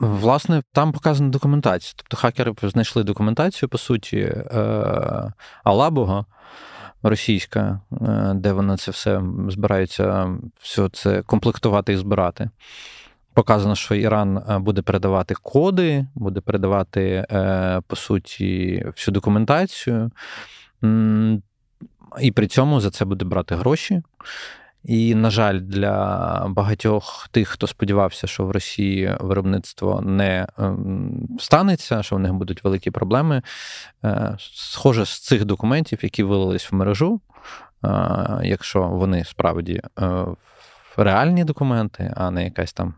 Власне, 0.00 0.62
там 0.72 0.92
показана 0.92 1.30
документація. 1.30 1.92
Тобто 1.96 2.16
хакери 2.16 2.54
знайшли 2.62 3.04
документацію, 3.04 3.68
по 3.68 3.78
суті, 3.78 4.16
е, 4.16 5.32
Алабуга 5.64 6.24
російська, 7.02 7.80
е, 7.92 8.32
де 8.34 8.52
вони 8.52 8.76
це 8.76 8.90
все 8.90 9.22
збираються, 9.48 10.28
все 10.60 10.88
це 10.88 11.22
комплектувати 11.22 11.92
і 11.92 11.96
збирати. 11.96 12.50
Показано, 13.34 13.74
що 13.74 13.94
Іран 13.94 14.36
е, 14.38 14.58
буде 14.58 14.82
передавати 14.82 15.34
коди, 15.42 16.06
буде 16.14 16.40
передавати, 16.40 17.26
по 17.86 17.96
суті, 17.96 18.82
всю 18.86 19.12
документацію. 19.12 20.10
І 22.20 22.30
при 22.32 22.46
цьому 22.46 22.80
за 22.80 22.90
це 22.90 23.04
буде 23.04 23.24
брати 23.24 23.54
гроші. 23.54 24.02
І, 24.84 25.14
на 25.14 25.30
жаль, 25.30 25.60
для 25.60 26.46
багатьох 26.48 27.28
тих, 27.30 27.48
хто 27.48 27.66
сподівався, 27.66 28.26
що 28.26 28.44
в 28.44 28.50
Росії 28.50 29.16
виробництво 29.20 30.00
не 30.00 30.46
ем, 30.58 31.28
станеться, 31.40 32.02
що 32.02 32.16
в 32.16 32.18
них 32.18 32.32
будуть 32.32 32.64
великі 32.64 32.90
проблеми. 32.90 33.42
Е, 34.04 34.36
схоже 34.38 35.06
з 35.06 35.18
цих 35.18 35.44
документів, 35.44 35.98
які 36.02 36.22
вилились 36.22 36.72
в 36.72 36.74
мережу, 36.74 37.20
е, 37.84 37.90
якщо 38.42 38.82
вони 38.82 39.24
справді 39.24 39.82
е, 40.00 40.26
реальні 40.96 41.44
документи, 41.44 42.14
а 42.16 42.30
не 42.30 42.44
якась 42.44 42.72
там 42.72 42.94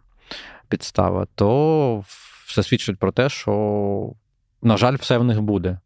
підстава, 0.68 1.26
то 1.34 2.04
все 2.46 2.62
свідчить 2.62 2.98
про 2.98 3.12
те, 3.12 3.28
що, 3.28 4.12
на 4.62 4.76
жаль, 4.76 4.96
все 4.96 5.18
в 5.18 5.24
них 5.24 5.40
буде. 5.40 5.78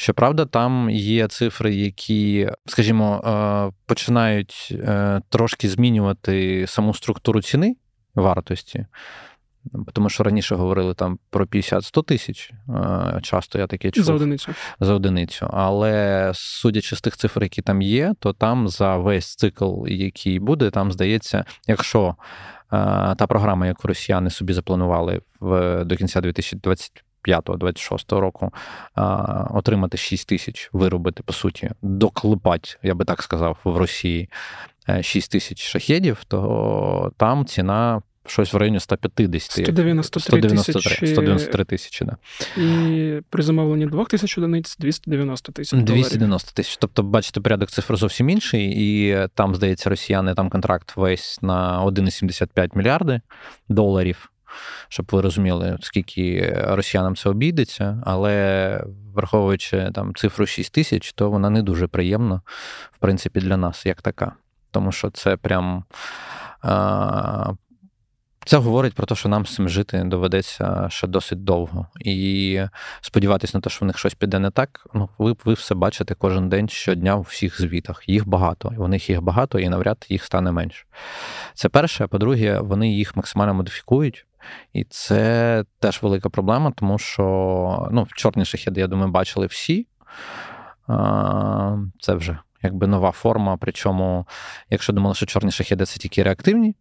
Щоправда, 0.00 0.46
там 0.46 0.90
є 0.90 1.28
цифри, 1.28 1.74
які, 1.74 2.50
скажімо, 2.66 3.22
е, 3.24 3.76
починають 3.86 4.68
е, 4.72 5.20
трошки 5.28 5.68
змінювати 5.68 6.64
саму 6.68 6.94
структуру 6.94 7.42
ціни 7.42 7.76
вартості. 8.14 8.86
Тому 9.92 10.08
що 10.08 10.24
раніше 10.24 10.54
говорили 10.54 10.94
там 10.94 11.18
про 11.30 11.44
50-100 11.44 12.04
тисяч. 12.04 12.50
Е, 12.68 13.20
часто 13.22 13.58
я 13.58 13.66
таке 13.66 13.90
чув. 13.90 14.04
За 14.04 14.14
одиницю. 14.14 14.54
За 14.80 14.94
одиницю. 14.94 15.48
Але 15.52 16.30
судячи 16.34 16.96
з 16.96 17.00
тих 17.00 17.16
цифр, 17.16 17.42
які 17.42 17.62
там 17.62 17.82
є, 17.82 18.14
то 18.18 18.32
там 18.32 18.68
за 18.68 18.96
весь 18.96 19.36
цикл, 19.36 19.86
який 19.86 20.38
буде, 20.38 20.70
там 20.70 20.92
здається, 20.92 21.44
якщо 21.66 22.16
та 22.70 23.26
програма, 23.28 23.66
яку 23.66 23.88
росіяни 23.88 24.30
собі 24.30 24.52
запланували 24.52 25.20
в 25.40 25.84
до 25.84 25.96
кінця 25.96 26.20
2025 26.20 27.04
25-26 27.28 28.18
року 28.18 28.52
отримати 29.50 29.96
6 29.96 30.28
тисяч, 30.28 30.70
виробити, 30.72 31.22
по 31.22 31.32
суті, 31.32 31.70
доклепати, 31.82 32.68
я 32.82 32.94
би 32.94 33.04
так 33.04 33.22
сказав, 33.22 33.58
в 33.64 33.76
Росії 33.76 34.28
6 35.00 35.28
е, 35.28 35.32
тисяч 35.32 35.62
шахедів, 35.62 36.24
то 36.28 37.12
там 37.16 37.46
ціна. 37.46 38.02
Щось 38.26 38.52
в 38.52 38.56
районі 38.56 38.80
150. 38.80 39.50
193 39.50 40.40
тисячі. 40.40 41.06
193 41.06 41.64
тисячі, 41.64 42.04
да. 42.04 42.16
І 42.62 43.20
при 43.30 43.42
замовленні 43.42 43.86
2 43.86 44.04
тисяч 44.04 44.38
одиниць 44.38 44.76
290 44.76 45.52
тисяч. 45.52 45.80
290 45.80 46.52
тисяч. 46.54 46.76
Тобто, 46.76 47.02
бачите, 47.02 47.40
порядок 47.40 47.70
цифр 47.70 47.96
зовсім 47.96 48.30
інший, 48.30 48.74
і 48.76 49.16
там, 49.34 49.54
здається, 49.54 49.90
росіяни 49.90 50.34
там 50.34 50.50
контракт 50.50 50.96
весь 50.96 51.42
на 51.42 51.84
1,75 51.84 52.76
мільярди 52.76 53.20
доларів 53.68 54.30
щоб 54.88 55.06
ви 55.12 55.20
розуміли, 55.20 55.78
скільки 55.80 56.54
росіянам 56.68 57.16
це 57.16 57.28
обійдеться, 57.28 58.02
але 58.06 58.84
враховуючи 59.14 59.90
там 59.94 60.14
цифру 60.14 60.46
6 60.46 60.72
тисяч, 60.72 61.12
то 61.12 61.30
вона 61.30 61.50
не 61.50 61.62
дуже 61.62 61.86
приємна, 61.86 62.40
в 62.92 62.98
принципі, 62.98 63.40
для 63.40 63.56
нас 63.56 63.86
як 63.86 64.02
така. 64.02 64.32
Тому 64.70 64.92
що 64.92 65.10
це 65.10 65.36
прям. 65.36 65.84
Це 68.48 68.56
говорить 68.56 68.94
про 68.94 69.06
те, 69.06 69.14
що 69.14 69.28
нам 69.28 69.46
з 69.46 69.54
цим 69.54 69.68
жити 69.68 70.02
доведеться 70.04 70.86
ще 70.90 71.06
досить 71.06 71.44
довго. 71.44 71.86
І 72.00 72.60
сподіватися 73.00 73.58
на 73.58 73.60
те, 73.60 73.70
що 73.70 73.84
в 73.84 73.86
них 73.86 73.98
щось 73.98 74.14
піде 74.14 74.38
не 74.38 74.50
так. 74.50 74.86
Ну, 74.94 75.08
ви 75.18 75.34
ви 75.44 75.54
все 75.54 75.74
бачите 75.74 76.14
кожен 76.14 76.48
день 76.48 76.68
щодня 76.68 77.16
у 77.16 77.20
всіх 77.20 77.60
звітах. 77.60 78.08
Їх 78.08 78.28
багато. 78.28 78.72
У 78.78 78.88
них 78.88 79.10
їх 79.10 79.22
багато, 79.22 79.58
і 79.58 79.68
навряд 79.68 80.06
їх 80.08 80.24
стане 80.24 80.52
менше. 80.52 80.84
Це 81.54 81.68
перше. 81.68 82.04
А 82.04 82.08
по-друге, 82.08 82.60
вони 82.60 82.92
їх 82.92 83.16
максимально 83.16 83.54
модифікують. 83.54 84.26
І 84.72 84.84
це 84.84 85.64
теж 85.78 86.02
велика 86.02 86.28
проблема, 86.28 86.72
тому 86.76 86.98
що 86.98 87.88
ну, 87.92 88.06
чорні 88.14 88.44
шахеди, 88.44 88.80
я 88.80 88.86
думаю, 88.86 89.10
бачили 89.10 89.46
всі. 89.46 89.86
Це 92.00 92.14
вже 92.14 92.38
якби 92.62 92.86
нова 92.86 93.10
форма. 93.10 93.56
Причому, 93.60 94.26
якщо 94.70 94.92
думали, 94.92 95.14
що 95.14 95.26
чорні 95.26 95.50
шахеди 95.50 95.84
це 95.84 95.98
тільки 95.98 96.22
реактивні, 96.22 96.76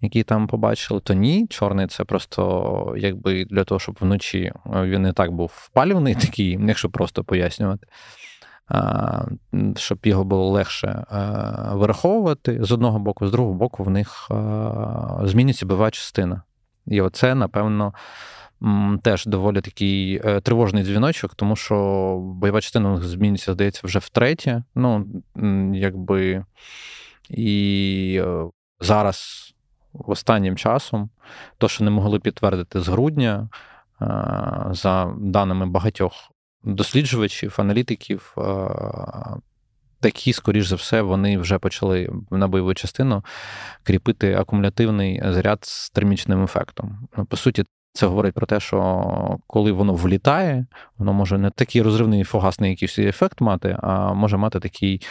які 0.00 0.22
там 0.22 0.46
побачили, 0.46 1.00
то 1.00 1.14
ні. 1.14 1.46
Чорний 1.46 1.86
це 1.86 2.04
просто 2.04 2.94
якби 2.96 3.44
для 3.44 3.64
того, 3.64 3.78
щоб 3.78 3.98
вночі 4.00 4.52
він 4.66 5.02
не 5.02 5.12
так 5.12 5.32
був 5.32 5.52
впалюваний, 5.54 6.14
такий, 6.14 6.58
якщо 6.66 6.90
просто 6.90 7.24
пояснювати. 7.24 7.86
Щоб 9.76 9.98
його 10.04 10.24
було 10.24 10.50
легше 10.50 11.04
вираховувати 11.72 12.64
з 12.64 12.72
одного 12.72 12.98
боку, 12.98 13.26
з 13.26 13.30
другого 13.30 13.54
боку, 13.54 13.84
в 13.84 13.90
них 13.90 14.28
зміниться 15.22 15.66
бойова 15.66 15.90
частина. 15.90 16.42
І 16.86 17.00
оце, 17.00 17.34
напевно, 17.34 17.94
теж 19.02 19.26
доволі 19.26 19.60
такий 19.60 20.20
е, 20.24 20.40
тривожний 20.40 20.84
дзвіночок, 20.84 21.34
тому 21.34 21.56
що 21.56 21.74
бойова 22.20 22.60
частина 22.60 23.00
зміниться, 23.00 23.52
здається, 23.52 23.80
вже 23.84 23.98
втретє. 23.98 24.62
Ну, 24.74 25.06
якби 25.74 26.44
і 27.30 28.20
е, 28.24 28.44
зараз, 28.80 29.48
останнім 29.92 30.56
часом, 30.56 31.10
то, 31.58 31.68
що 31.68 31.84
не 31.84 31.90
могли 31.90 32.18
підтвердити 32.20 32.80
з 32.80 32.88
грудня, 32.88 33.48
е, 34.02 34.06
за 34.70 35.14
даними 35.18 35.66
багатьох 35.66 36.12
досліджувачів, 36.64 37.54
аналітиків. 37.58 38.34
Такі, 40.02 40.32
скоріш 40.32 40.66
за 40.66 40.76
все, 40.76 41.02
вони 41.02 41.38
вже 41.38 41.58
почали 41.58 42.10
на 42.30 42.48
бойову 42.48 42.74
частину 42.74 43.24
кріпити 43.82 44.34
акумулятивний 44.34 45.22
заряд 45.24 45.58
з 45.64 45.90
термічним 45.90 46.44
ефектом. 46.44 47.08
Ну, 47.16 47.24
По 47.24 47.36
суті, 47.36 47.64
це 47.92 48.06
говорить 48.06 48.34
про 48.34 48.46
те, 48.46 48.60
що 48.60 49.38
коли 49.46 49.72
воно 49.72 49.94
влітає, 49.94 50.66
воно 50.98 51.12
може 51.12 51.38
не 51.38 51.50
такий 51.50 51.82
розривний 51.82 52.24
фугасний 52.24 52.70
якийсь 52.70 52.98
ефект 52.98 53.40
мати, 53.40 53.76
а 53.82 54.12
може 54.12 54.36
мати 54.36 54.60
такий 54.60 55.02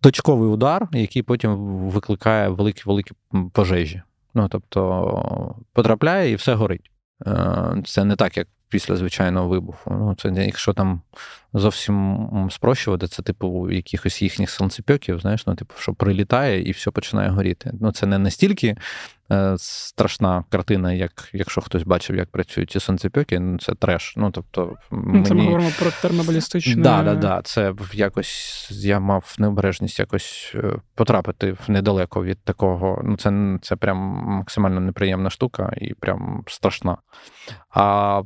точковий 0.00 0.50
удар, 0.50 0.88
який 0.92 1.22
потім 1.22 1.56
викликає 1.88 2.48
великі-великі 2.48 3.12
пожежі. 3.52 4.02
Ну, 4.34 4.48
тобто 4.48 5.56
потрапляє 5.72 6.30
і 6.30 6.34
все 6.34 6.54
горить. 6.54 6.90
Е, 7.26 7.82
це 7.84 8.04
не 8.04 8.16
так, 8.16 8.36
як 8.36 8.48
після 8.68 8.96
звичайного 8.96 9.48
вибуху. 9.48 9.90
Ну, 9.90 10.14
це 10.18 10.28
якщо 10.28 10.72
там 10.72 11.02
зовсім 11.52 12.48
спрощувати, 12.50 13.06
це 13.06 13.22
типу 13.22 13.70
якихось 13.70 14.22
їхніх 14.22 14.50
сонцепьоків, 14.50 15.20
знаєш, 15.20 15.46
ну, 15.46 15.54
типу, 15.54 15.74
що 15.78 15.94
прилітає 15.94 16.62
і 16.62 16.70
все 16.70 16.90
починає 16.90 17.30
горіти. 17.30 17.72
Ну, 17.80 17.92
це 17.92 18.06
не 18.06 18.18
настільки 18.18 18.76
е, 19.32 19.54
страшна 19.58 20.44
картина, 20.50 20.92
як 20.92 21.28
якщо 21.32 21.60
хтось 21.60 21.82
бачив, 21.82 22.16
як 22.16 22.30
працюють 22.30 22.70
ці 22.70 22.80
сонцепьоки, 22.80 23.40
ну 23.40 23.58
це 23.58 23.74
треш. 23.74 24.14
Ну, 24.16 24.30
тобто, 24.30 24.74
мені... 24.90 25.24
Це 25.24 25.34
ми 25.34 25.44
говоримо 25.44 25.70
про 25.78 25.90
термобалістичне... 26.02 26.82
Да, 26.82 27.02
да, 27.02 27.14
да. 27.14 27.40
Це 27.44 27.74
якось 27.92 28.68
я 28.70 29.00
мав 29.00 29.34
необережність 29.38 29.98
якось 29.98 30.52
е, 30.54 30.72
потрапити 30.94 31.56
недалеко 31.68 32.24
від 32.24 32.38
такого. 32.44 33.02
Ну, 33.04 33.16
це 33.16 33.58
це 33.62 33.76
прям 33.76 33.98
максимально 34.26 34.80
неприємна 34.80 35.30
штука 35.30 35.72
і 35.76 35.94
прям 35.94 36.44
страшна. 36.46 36.96
А 37.70 38.22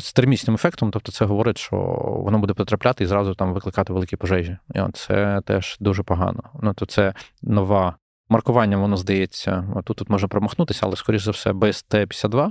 з 0.00 0.12
термічним 0.12 0.54
ефектом, 0.54 0.90
тобто 0.90 1.12
це 1.12 1.24
говорить, 1.24 1.58
що 1.58 1.76
воно 2.24 2.38
буде 2.38 2.54
потрапляти 2.54 3.04
і 3.04 3.06
зразу 3.06 3.34
там 3.34 3.52
викликати 3.52 3.92
великі 3.92 4.16
пожежі. 4.16 4.58
І 4.74 4.80
от 4.80 4.96
це 4.96 5.40
теж 5.44 5.76
дуже 5.80 6.02
погано. 6.02 6.42
Ну 6.62 6.74
то 6.74 6.86
це 6.86 7.14
нова. 7.42 7.96
Маркування, 8.32 8.76
воно 8.76 8.96
здається, 8.96 9.64
тут 9.84 9.96
тут 9.96 10.10
може 10.10 10.26
промахнутися, 10.26 10.80
але, 10.86 10.96
скоріш 10.96 11.22
за 11.22 11.30
все, 11.30 11.52
без 11.52 11.82
Т-52 11.82 12.50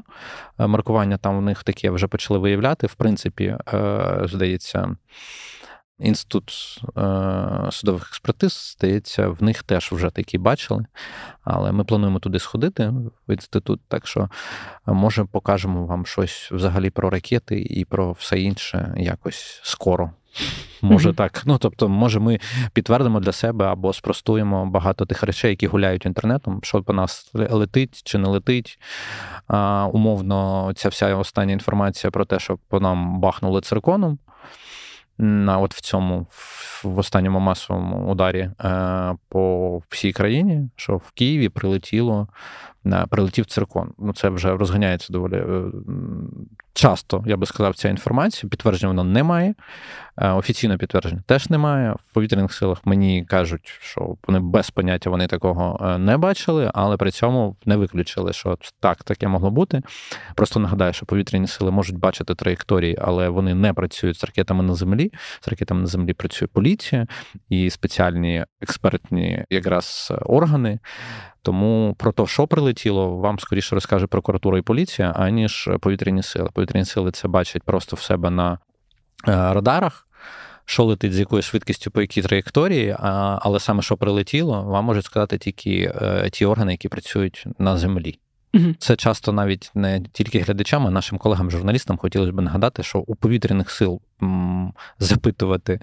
е, 0.59 0.67
маркування 0.67 1.17
там 1.17 1.37
у 1.37 1.41
них 1.41 1.63
таке 1.63 1.91
вже 1.91 2.07
почали 2.07 2.39
виявляти. 2.39 2.87
В 2.87 2.93
принципі, 2.93 3.57
е, 3.73 4.19
здається, 4.23 4.95
Інститут 5.99 6.51
е, 6.97 7.71
судових 7.71 8.07
експертиз, 8.07 8.75
здається, 8.77 9.27
в 9.27 9.43
них 9.43 9.63
теж 9.63 9.91
вже 9.91 10.09
такі 10.09 10.37
бачили. 10.37 10.85
Але 11.43 11.71
ми 11.71 11.83
плануємо 11.83 12.19
туди 12.19 12.39
сходити 12.39 12.93
в 13.27 13.33
інститут, 13.33 13.81
так 13.87 14.07
що 14.07 14.21
е, 14.21 14.91
може 14.91 15.25
покажемо 15.25 15.85
вам 15.85 16.05
щось 16.05 16.49
взагалі 16.51 16.89
про 16.89 17.09
ракети 17.09 17.61
і 17.61 17.85
про 17.85 18.11
все 18.11 18.39
інше 18.39 18.93
якось 18.97 19.59
скоро. 19.63 20.11
Може 20.81 21.09
mm-hmm. 21.09 21.15
так. 21.15 21.41
Ну 21.45 21.57
тобто, 21.57 21.89
може, 21.89 22.19
ми 22.19 22.39
підтвердимо 22.73 23.19
для 23.19 23.31
себе 23.31 23.65
або 23.65 23.93
спростуємо 23.93 24.65
багато 24.65 25.05
тих 25.05 25.23
речей, 25.23 25.49
які 25.49 25.67
гуляють 25.67 26.05
інтернетом, 26.05 26.59
що 26.63 26.83
по 26.83 26.93
нас 26.93 27.31
летить 27.33 28.01
чи 28.03 28.17
не 28.17 28.27
летить. 28.27 28.79
А, 29.47 29.89
Умовно, 29.93 30.71
ця 30.75 30.89
вся 30.89 31.15
остання 31.15 31.53
інформація 31.53 32.11
про 32.11 32.25
те, 32.25 32.39
що 32.39 32.57
по 32.67 32.79
нам 32.79 33.19
бахнули 33.19 33.61
цирконом 33.61 34.19
на 35.19 35.59
от 35.59 35.73
в 35.73 35.81
цьому 35.81 36.27
в 36.83 36.97
останньому 36.97 37.39
масовому 37.39 38.11
ударі 38.11 38.39
е, 38.39 39.15
по 39.29 39.81
всій 39.89 40.11
країні, 40.11 40.69
що 40.75 40.97
в 40.97 41.11
Києві 41.11 41.49
прилетіло 41.49 42.27
прилетів 43.09 43.45
циркон. 43.45 43.93
Ну, 43.99 44.13
це 44.13 44.29
вже 44.29 44.57
розганяється 44.57 45.13
доволі 45.13 45.35
е, 45.35 45.63
часто, 46.73 47.23
я 47.27 47.37
би 47.37 47.45
сказав, 47.45 47.75
ця 47.75 47.89
інформація. 47.89 48.49
Підтвердження 48.49 48.87
вона 48.87 49.03
немає. 49.03 49.53
Е, 50.21 50.29
офіційно 50.29 50.77
підтвердження 50.77 51.23
теж 51.25 51.49
немає. 51.49 51.91
В 51.91 52.13
повітряних 52.13 52.53
силах 52.53 52.85
мені 52.85 53.25
кажуть, 53.25 53.79
що 53.81 54.15
вони 54.27 54.39
без 54.39 54.69
поняття 54.69 55.09
вони 55.09 55.27
такого 55.27 55.79
е, 55.81 55.97
не 55.97 56.17
бачили, 56.17 56.71
але 56.73 56.97
при 56.97 57.11
цьому 57.11 57.55
не 57.65 57.77
виключили, 57.77 58.33
що 58.33 58.57
так, 58.79 59.03
таке 59.03 59.27
могло 59.27 59.51
бути. 59.51 59.81
Просто 60.35 60.59
нагадаю, 60.59 60.93
що 60.93 61.05
повітряні 61.05 61.47
сили 61.47 61.71
можуть 61.71 61.97
бачити 61.97 62.35
траєкторії, 62.35 62.97
але 63.01 63.29
вони 63.29 63.55
не 63.55 63.73
працюють 63.73 64.19
з 64.19 64.23
ракетами 64.23 64.63
на 64.63 64.75
землі. 64.75 65.11
З 65.41 65.47
ракетами 65.47 65.81
на 65.81 65.87
землі 65.87 66.13
працює 66.13 66.47
поліція 66.47 67.07
і 67.49 67.69
спеціальні 67.69 68.45
експертні 68.61 69.45
якраз 69.49 70.13
органи. 70.25 70.79
Тому 71.41 71.95
про 71.97 72.11
те, 72.11 72.25
що 72.25 72.47
прилетіло, 72.47 73.15
вам 73.17 73.39
скоріше 73.39 73.75
розкаже 73.75 74.07
прокуратура 74.07 74.57
і 74.57 74.61
поліція, 74.61 75.11
аніж 75.11 75.69
повітряні 75.81 76.23
сили. 76.23 76.49
Повітряні 76.53 76.85
сили 76.85 77.11
це 77.11 77.27
бачать 77.27 77.63
просто 77.63 77.95
в 77.95 78.01
себе 78.01 78.29
на 78.29 78.53
е, 78.53 78.57
радарах. 79.27 80.08
Що 80.69 80.83
летить 80.83 81.13
з 81.13 81.19
якою 81.19 81.41
швидкістю 81.41 81.91
по 81.91 82.01
якій 82.01 82.21
траєкторії, 82.21 82.95
але 82.99 83.59
саме 83.59 83.81
що 83.81 83.97
прилетіло, 83.97 84.63
вам 84.63 84.85
можуть 84.85 85.05
сказати 85.05 85.37
тільки 85.37 85.93
е, 86.01 86.29
ті 86.29 86.45
органи, 86.45 86.71
які 86.71 86.87
працюють 86.87 87.45
на 87.59 87.77
землі. 87.77 88.19
Угу. 88.53 88.65
Це 88.79 88.95
часто 88.95 89.31
навіть 89.31 89.71
не 89.75 90.01
тільки 90.11 90.39
глядачам, 90.39 90.87
а 90.87 90.91
нашим 90.91 91.17
колегам-журналістам 91.17 91.97
хотілося 91.97 92.31
б 92.31 92.41
нагадати, 92.41 92.83
що 92.83 92.99
у 92.99 93.15
повітряних 93.15 93.71
сил 93.71 94.01
м, 94.23 94.73
запитувати, 94.99 95.79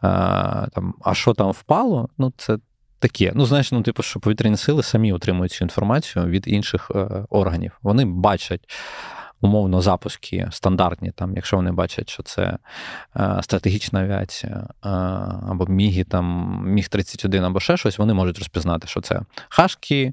а, 0.00 0.66
там, 0.74 0.94
а 1.02 1.14
що 1.14 1.34
там 1.34 1.50
впало, 1.50 2.08
ну 2.18 2.32
це 2.36 2.58
таке. 2.98 3.32
Ну, 3.34 3.46
знаєш, 3.46 3.72
ну, 3.72 3.82
типу, 3.82 4.02
що 4.02 4.20
повітряні 4.20 4.56
сили 4.56 4.82
самі 4.82 5.12
отримують 5.12 5.52
цю 5.52 5.64
інформацію 5.64 6.26
від 6.26 6.44
інших 6.48 6.90
е, 6.94 7.08
органів. 7.30 7.78
Вони 7.82 8.04
бачать. 8.04 8.60
Умовно, 9.44 9.80
запуски 9.80 10.48
стандартні, 10.50 11.10
там, 11.10 11.36
якщо 11.36 11.56
вони 11.56 11.72
бачать, 11.72 12.10
що 12.10 12.22
це 12.22 12.58
е, 13.16 13.38
стратегічна 13.42 14.00
авіація 14.00 14.66
е, 14.84 14.88
або 15.48 15.66
Міги, 15.66 16.04
там, 16.04 16.58
Міг 16.66 16.88
31 16.88 17.44
або 17.44 17.60
ще 17.60 17.76
щось, 17.76 17.98
вони 17.98 18.14
можуть 18.14 18.38
розпізнати, 18.38 18.88
що 18.88 19.00
це 19.00 19.20
Хашки, 19.48 20.12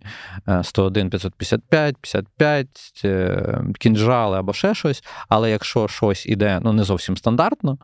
101 0.62 1.10
555, 1.10 1.98
55, 1.98 3.02
е, 3.06 3.64
кінжали 3.80 4.38
або 4.38 4.54
ще 4.54 4.74
щось. 4.74 5.04
Але 5.30 5.52
якщо 5.52 5.88
щось 5.88 6.26
іде 6.26 6.60
ну, 6.64 6.74
не 6.74 6.84
зовсім 6.84 7.18
стандартно, 7.18 7.78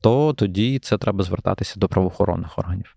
то 0.00 0.32
тоді 0.32 0.78
це 0.78 0.98
треба 0.98 1.24
звертатися 1.24 1.80
до 1.80 1.88
правоохоронних 1.88 2.58
органів. 2.58 2.96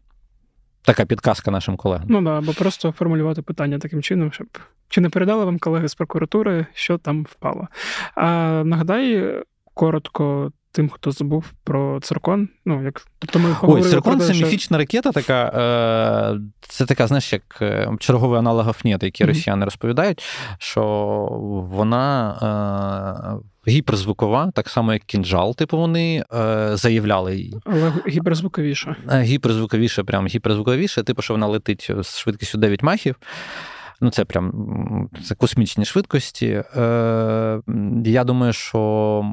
Така 0.82 1.06
підказка 1.06 1.52
нашим 1.52 1.78
колегам. 1.78 2.08
Ну 2.10 2.22
да, 2.22 2.38
або 2.38 2.54
просто 2.54 2.92
формулювати 2.92 3.42
питання 3.42 3.80
таким 3.80 4.02
чином, 4.02 4.32
щоб 4.32 4.48
чи 4.90 5.02
не 5.02 5.10
передали 5.10 5.46
вам 5.46 5.60
колеги 5.60 5.88
з 5.88 5.96
прокуратури, 5.96 6.66
що 6.74 6.98
там 6.98 7.24
впало. 7.30 7.68
А 8.16 8.62
нагадай 8.66 9.34
коротко. 9.74 10.52
Тим, 10.72 10.90
хто 10.90 11.12
забув 11.12 11.54
про 11.64 12.00
циркон, 12.00 12.50
ну 12.66 12.84
як 12.84 13.02
тобто 13.20 13.40
ми 13.40 13.56
Ой, 13.62 13.82
циркон 13.82 14.20
це 14.20 14.34
що... 14.34 14.46
міфічна 14.46 14.78
ракета, 14.78 15.12
така 15.12 15.44
е, 15.46 16.40
це 16.62 16.86
така, 16.86 17.08
знаєш, 17.08 17.34
як 17.34 17.58
е, 17.62 17.90
черговий 18.00 18.40
аналог 18.40 18.70
Афнєта, 18.70 19.06
які 19.06 19.24
mm-hmm. 19.24 19.28
росіяни 19.28 19.66
розповідають, 19.66 20.24
що 20.60 20.84
вона 21.72 23.40
е, 23.68 23.72
гіперзвукова, 23.72 24.52
так 24.52 24.70
само 24.70 24.94
як 24.94 25.04
кінжал, 25.04 25.56
типу 25.56 25.78
вони 25.78 26.24
е, 26.34 26.70
заявляли 26.74 27.36
її. 27.36 27.54
Але 27.66 27.94
гіперзвуковіше. 28.08 28.96
Е, 29.12 29.22
гіперзвуковіше, 29.22 30.04
прям 30.04 30.28
гіперзвуковіше, 30.28 31.04
типу, 31.04 31.22
що 31.22 31.34
вона 31.34 31.48
летить 31.48 31.92
з 32.00 32.18
швидкістю 32.18 32.58
9 32.58 32.84
махів. 32.84 33.16
Ну, 34.02 34.10
це 34.12 34.26
прям 34.26 35.10
це 35.24 35.36
космічні 35.36 35.86
швидкості. 35.86 36.64
Е, 36.78 37.62
Я 38.06 38.24
думаю, 38.24 38.54
що 38.54 39.24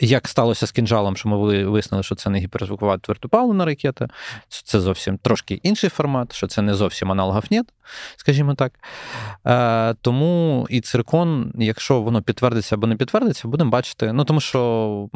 як 0.00 0.28
сталося 0.28 0.66
з 0.66 0.72
кінжалом, 0.72 1.16
що 1.16 1.28
ми 1.28 1.64
виснули, 1.64 2.02
що 2.02 2.14
це 2.14 2.30
не 2.30 2.38
гіперзвукова 2.38 2.98
твердопалена 2.98 3.64
ракета, 3.64 4.08
це 4.48 4.80
зовсім 4.80 5.18
трошки 5.18 5.54
інший 5.54 5.90
формат, 5.90 6.34
що 6.34 6.46
це 6.46 6.62
не 6.62 6.74
зовсім 6.74 7.12
аналогов 7.12 7.44
нет, 7.50 7.66
скажімо 8.16 8.54
так. 8.54 8.72
Е, 9.46 9.94
Тому 10.00 10.66
і 10.70 10.80
циркон, 10.80 11.52
якщо 11.58 12.00
воно 12.00 12.22
підтвердиться 12.22 12.74
або 12.74 12.86
не 12.86 12.96
підтвердиться, 12.96 13.48
будемо 13.48 13.70
бачити. 13.70 14.12
Ну 14.12 14.24
тому 14.24 14.40
що 14.40 15.08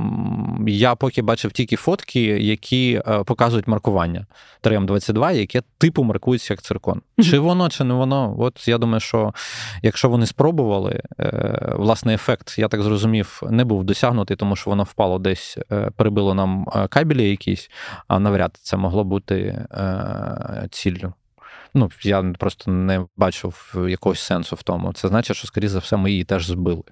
я 0.67 0.95
поки 0.95 1.23
бачив 1.23 1.53
тільки 1.53 1.77
фотки, 1.77 2.21
які 2.23 3.03
е, 3.07 3.25
показують 3.25 3.67
маркування 3.67 4.27
ТРМ-22, 4.63 5.33
яке 5.33 5.63
типу 5.79 6.05
маркується 6.05 6.53
як 6.53 6.63
циркон. 6.63 7.03
Чи 7.23 7.39
воно, 7.39 7.69
чи 7.69 7.85
не 7.85 7.95
воно. 7.95 8.37
От 8.39 8.69
я 8.69 8.79
думаю, 8.79 9.01
що 9.01 9.35
якщо 9.83 10.09
вони 10.09 10.27
спробували, 10.27 11.03
е, 11.21 11.75
власний 11.77 12.15
ефект, 12.15 12.59
я 12.59 12.69
так 12.69 12.83
зрозумів, 12.83 13.43
не 13.51 13.65
був 13.65 13.85
досягнутий, 13.85 14.37
тому 14.37 14.57
що 14.57 14.70
воно 14.71 14.83
впало 14.85 15.19
десь, 15.19 15.59
прибило 15.97 16.35
нам 16.35 16.67
е, 16.75 16.89
кабелі 16.89 17.31
якісь, 17.31 17.71
а 18.09 18.19
навряд 18.19 18.59
це 18.63 18.77
могло 18.77 19.05
бути 19.05 19.67
е, 19.73 20.69
ціллю. 20.71 21.13
Ну, 21.75 21.91
я 22.03 22.23
просто 22.39 22.71
не 22.71 23.07
бачив 23.17 23.77
якогось 23.89 24.21
сенсу 24.21 24.57
в 24.57 24.63
тому. 24.63 24.93
Це 24.93 25.09
значить, 25.09 25.37
що, 25.37 25.47
скоріше 25.47 25.69
за 25.69 25.79
все, 25.79 25.97
ми 25.97 26.11
її 26.11 26.25
теж 26.25 26.47
збили. 26.47 26.83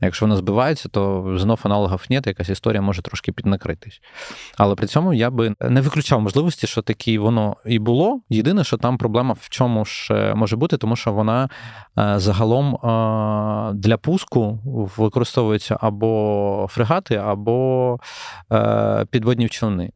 Якщо 0.00 0.26
вона 0.26 0.36
збивається, 0.36 0.88
то 0.88 1.34
знов 1.38 1.60
аналогів 1.62 2.06
нет, 2.10 2.26
якась 2.26 2.48
історія 2.48 2.82
може 2.82 3.02
трошки 3.02 3.32
піднакритись. 3.32 4.00
Але 4.56 4.74
при 4.74 4.86
цьому 4.86 5.14
я 5.14 5.30
би 5.30 5.54
не 5.60 5.80
виключав 5.80 6.20
можливості, 6.20 6.66
що 6.66 6.82
такі 6.82 7.18
воно 7.18 7.56
і 7.66 7.78
було. 7.78 8.20
Єдине, 8.28 8.64
що 8.64 8.76
там 8.76 8.98
проблема 8.98 9.36
в 9.40 9.48
чому 9.48 9.84
ж 9.84 10.32
може 10.34 10.56
бути, 10.56 10.76
тому 10.76 10.96
що 10.96 11.12
вона 11.12 11.48
е, 11.98 12.14
загалом 12.16 12.74
е, 12.74 13.74
для 13.74 13.96
пуску 13.96 14.58
використовується 14.96 15.78
або 15.80 16.66
фрегати, 16.70 17.16
або 17.16 17.98
е, 18.52 19.06
підводні 19.10 19.48
човни. 19.48 19.90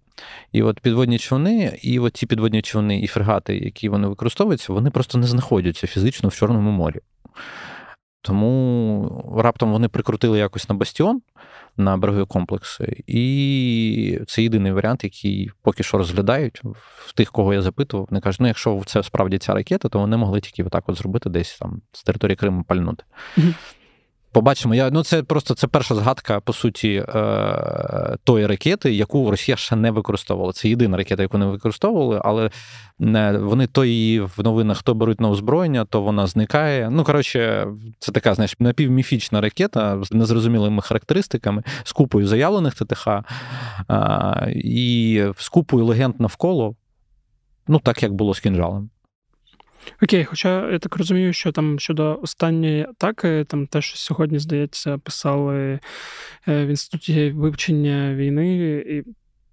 І 0.53 0.63
от 0.63 0.81
підводні 0.81 1.19
човни, 1.19 1.79
і 1.83 1.99
от 1.99 2.17
ці 2.17 2.27
підводні 2.27 2.63
човни 2.63 3.01
і 3.01 3.07
фрегати, 3.07 3.59
які 3.59 3.89
вони 3.89 4.09
використовуються, 4.09 4.73
вони 4.73 4.91
просто 4.91 5.19
не 5.19 5.27
знаходяться 5.27 5.87
фізично 5.87 6.29
в 6.29 6.35
Чорному 6.35 6.71
морі. 6.71 7.01
Тому 8.23 9.35
раптом 9.37 9.73
вони 9.73 9.89
прикрутили 9.89 10.39
якось 10.39 10.69
на 10.69 10.75
бастіон 10.75 11.23
на 11.77 11.97
берегові 11.97 12.27
комплекси, 12.27 13.03
і 13.07 14.21
це 14.27 14.43
єдиний 14.43 14.73
варіант, 14.73 15.05
який 15.05 15.51
поки 15.63 15.83
що 15.83 15.99
розглядають 15.99 16.63
в 17.07 17.13
тих, 17.13 17.33
кого 17.33 17.55
я 17.55 17.63
запитував. 17.63 18.07
Вони 18.11 18.21
кажуть, 18.21 18.41
ну 18.41 18.47
якщо 18.47 18.83
це 18.87 19.03
справді 19.03 19.39
ця 19.39 19.55
ракета, 19.55 19.89
то 19.89 19.99
вони 19.99 20.17
могли 20.17 20.41
тільки 20.41 20.65
отак 20.65 20.89
от 20.89 20.97
зробити 20.97 21.31
десь 21.31 21.59
там 21.59 21.83
з 21.93 22.03
території 22.03 22.37
Криму 22.37 22.65
пальнути. 22.65 23.05
Побачимо. 24.35 24.75
Я, 24.75 24.91
ну 24.91 25.05
Це 25.05 25.23
просто 25.23 25.55
це 25.55 25.67
перша 25.67 25.95
згадка, 25.95 26.41
по 26.41 26.53
суті, 26.53 27.05
е, 27.09 28.17
тої 28.25 28.47
ракети, 28.47 28.95
яку 28.95 29.31
Росія 29.31 29.57
ще 29.57 29.77
не 29.77 29.91
використовувала. 29.91 30.53
Це 30.53 30.69
єдина 30.69 30.97
ракета, 30.97 31.23
яку 31.23 31.39
не 31.39 31.47
використовували, 31.47 32.21
але 32.25 32.51
не, 32.99 33.39
вони 33.39 33.67
то 33.67 33.85
її 33.85 34.21
в 34.21 34.35
новинах 34.39 34.83
то 34.83 34.95
беруть 34.95 35.21
на 35.21 35.31
озброєння, 35.31 35.85
то 35.85 36.03
вона 36.03 36.27
зникає. 36.27 36.91
Ну, 36.91 37.05
коротше, 37.05 37.67
це 37.99 38.13
така, 38.13 38.35
знаєш, 38.35 38.55
напівміфічна 38.59 39.41
ракета 39.41 40.05
з 40.05 40.13
незрозумілими 40.13 40.83
характеристиками, 40.83 41.63
з 41.85 41.93
купою 41.93 42.27
заявлених 42.27 42.75
ТТХ 42.75 43.09
а, 43.89 44.47
і 44.55 45.25
з 45.37 45.49
купою 45.49 45.85
легенд 45.85 46.21
навколо, 46.21 46.75
ну 47.69 47.79
так 47.79 48.03
як 48.03 48.13
було 48.13 48.35
з 48.35 48.41
кінжалом. 48.41 48.91
Окей, 50.03 50.25
хоча 50.25 50.71
я 50.71 50.79
так 50.79 50.97
розумію, 50.97 51.33
що 51.33 51.53
там 51.53 51.79
щодо 51.79 52.19
останньої 52.23 52.83
атаки, 52.83 53.45
там 53.49 53.67
те, 53.67 53.83
що 53.83 53.97
сьогодні, 53.97 54.39
здається, 54.39 54.99
писали 54.99 55.81
е, 56.49 56.67
в 56.67 56.69
інституті 56.69 57.31
вивчення 57.31 58.15
війни, 58.15 58.57
і, 58.75 59.01
в 59.01 59.05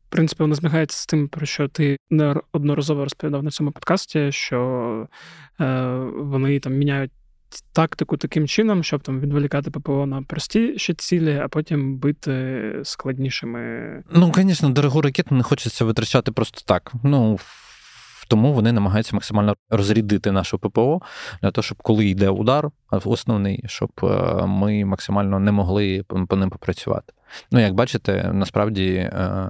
принципі, 0.09 0.43
воно 0.43 0.55
змагається 0.55 0.97
з 0.97 1.05
тим, 1.05 1.27
про 1.27 1.45
що 1.45 1.67
ти 1.67 1.97
неодноразово 2.09 3.03
розповідав 3.03 3.43
на 3.43 3.51
цьому 3.51 3.71
подкасті, 3.71 4.31
що 4.31 5.07
е, 5.61 5.87
вони 6.17 6.59
там 6.59 6.73
міняють. 6.73 7.11
Тактику 7.73 8.17
таким 8.17 8.47
чином, 8.47 8.83
щоб 8.83 9.01
там 9.01 9.19
відволікати 9.19 9.71
ППО 9.71 10.05
на 10.05 10.21
простіші 10.21 10.93
цілі, 10.93 11.41
а 11.43 11.47
потім 11.47 11.97
бити 11.97 12.73
складнішими. 12.83 14.03
Ну, 14.11 14.31
звісно, 14.35 14.69
дорогу 14.69 15.01
ракету 15.01 15.35
не 15.35 15.43
хочеться 15.43 15.85
витрачати 15.85 16.31
просто 16.31 16.61
так. 16.65 16.93
Ну, 17.03 17.39
тому 18.31 18.53
вони 18.53 18.71
намагаються 18.71 19.15
максимально 19.15 19.55
розрядити 19.69 20.31
нашу 20.31 20.59
ППО 20.59 21.01
для 21.41 21.51
того, 21.51 21.63
щоб 21.63 21.77
коли 21.81 22.05
йде 22.05 22.29
удар, 22.29 22.71
основний, 22.91 23.63
щоб 23.65 23.91
е, 24.03 24.07
ми 24.45 24.85
максимально 24.85 25.39
не 25.39 25.51
могли 25.51 26.03
по 26.27 26.35
ним 26.35 26.49
попрацювати. 26.49 27.13
Ну, 27.51 27.59
як 27.59 27.73
бачите, 27.73 28.31
насправді 28.33 28.93
е, 28.93 29.49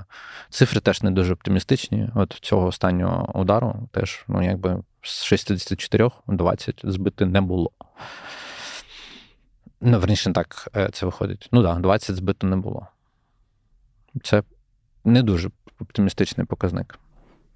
цифри 0.49 0.79
теж 0.79 1.03
не 1.03 1.11
дуже 1.11 1.33
оптимістичні. 1.33 2.09
От 2.15 2.33
цього 2.41 2.67
останнього 2.67 3.39
удару 3.39 3.87
теж, 3.91 4.25
ну, 4.27 4.43
якби 4.43 4.83
з 5.01 5.23
64 5.23 6.09
20 6.27 6.81
збити 6.83 7.25
не 7.25 7.41
було. 7.41 7.71
Ну, 9.81 9.99
верніше, 9.99 10.31
так 10.31 10.69
е, 10.75 10.89
це 10.93 11.05
виходить. 11.05 11.49
Ну 11.51 11.63
так, 11.63 11.75
да, 11.75 11.81
20 11.81 12.15
збито 12.15 12.47
не 12.47 12.55
було. 12.55 12.87
Це 14.23 14.43
не 15.05 15.23
дуже 15.23 15.49
оптимістичний 15.79 16.47
показник. 16.47 16.99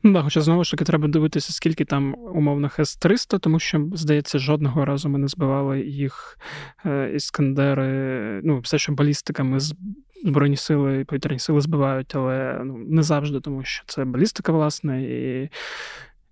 Ну 0.05 0.13
да, 0.13 0.23
хоча 0.23 0.41
знову 0.41 0.63
ж 0.63 0.71
таки 0.71 0.85
треба 0.85 1.07
дивитися, 1.07 1.53
скільки 1.53 1.85
там 1.85 2.15
умовних 2.15 2.79
С-300, 2.79 3.39
тому 3.39 3.59
що, 3.59 3.89
здається, 3.93 4.39
жодного 4.39 4.85
разу 4.85 5.09
ми 5.09 5.19
не 5.19 5.27
збивали 5.27 5.81
їх 5.81 6.37
е, 6.85 7.11
іскандери, 7.15 8.41
ну, 8.43 8.59
все, 8.59 8.77
що 8.77 8.91
балістиками 8.91 9.59
Збройні 10.23 10.55
сили 10.55 10.99
і 10.99 11.03
повітряні 11.03 11.39
сили 11.39 11.61
збивають, 11.61 12.15
але 12.15 12.61
ну, 12.65 12.77
не 12.77 13.03
завжди, 13.03 13.39
тому 13.39 13.63
що 13.63 13.83
це 13.87 14.05
балістика, 14.05 14.51
власне, 14.51 15.03
і 15.03 15.49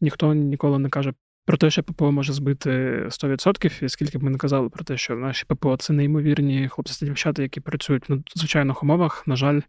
ніхто 0.01 0.33
ніколи 0.33 0.79
не 0.79 0.89
каже 0.89 1.13
про 1.45 1.57
те, 1.57 1.69
що 1.69 1.83
ППО 1.83 2.11
може 2.11 2.33
збити 2.33 2.69
100%, 3.09 3.83
і 3.83 3.89
скільки 3.89 4.17
б 4.17 4.23
ми 4.23 4.29
не 4.29 4.37
казали 4.37 4.69
про 4.69 4.83
те, 4.83 4.97
що 4.97 5.15
наші 5.15 5.45
ППО 5.47 5.77
це 5.77 5.93
неймовірні 5.93 6.67
хлопці 6.67 6.99
та 6.99 7.05
дівчата, 7.05 7.41
які 7.41 7.59
працюють 7.59 8.09
в 8.09 8.21
звичайних 8.35 8.83
умовах, 8.83 9.27
на 9.27 9.35
жаль, 9.35 9.61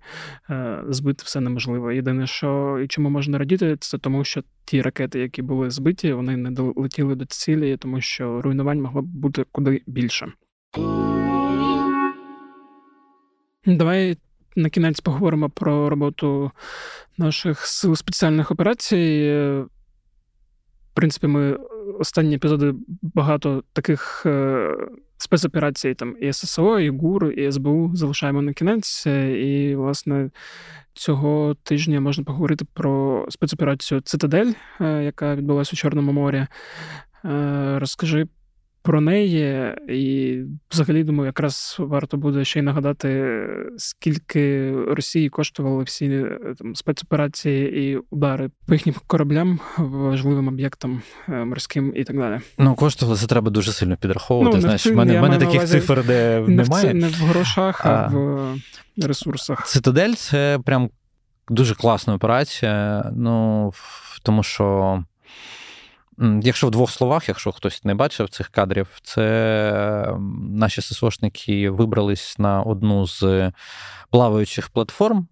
е, 0.51 0.79
збити 0.89 1.23
все 1.27 1.41
неможливо. 1.41 1.93
Єдине, 1.93 2.27
що 2.27 2.81
і 2.85 2.89
чому 2.89 3.11
можна 3.11 3.39
радіти, 3.39 3.77
це 3.81 3.99
тому, 3.99 4.25
що 4.25 4.43
ті 4.65 4.83
ракети, 4.83 5.19
які 5.19 5.43
були 5.43 5.71
збиті, 5.71 6.13
вони 6.13 6.37
не 6.37 6.51
долетіли 6.51 7.15
до 7.15 7.25
цілі, 7.25 7.77
тому 7.77 8.01
що 8.01 8.43
руйнувань 8.43 8.83
могло 8.83 9.03
б 9.03 9.07
бути 9.07 9.45
куди 9.53 9.83
більше. 9.87 10.33
Давай 13.67 14.17
на 14.57 14.69
кінець 14.69 15.01
поговоримо 15.01 15.51
про 15.51 15.91
роботу 15.91 16.51
наших 17.19 17.67
сил 17.67 17.97
спеціальних 17.97 18.51
операцій. 18.51 19.67
Принципі, 20.95 21.27
ми 21.27 21.59
останні 21.99 22.35
епізоди 22.35 22.75
багато 23.03 23.63
таких 23.73 24.23
е, 24.27 24.71
спецоперацій, 25.17 25.95
там 25.95 26.17
і 26.21 26.33
ССО, 26.33 26.81
і 26.81 26.91
ГУР, 26.91 27.33
і 27.33 27.53
СБУ 27.53 27.91
залишаємо 27.95 28.43
на 28.43 28.53
кінець. 28.53 29.07
І, 29.07 29.75
власне, 29.77 30.31
цього 30.93 31.57
тижня 31.63 32.01
можна 32.01 32.25
поговорити 32.25 32.65
про 32.75 33.27
спецоперацію 33.29 34.01
Цитадель, 34.01 34.53
е, 34.81 35.05
яка 35.05 35.35
відбулася 35.35 35.71
у 35.75 35.77
Чорному 35.77 36.13
морі. 36.13 36.47
Е, 37.25 37.79
розкажи 37.79 38.27
про 38.85 39.01
неї, 39.01 39.75
і 39.89 40.39
взагалі 40.71 41.05
думаю, 41.05 41.27
якраз 41.27 41.77
варто 41.79 42.17
буде 42.17 42.45
ще 42.45 42.59
й 42.59 42.63
нагадати, 42.63 43.37
скільки 43.77 44.73
Росії 44.89 45.29
коштували 45.29 45.85
всі 45.85 46.07
е, 46.07 46.39
там 46.59 46.75
спецоперації 46.75 47.85
і 47.85 47.97
удари 48.11 48.51
по 48.67 48.75
їхнім 48.75 48.95
кораблям, 49.07 49.61
важливим 49.79 50.49
об'єктам 50.49 51.03
е, 51.29 51.45
морським 51.45 51.93
і 51.97 52.05
так 52.05 52.17
далі. 52.17 52.41
Ну 52.59 52.75
коштували 52.75 53.19
це 53.19 53.27
треба 53.27 53.51
дуже 53.51 53.73
сильно 53.73 53.97
підраховувати. 53.97 54.57
Ну, 54.57 54.61
Знаєш, 54.61 54.87
в 54.87 54.95
мене 54.95 55.19
в 55.19 55.23
мене 55.23 55.39
таких 55.39 55.65
цифр, 55.65 56.05
де 56.07 56.41
не 56.41 56.63
немає 56.63 56.93
в, 56.93 56.95
не 56.95 57.09
в 57.09 57.15
грошах, 57.15 57.87
а, 57.87 57.91
а 57.91 58.09
в 58.97 59.07
ресурсах. 59.07 59.67
Цитадель 59.67 60.13
це 60.13 60.59
прям 60.65 60.91
дуже 61.49 61.75
класна 61.75 62.15
операція. 62.15 63.11
Ну 63.17 63.73
тому 64.23 64.43
що. 64.43 65.05
Якщо 66.43 66.67
в 66.67 66.71
двох 66.71 66.91
словах, 66.91 67.29
якщо 67.29 67.53
хтось 67.53 67.85
не 67.85 67.95
бачив 67.95 68.29
цих 68.29 68.49
кадрів, 68.49 68.89
це 69.03 70.17
наші 70.51 70.81
ССОшники 70.81 71.71
вибрались 71.71 72.39
на 72.39 72.63
одну 72.63 73.07
з 73.07 73.53
плаваючих 74.11 74.69
платформ. 74.69 75.27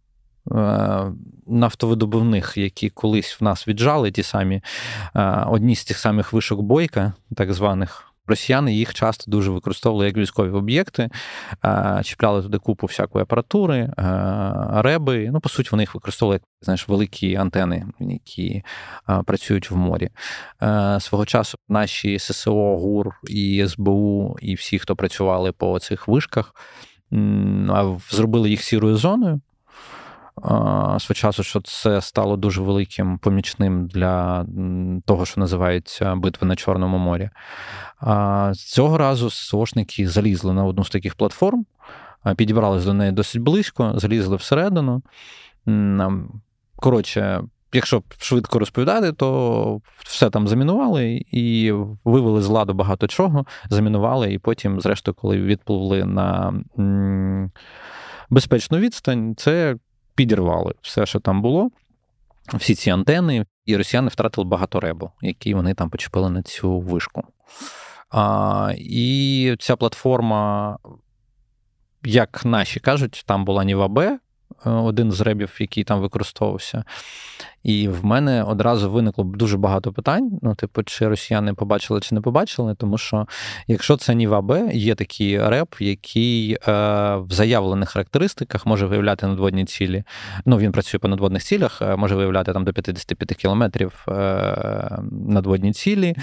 Е, 0.51 1.13
нафтовидобувних, 1.47 2.57
які 2.57 2.91
колись 2.91 3.41
в 3.41 3.45
нас 3.45 3.69
віджали, 3.69 4.11
ті 4.11 4.23
самі 4.23 4.63
е, 5.17 5.45
одні 5.49 5.77
з 5.77 5.85
тих 5.85 5.99
самих 5.99 6.33
вишок 6.33 6.61
бойка, 6.61 7.13
так 7.37 7.53
званих, 7.53 8.12
Росіяни 8.33 8.75
їх 8.75 8.95
часто 8.95 9.31
дуже 9.31 9.51
використовували 9.51 10.07
як 10.07 10.17
військові 10.17 10.51
об'єкти, 10.51 11.11
чіпляли 12.03 12.43
туди 12.43 12.59
купу 12.59 12.87
всякої 12.87 13.23
апаратури, 13.23 13.93
реби. 14.71 15.31
Ну, 15.33 15.41
по 15.41 15.49
суті, 15.49 15.69
вони 15.73 15.83
їх 15.83 15.95
використовували 15.95 16.35
як 16.35 16.43
знаєш, 16.63 16.89
великі 16.89 17.35
антени, 17.35 17.87
які 18.01 18.63
працюють 19.27 19.71
в 19.71 19.77
морі. 19.77 20.09
Свого 21.01 21.27
часу 21.27 21.59
наші 21.69 22.19
ССО, 22.19 22.77
ГУР 22.77 23.15
і 23.29 23.67
СБУ, 23.69 24.37
і 24.43 24.55
всі, 24.55 24.79
хто 24.79 24.97
працювали 24.97 25.53
по 25.53 25.79
цих 25.79 26.09
вишках, 26.09 26.55
зробили 28.11 28.51
їх 28.51 28.63
сірою 28.63 28.97
зоною 28.97 29.41
свого 30.99 31.15
часу, 31.15 31.43
що 31.43 31.61
це 31.61 32.01
стало 32.01 32.37
дуже 32.37 32.61
великим 32.61 33.19
помічним 33.19 33.87
для 33.87 34.47
того, 35.07 35.27
що 35.27 35.41
називається 35.41 36.15
битви 36.15 36.47
на 36.47 36.57
Чорному 36.57 36.99
морі. 36.99 37.31
Цього 38.55 38.99
разу 38.99 39.31
СОшники 39.31 40.09
залізли 40.09 40.53
на 40.53 40.65
одну 40.65 40.85
з 40.85 40.91
таких 40.91 41.15
платформ, 41.15 41.67
підібрались 42.37 42.85
до 42.85 42.95
неї 42.95 43.13
досить 43.13 43.43
близько, 43.43 43.93
залізли 43.97 44.37
всередину. 44.37 45.03
Коротше, 46.77 47.43
якщо 47.73 48.03
швидко 48.19 48.59
розповідати, 48.59 49.13
то 49.13 49.81
все 50.05 50.31
там 50.31 50.49
замінували 50.49 51.25
і 51.31 51.73
вивели 52.05 52.43
з 52.43 52.49
ладу 52.49 52.75
багато 52.75 53.07
чого, 53.07 53.47
замінували, 53.71 54.33
і 54.33 54.39
потім, 54.39 54.81
зрештою, 54.81 55.15
коли 55.15 55.41
відпливли 55.41 56.05
на 56.05 56.55
безпечну 58.31 58.79
відстань, 58.79 59.35
це 59.37 59.77
підірвали 60.15 60.75
все, 60.83 61.07
що 61.07 61.21
там 61.21 61.43
було, 61.43 61.71
всі 62.55 62.75
ці 62.75 62.91
антени, 62.91 63.47
і 63.67 63.77
росіяни 63.77 64.09
втратили 64.09 64.45
багато 64.45 64.81
ребу, 64.81 65.11
які 65.21 65.55
вони 65.55 65.75
там 65.75 65.91
почепили 65.91 66.31
на 66.31 66.43
цю 66.43 66.81
вишку. 66.81 67.25
А, 68.11 68.73
І 68.79 69.57
ця 69.59 69.77
платформа, 69.77 70.79
як 72.03 72.45
наші 72.45 72.81
кажуть, 72.81 73.23
там 73.27 73.45
була 73.45 73.65
Ніва 73.65 73.89
Б, 73.89 74.19
один 74.65 75.13
з 75.13 75.21
ребів, 75.21 75.57
який 75.59 75.85
там 75.85 76.01
використовувався. 76.01 76.85
І 77.63 77.89
в 77.89 78.05
мене 78.05 78.43
одразу 78.43 78.91
виникло 78.91 79.25
дуже 79.25 79.57
багато 79.57 79.93
питань: 79.93 80.39
ну, 80.43 80.55
типу, 80.55 80.83
чи 80.83 81.09
росіяни 81.09 81.55
побачили, 81.55 82.01
чи 82.01 82.15
не 82.15 82.21
побачили, 82.21 82.75
тому 82.75 82.99
що 82.99 83.27
якщо 83.67 83.97
це 83.97 84.15
Ніва 84.15 84.41
Б, 84.41 84.71
є 84.73 84.95
такий 84.95 85.49
реп, 85.49 85.75
який 85.81 86.53
е, 86.53 86.57
в 87.17 87.27
заявлених 87.31 87.89
характеристиках 87.89 88.67
може 88.67 88.87
виявляти 88.87 89.27
надводні 89.27 89.65
цілі. 89.65 90.05
Ну, 90.45 90.59
він 90.59 90.73
працює 90.73 90.99
по 90.99 91.09
надводних 91.09 91.43
цілях, 91.43 91.83
е, 91.83 91.97
може 91.97 92.15
виявляти 92.17 92.53
там 92.53 92.65
до 92.65 92.73
55 92.73 93.35
кілометрів 93.35 94.05
е, 94.09 94.99
надводні 95.11 95.73
цілі. 95.73 96.17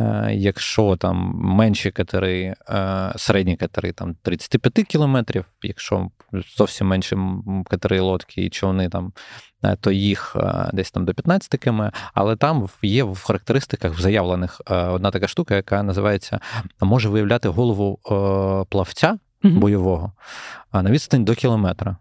Е, 0.00 0.30
якщо 0.34 0.96
там 0.96 1.32
менші 1.34 1.90
катери, 1.90 2.54
е, 2.68 3.12
середні 3.16 3.56
катери 3.56 3.92
там 3.92 4.16
35 4.22 4.86
кілометрів, 4.86 5.44
якщо 5.62 6.10
зовсім 6.56 6.86
менші 6.86 7.16
катери, 7.70 8.00
лодки 8.00 8.44
і 8.44 8.50
човни 8.50 8.88
там 8.88 9.12
то 9.80 9.90
їх 9.92 10.36
е, 10.36 10.70
десь 10.72 10.90
там 10.90 11.04
до 11.04 11.14
15 11.14 11.60
км, 11.60 11.82
але 12.14 12.36
там 12.36 12.68
є 12.82 13.04
в 13.04 13.22
характеристиках 13.24 13.94
в 13.98 14.00
заявлених 14.00 14.60
е, 14.70 14.74
одна 14.76 15.10
така 15.10 15.28
штука, 15.28 15.56
яка 15.56 15.82
називається 15.82 16.40
може 16.80 17.08
виявляти 17.08 17.48
голову 17.48 17.98
плавця 18.68 19.18
бойового 19.42 20.12
на 20.72 20.90
відстань 20.90 21.24
до 21.24 21.34
кілометра. 21.34 21.96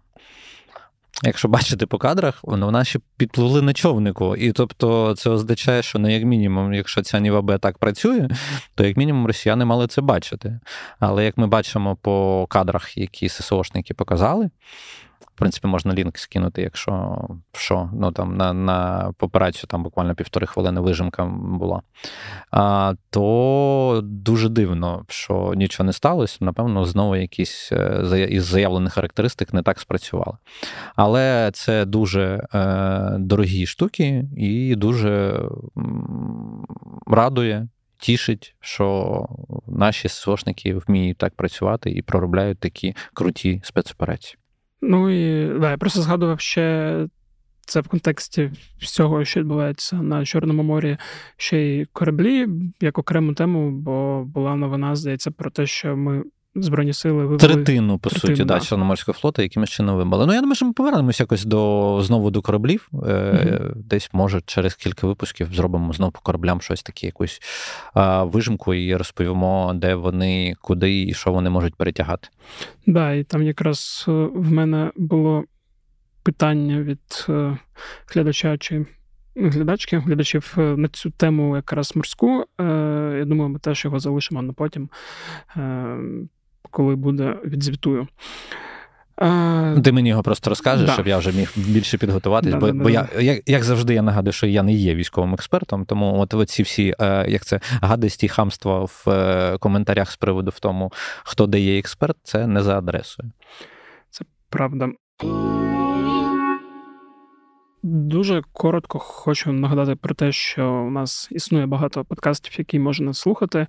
Якщо 1.24 1.47
бачити 1.47 1.86
по 1.86 1.97
кадрах, 1.97 2.39
вона 2.43 2.84
ще 2.84 2.99
підпливли 3.18 3.62
на 3.62 3.74
човнику. 3.74 4.36
І 4.36 4.51
тобто 4.51 5.16
це 5.18 5.30
означає, 5.30 5.82
що 5.82 5.99
не 5.99 6.14
як 6.14 6.24
мінімум, 6.24 6.74
якщо 6.74 7.01
ця 7.01 7.20
Ніва 7.20 7.41
Б 7.41 7.57
так 7.57 7.78
працює, 7.78 8.30
то 8.76 8.86
як 8.86 8.97
мінімум 8.97 9.28
росіяни 9.28 9.66
мали 9.66 9.88
це 9.88 10.01
бачити. 10.01 10.59
Але 10.99 11.26
як 11.26 11.38
ми 11.38 11.47
бачимо 11.47 11.95
по 11.95 12.47
кадрах, 12.49 12.97
які 12.97 13.30
ССОшники 13.30 13.93
показали, 13.93 14.49
принципі, 15.36 15.68
можна 15.68 15.94
лінк 15.94 16.18
скинути, 16.18 16.62
якщо 16.62 17.22
що. 17.54 17.90
Ну 17.94 18.12
там 18.12 18.38
на 18.38 18.54
на 18.54 19.14
операцію 19.20 19.68
там 19.68 19.84
буквально 19.84 20.16
півтори 20.16 20.48
хвилини 20.48 20.82
вижимка 20.82 21.26
була. 21.36 21.82
А, 22.52 22.94
То 23.10 24.02
дуже 24.04 24.50
дивно, 24.50 25.06
що 25.08 25.54
нічого 25.56 25.86
не 25.86 25.94
сталося. 25.94 26.38
Напевно, 26.42 26.86
знову 26.86 27.16
якісь 27.16 27.70
е, 27.72 28.28
із 28.30 28.44
заявлених 28.44 28.94
характеристик 28.94 29.54
не 29.54 29.62
так 29.62 29.80
спрацювали. 29.80 30.38
Але 30.96 31.52
це 31.54 31.86
дуже 31.86 32.48
е, 32.54 33.16
дорогі 33.20 33.66
штуки 33.66 34.26
і 34.38 34.76
дуже 34.76 35.42
радує. 37.08 37.68
Тішить, 37.98 38.56
що 38.60 39.28
наші 39.68 40.08
СОшники 40.08 40.76
вміють 40.76 41.18
так 41.18 41.36
працювати 41.36 41.90
і 41.90 42.02
проробляють 42.02 42.60
такі 42.60 42.96
круті 43.14 43.62
спецоперації. 43.64 44.41
Ну 44.82 45.10
і 45.10 45.48
да, 45.60 45.72
я 45.72 45.78
просто 45.78 46.02
згадував 46.02 46.40
ще 46.40 47.08
це 47.66 47.82
в 47.82 47.88
контексті 47.88 48.52
всього, 48.80 49.26
що 49.26 49.40
відбувається 49.40 49.96
на 49.96 50.26
Чорному 50.26 50.64
морі, 50.64 50.98
ще 51.38 51.60
й 51.60 51.86
кораблі 51.86 52.48
як 52.82 52.98
окрему 52.98 53.34
тему, 53.34 53.72
бо 53.72 54.24
була 54.24 54.56
новина, 54.56 54.96
здається, 54.96 55.32
про 55.32 55.52
те, 55.52 55.66
що 55.66 55.98
ми 55.98 56.24
Збройні 56.56 56.93
сили 56.93 57.14
вивели... 57.14 57.38
Третину, 57.38 57.99
по 57.99 58.10
Третину, 58.10 58.36
суті, 58.36 58.47
да. 58.47 58.54
да, 58.54 58.60
Чорноморського 58.60 59.18
флоту, 59.18 59.41
якимось 59.41 59.70
чином 59.70 59.97
вибили. 59.97 60.26
Ну, 60.26 60.34
я 60.34 60.39
думаю, 60.39 60.56
що 60.56 60.66
ми 60.66 60.74
повернемося 60.74 61.24
якось 61.24 61.45
до 61.45 61.99
знову 62.02 62.32
до 62.32 62.41
кораблів. 62.41 62.89
mm 62.93 63.72
Десь, 63.76 64.10
може, 64.14 64.41
через 64.45 64.76
кілька 64.76 65.08
випусків 65.08 65.54
зробимо 65.54 65.93
знову 65.93 66.12
по 66.12 66.20
кораблям 66.20 66.62
щось 66.62 66.84
таке, 66.84 67.06
якусь 67.06 67.41
а, 67.93 68.24
вижимку 68.24 68.74
і 68.74 68.95
розповімо, 68.95 69.72
де 69.76 69.95
вони, 69.95 70.56
куди 70.62 71.04
і 71.04 71.14
що 71.14 71.32
вони 71.32 71.49
можуть 71.49 71.76
перетягати. 71.76 72.28
Так, 72.28 72.93
да, 72.93 73.14
і 73.14 73.24
там 73.24 73.43
якраз 73.43 74.06
е, 74.08 74.12
в 74.34 74.52
мене 74.52 74.91
було 74.95 75.43
питання 76.24 76.82
від 76.82 77.26
е, 77.30 77.58
глядача, 78.14 78.58
чи 78.58 78.86
глядачки, 79.36 79.97
глядачів 79.97 80.54
на 80.58 80.88
цю 80.88 81.10
тему 81.10 81.56
якраз 81.56 81.95
морську. 81.95 82.45
Я 82.60 83.26
думаю, 83.26 83.49
ми 83.49 83.60
теж 83.60 83.86
його 83.86 83.99
залишимо 83.99 84.41
на 84.41 84.54
потім, 84.54 84.89
коли 86.70 86.95
буде 86.95 87.38
відзвітую. 87.45 88.07
Ти 89.84 89.91
мені 89.91 90.09
його 90.09 90.24
просто 90.24 90.49
розкажеш, 90.49 90.86
да. 90.86 90.93
щоб 90.93 91.07
я 91.07 91.18
вже 91.18 91.32
міг 91.32 91.53
більше 91.55 91.97
підготуватись. 91.97 92.51
Да, 92.51 92.59
бо 92.59 92.68
да, 92.68 92.74
бо 92.74 92.89
я, 92.89 93.07
як 93.20 93.49
як 93.49 93.64
завжди, 93.64 93.93
я 93.93 94.01
нагадую, 94.01 94.34
що 94.34 94.47
я 94.47 94.64
не 94.64 94.74
є 94.74 94.95
військовим 94.95 95.34
експертом, 95.34 95.86
тому 95.86 96.28
от 96.32 96.49
ці 96.49 96.64
всі 96.64 96.95
як 97.28 97.45
це 97.45 97.59
гадості, 97.82 98.28
хамства 98.28 98.80
в 98.80 99.03
е, 99.07 99.57
коментарях 99.57 100.12
з 100.12 100.18
приводу 100.18 100.51
в 100.55 100.59
тому, 100.59 100.91
хто 101.24 101.47
де 101.47 101.59
є 101.59 101.80
експерт, 101.80 102.18
це 102.24 102.47
не 102.47 102.64
за 102.64 102.78
адресою. 102.78 103.32
Це 104.09 104.26
правда. 104.49 104.89
Дуже 107.84 108.41
коротко 108.53 108.99
хочу 108.99 109.51
нагадати 109.51 109.95
про 109.95 110.16
те, 110.16 110.32
що 110.32 110.72
у 110.72 110.89
нас 110.89 111.28
існує 111.32 111.66
багато 111.66 112.05
подкастів, 112.05 112.53
які 112.57 112.80
можна 112.80 113.14
слухати. 113.14 113.68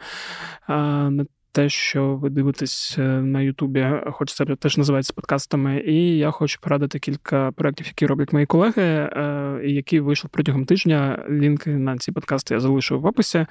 Те, 1.55 1.69
що 1.69 2.17
ви 2.17 2.31
дивитесь 2.31 2.97
е, 2.99 3.03
на 3.03 3.41
Ютубі, 3.41 3.87
хоч 4.13 4.35
це 4.35 4.45
теж 4.45 4.79
називається 4.79 5.13
подкастами. 5.17 5.81
І 5.81 6.19
я 6.19 6.31
хочу 6.31 6.59
порадити 6.61 6.99
кілька 6.99 7.53
проєктів, 7.53 7.87
які 7.87 8.07
роблять 8.07 8.33
мої 8.33 8.47
колеги, 8.47 8.83
е, 8.83 9.61
які 9.65 10.01
вийшли 10.01 10.31
протягом 10.33 10.65
тижня. 10.65 11.27
Лінки 11.31 11.71
на 11.71 11.99
ці 11.99 12.13
подкасти 12.13 12.55
я 12.55 12.61
залишу 12.61 13.01
в 13.01 13.07
описі. 13.07 13.39
Е, 13.39 13.47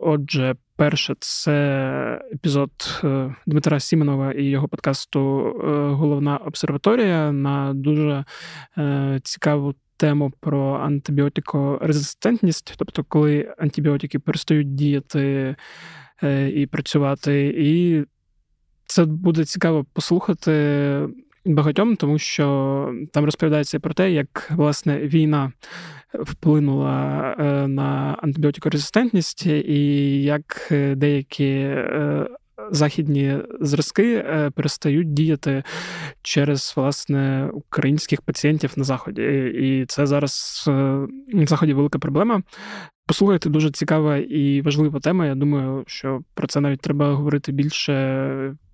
отже, 0.00 0.54
перше, 0.76 1.14
це 1.18 2.22
епізод 2.32 2.70
Дмитра 3.46 3.80
Сіменова 3.80 4.32
і 4.32 4.44
його 4.44 4.68
подкасту 4.68 5.20
Головна 5.98 6.36
обсерваторія 6.36 7.32
на 7.32 7.74
дуже 7.74 8.24
цікаву. 9.22 9.74
Тему 10.00 10.32
про 10.40 10.74
антибіотикорезистентність, 10.74 12.74
тобто, 12.76 13.04
коли 13.04 13.54
антибіотики 13.58 14.18
перестають 14.18 14.74
діяти 14.74 15.56
і 16.54 16.68
працювати. 16.70 17.54
І 17.58 18.04
це 18.86 19.04
буде 19.04 19.44
цікаво 19.44 19.86
послухати 19.92 20.52
багатьом, 21.44 21.96
тому 21.96 22.18
що 22.18 22.94
там 23.12 23.24
розповідається 23.24 23.80
про 23.80 23.94
те, 23.94 24.10
як 24.12 24.50
власне 24.50 24.98
війна 24.98 25.52
вплинула 26.14 27.34
е, 27.38 27.68
на 27.68 28.18
антибіотикорезистентність, 28.22 29.46
і 29.46 30.22
як 30.22 30.68
е, 30.70 30.94
деякі. 30.94 31.76
Західні 32.70 33.38
зразки 33.60 34.24
перестають 34.54 35.14
діяти 35.14 35.62
через 36.22 36.72
власне 36.76 37.50
українських 37.52 38.22
пацієнтів 38.22 38.72
на 38.76 38.84
заході, 38.84 39.22
і 39.54 39.86
це 39.86 40.06
зараз 40.06 40.64
на 41.28 41.46
заході 41.46 41.72
велика 41.72 41.98
проблема. 41.98 42.42
Послухайте, 43.08 43.50
дуже 43.50 43.70
цікава 43.70 44.16
і 44.16 44.62
важлива 44.62 45.00
тема. 45.00 45.26
Я 45.26 45.34
думаю, 45.34 45.84
що 45.86 46.20
про 46.34 46.46
це 46.46 46.60
навіть 46.60 46.80
треба 46.80 47.14
говорити 47.14 47.52
більше 47.52 47.94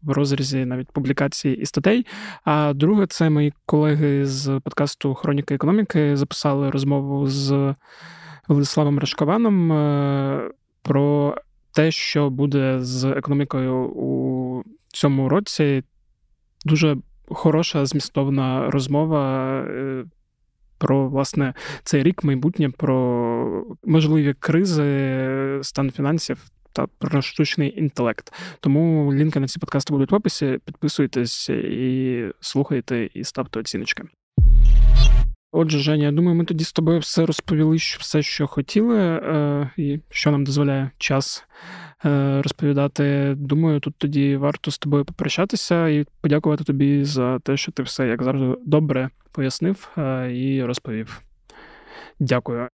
в 0.03 0.13
розрізі 0.13 0.65
навіть 0.65 0.91
публікацій 0.91 1.51
і 1.51 1.67
статей. 1.67 2.07
А 2.45 2.73
друге, 2.73 3.07
це 3.07 3.31
мої 3.31 3.53
колеги 3.67 4.27
з 4.27 4.61
подкасту 4.65 5.15
Хроніка 5.15 5.55
економіки 5.55 6.17
записали 6.17 6.71
розмову 6.71 7.27
з 7.27 7.75
Владиславом 8.49 8.99
Рашкованом 8.99 9.73
е, 9.73 10.51
про 10.83 11.37
те, 11.73 11.91
що 11.91 12.31
буде 12.31 12.79
з 12.81 13.05
економікою 13.05 13.75
у 13.77 14.63
цьому 14.89 15.29
році. 15.29 15.83
Дуже 16.65 16.97
хороша 17.29 17.87
змістовна 17.87 18.71
розмова. 18.71 19.59
Про 20.79 21.09
власне 21.09 21.55
цей 21.85 22.03
рік 22.03 22.25
майбутнє, 22.25 22.71
про 22.71 23.65
можливі 23.85 24.35
кризи, 24.35 25.59
стан 25.63 25.91
фінансів. 25.91 26.45
Та 26.73 26.87
про 26.99 27.23
штучний 27.23 27.79
інтелект. 27.79 28.33
Тому 28.61 29.15
лінки 29.15 29.41
на 29.41 29.49
ці 29.49 29.59
подкасти 29.59 29.93
будуть 29.93 30.13
в 30.13 30.15
описі. 30.15 30.59
Підписуйтесь 30.65 31.49
і 31.49 32.25
слухайте, 32.41 33.09
і 33.15 33.25
ставте 33.25 33.61
оціночки. 33.61 34.05
Отже, 35.57 35.79
Женя, 35.79 36.05
я 36.05 36.13
думаю, 36.13 36.37
ми 36.37 36.45
тоді 36.45 36.65
з 36.65 36.73
тобою 36.73 36.99
все 36.99 37.27
розповіли, 37.27 37.77
все, 37.77 38.23
що 38.23 38.47
хотіли, 38.47 38.99
е, 38.99 39.71
і 39.77 40.01
що 40.11 40.31
нам 40.31 40.45
дозволяє 40.45 40.91
час 40.99 41.45
розповідати. 42.43 43.35
Думаю, 43.37 43.81
тут 43.81 43.95
тоді 43.99 44.37
варто 44.37 44.71
з 44.71 44.79
тобою 44.79 45.05
попрощатися 45.05 45.89
і 45.89 46.07
подякувати 46.21 46.65
тобі 46.65 47.05
за 47.05 47.39
те, 47.39 47.57
що 47.57 47.73
ти 47.73 47.83
все 47.83 48.09
як 48.09 48.23
завжди 48.23 48.57
добре 48.67 49.11
пояснив 49.33 49.89
е, 49.99 50.33
і 50.33 50.65
розповів. 50.65 51.23
Дякую. 52.21 52.69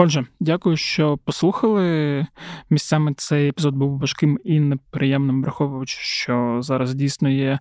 Отже, 0.00 0.24
дякую, 0.40 0.76
що 0.76 1.16
послухали. 1.24 2.26
Місцями 2.70 3.14
цей 3.16 3.48
епізод 3.48 3.74
був 3.74 3.98
важким 3.98 4.38
і 4.44 4.60
неприємним, 4.60 5.42
враховуючи, 5.42 5.98
що 6.00 6.58
зараз 6.62 6.94
дійсно 6.94 7.28
є 7.28 7.58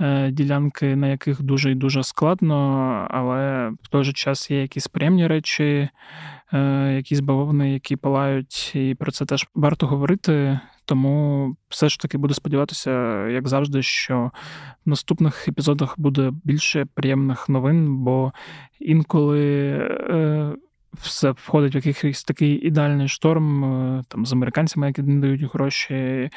е, 0.00 0.30
ділянки, 0.30 0.96
на 0.96 1.08
яких 1.08 1.42
дуже 1.42 1.70
і 1.70 1.74
дуже 1.74 2.02
складно, 2.02 2.56
але 3.10 3.72
в 3.82 3.88
той 3.88 4.04
же 4.04 4.12
час 4.12 4.50
є 4.50 4.62
якісь 4.62 4.88
приємні 4.88 5.26
речі, 5.26 5.64
е, 5.64 5.90
якісь 6.96 7.20
бавовни, 7.20 7.72
які 7.72 7.96
палають, 7.96 8.72
і 8.74 8.94
про 8.94 9.12
це 9.12 9.24
теж 9.24 9.46
варто 9.54 9.86
говорити. 9.86 10.60
Тому 10.84 11.56
все 11.68 11.88
ж 11.88 12.00
таки 12.00 12.18
буду 12.18 12.34
сподіватися, 12.34 13.26
як 13.28 13.48
завжди, 13.48 13.82
що 13.82 14.30
в 14.86 14.88
наступних 14.88 15.48
епізодах 15.48 15.94
буде 15.98 16.32
більше 16.44 16.86
приємних 16.94 17.48
новин, 17.48 17.96
бо 17.96 18.32
інколи. 18.80 19.72
Е, 20.10 20.52
все 21.02 21.30
входить 21.30 21.74
в 21.74 21.86
якийсь 21.86 22.24
такий 22.24 22.54
ідеальний 22.66 23.08
шторм 23.08 23.64
е, 23.64 24.02
там 24.08 24.26
з 24.26 24.32
американцями, 24.32 24.86
які 24.86 25.02
не 25.02 25.20
дають 25.20 25.54
гроші. 25.54 26.30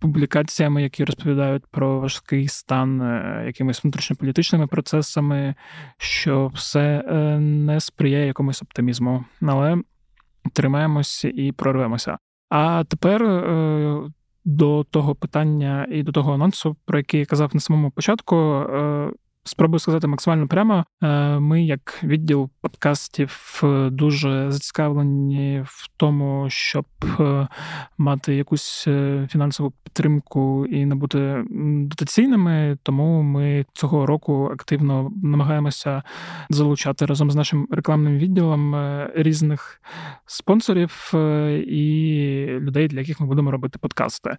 Публікаціями, 0.00 0.82
які 0.82 1.04
розповідають 1.04 1.66
про 1.66 2.00
важкий 2.00 2.48
стан 2.48 3.02
е, 3.02 3.42
якимись 3.46 3.84
внутрішньополітичними 3.84 4.66
процесами, 4.66 5.54
що 5.98 6.50
все 6.54 7.04
е, 7.08 7.38
не 7.38 7.80
сприяє 7.80 8.26
якомусь 8.26 8.62
оптимізму, 8.62 9.24
але 9.42 9.76
тримаємося 10.52 11.28
і 11.28 11.52
прорвемося. 11.52 12.18
А 12.50 12.84
тепер 12.84 13.22
до 14.44 14.84
того 14.84 15.14
питання 15.14 15.86
і 15.90 16.02
до 16.02 16.12
того 16.12 16.32
анонсу, 16.32 16.76
про 16.84 16.98
який 16.98 17.20
я 17.20 17.26
казав 17.26 17.50
на 17.54 17.60
самому 17.60 17.90
початку. 17.90 18.36
Спробую 19.48 19.78
сказати 19.78 20.06
максимально 20.06 20.48
прямо. 20.48 20.84
Е, 21.02 21.38
ми, 21.38 21.64
як 21.64 22.00
відділ 22.04 22.50
подкастів, 22.60 23.60
е, 23.64 23.90
дуже 23.90 24.50
зацікавлені 24.50 25.62
в 25.66 25.88
тому, 25.96 26.46
щоб 26.50 26.86
е, 27.20 27.48
мати 27.98 28.34
якусь 28.34 28.88
фінансову 29.28 29.72
підтримку 29.84 30.66
і 30.66 30.86
не 30.86 30.94
бути 30.94 31.44
дотаційними. 31.80 32.78
Тому 32.82 33.22
ми 33.22 33.64
цього 33.72 34.06
року 34.06 34.50
активно 34.52 35.10
намагаємося 35.22 36.02
залучати 36.50 37.06
разом 37.06 37.30
з 37.30 37.34
нашим 37.34 37.68
рекламним 37.70 38.18
відділом 38.18 38.76
різних 39.14 39.82
спонсорів 40.26 41.12
і 41.66 42.46
людей, 42.50 42.88
для 42.88 42.98
яких 42.98 43.20
ми 43.20 43.26
будемо 43.26 43.50
робити 43.50 43.78
подкасти. 43.78 44.36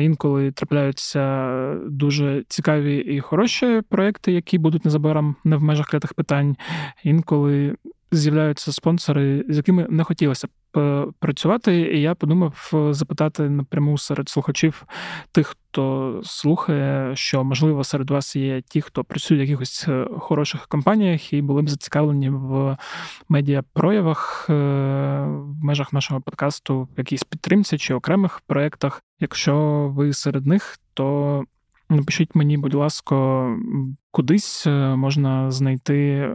Інколи 0.00 0.52
трапляються 0.52 1.74
дуже 1.88 2.44
цікаві 2.48 2.96
і 2.96 3.20
хороші 3.20 3.82
проекти 3.88 4.09
проекти, 4.10 4.32
які 4.32 4.58
будуть 4.58 4.84
незабаром 4.84 5.36
не 5.44 5.56
в 5.56 5.62
межах 5.62 5.86
клятих 5.86 6.14
питань. 6.14 6.56
Інколи 7.04 7.76
з'являються 8.12 8.72
спонсори, 8.72 9.44
з 9.48 9.56
якими 9.56 9.86
не 9.90 10.04
хотілося 10.04 10.46
б 10.46 10.78
е, 10.78 11.06
працювати. 11.18 11.80
І 11.80 12.00
я 12.00 12.14
подумав 12.14 12.70
запитати 12.90 13.42
напряму 13.50 13.98
серед 13.98 14.28
слухачів 14.28 14.84
тих, 15.32 15.46
хто 15.46 16.20
слухає, 16.24 17.16
що 17.16 17.44
можливо 17.44 17.84
серед 17.84 18.10
вас 18.10 18.36
є 18.36 18.60
ті, 18.60 18.80
хто 18.80 19.04
працює 19.04 19.38
в 19.38 19.40
якихось 19.40 19.84
е, 19.88 20.06
хороших 20.18 20.66
компаніях 20.66 21.32
і 21.32 21.42
були 21.42 21.62
б 21.62 21.70
зацікавлені 21.70 22.30
в 22.30 22.76
медіапроявах 23.28 24.46
е, 24.50 24.52
в 25.28 25.64
межах 25.64 25.92
нашого 25.92 26.20
подкасту, 26.20 26.82
в 26.82 26.98
якійсь 26.98 27.24
підтримці 27.24 27.78
чи 27.78 27.94
окремих 27.94 28.40
проєктах. 28.46 29.02
Якщо 29.20 29.86
ви 29.96 30.12
серед 30.12 30.46
них, 30.46 30.78
то 30.94 31.44
Напишіть 31.90 32.34
мені, 32.34 32.56
будь 32.56 32.74
ласка, 32.74 33.46
кудись 34.10 34.66
е, 34.66 34.96
можна 34.96 35.50
знайти 35.50 36.28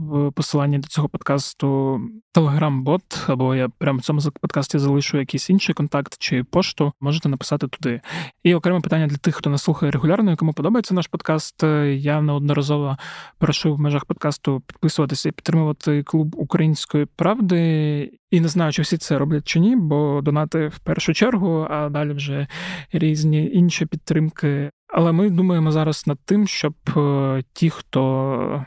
в 0.00 0.30
посиланні 0.30 0.78
до 0.78 0.88
цього 0.88 1.08
подкасту 1.08 2.00
телеграм-бот, 2.32 3.02
або 3.26 3.54
я 3.54 3.68
прямо 3.68 3.98
в 3.98 4.02
цьому 4.02 4.20
подкасті 4.40 4.78
залишу 4.78 5.18
якийсь 5.18 5.50
інший 5.50 5.74
контакт 5.74 6.16
чи 6.18 6.44
пошту. 6.44 6.92
Можете 7.00 7.28
написати 7.28 7.68
туди. 7.68 8.00
І 8.42 8.54
окреме 8.54 8.80
питання 8.80 9.06
для 9.06 9.16
тих, 9.16 9.36
хто 9.36 9.50
нас 9.50 9.62
слухає 9.62 9.92
регулярно, 9.92 10.32
і 10.32 10.36
кому 10.36 10.52
подобається 10.52 10.94
наш 10.94 11.06
подкаст. 11.06 11.62
Я 11.94 12.20
неодноразово 12.20 12.96
прошу 13.38 13.74
в 13.74 13.80
межах 13.80 14.04
подкасту 14.04 14.62
підписуватися 14.66 15.28
і 15.28 15.32
підтримувати 15.32 16.02
клуб 16.02 16.34
української 16.38 17.06
правди. 17.16 18.10
І 18.30 18.40
не 18.40 18.48
знаю, 18.48 18.72
чи 18.72 18.82
всі 18.82 18.96
це 18.96 19.18
роблять 19.18 19.48
чи 19.48 19.60
ні, 19.60 19.76
бо 19.76 20.20
донати 20.22 20.68
в 20.68 20.78
першу 20.78 21.14
чергу, 21.14 21.66
а 21.70 21.88
далі 21.88 22.12
вже 22.12 22.46
різні 22.92 23.50
інші 23.52 23.86
підтримки. 23.86 24.70
Але 24.92 25.12
ми 25.12 25.30
думаємо 25.30 25.72
зараз 25.72 26.06
над 26.06 26.18
тим, 26.24 26.46
щоб 26.46 26.74
е, 26.96 27.42
ті, 27.52 27.70
хто 27.70 28.66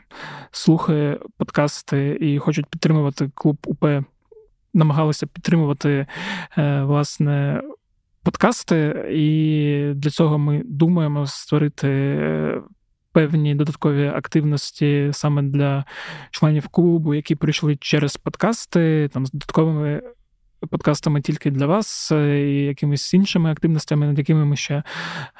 слухає 0.51 1.19
подкасти 1.37 2.17
і 2.21 2.39
хочуть 2.39 2.65
підтримувати 2.65 3.31
клуб 3.33 3.57
УП, 3.65 3.85
намагалися 4.73 5.27
підтримувати 5.27 6.07
власне 6.57 7.61
подкасти, 8.23 9.07
і 9.11 9.91
для 9.95 10.09
цього 10.09 10.37
ми 10.37 10.61
думаємо 10.65 11.27
створити 11.27 12.17
певні 13.15 13.55
додаткові 13.55 14.07
активності 14.07 15.09
саме 15.13 15.41
для 15.41 15.85
членів 16.31 16.67
клубу, 16.67 17.13
які 17.13 17.35
прийшли 17.35 17.75
через 17.75 18.17
подкасти, 18.17 19.09
там 19.13 19.25
з 19.25 19.31
додатковими. 19.31 20.01
Подкастами 20.69 21.21
тільки 21.21 21.51
для 21.51 21.65
вас 21.65 22.11
і 22.11 22.65
якимись 22.65 23.13
іншими 23.13 23.51
активностями, 23.51 24.07
над 24.07 24.17
якими 24.17 24.45
ми 24.45 24.55
ще, 24.55 24.83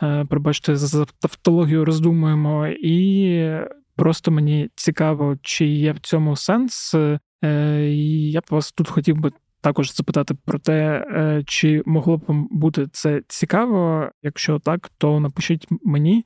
е, 0.04 0.26
пробачте, 0.30 0.76
за 0.76 1.06
тавтологію 1.06 1.86
роздумуємо. 1.86 2.68
І 2.68 3.42
просто 3.96 4.32
мені 4.32 4.70
цікаво, 4.76 5.38
чи 5.42 5.66
є 5.66 5.92
в 5.92 6.00
цьому 6.00 6.36
сенс. 6.36 6.96
Е, 6.96 7.20
і 7.90 8.32
Я 8.32 8.40
б 8.40 8.44
вас 8.50 8.72
тут 8.72 8.90
хотів 8.90 9.18
би 9.18 9.32
також 9.66 9.96
запитати 9.96 10.36
про 10.46 10.60
те, 10.60 11.08
е, 11.10 11.44
чи 11.46 11.84
могло 11.86 12.18
б 12.18 12.24
вам 12.28 12.48
бути 12.52 12.88
це 12.92 13.22
цікаво. 13.28 14.10
Якщо 14.24 14.60
так, 14.60 14.92
то 14.98 15.20
напишіть 15.20 15.68
мені 15.70 16.26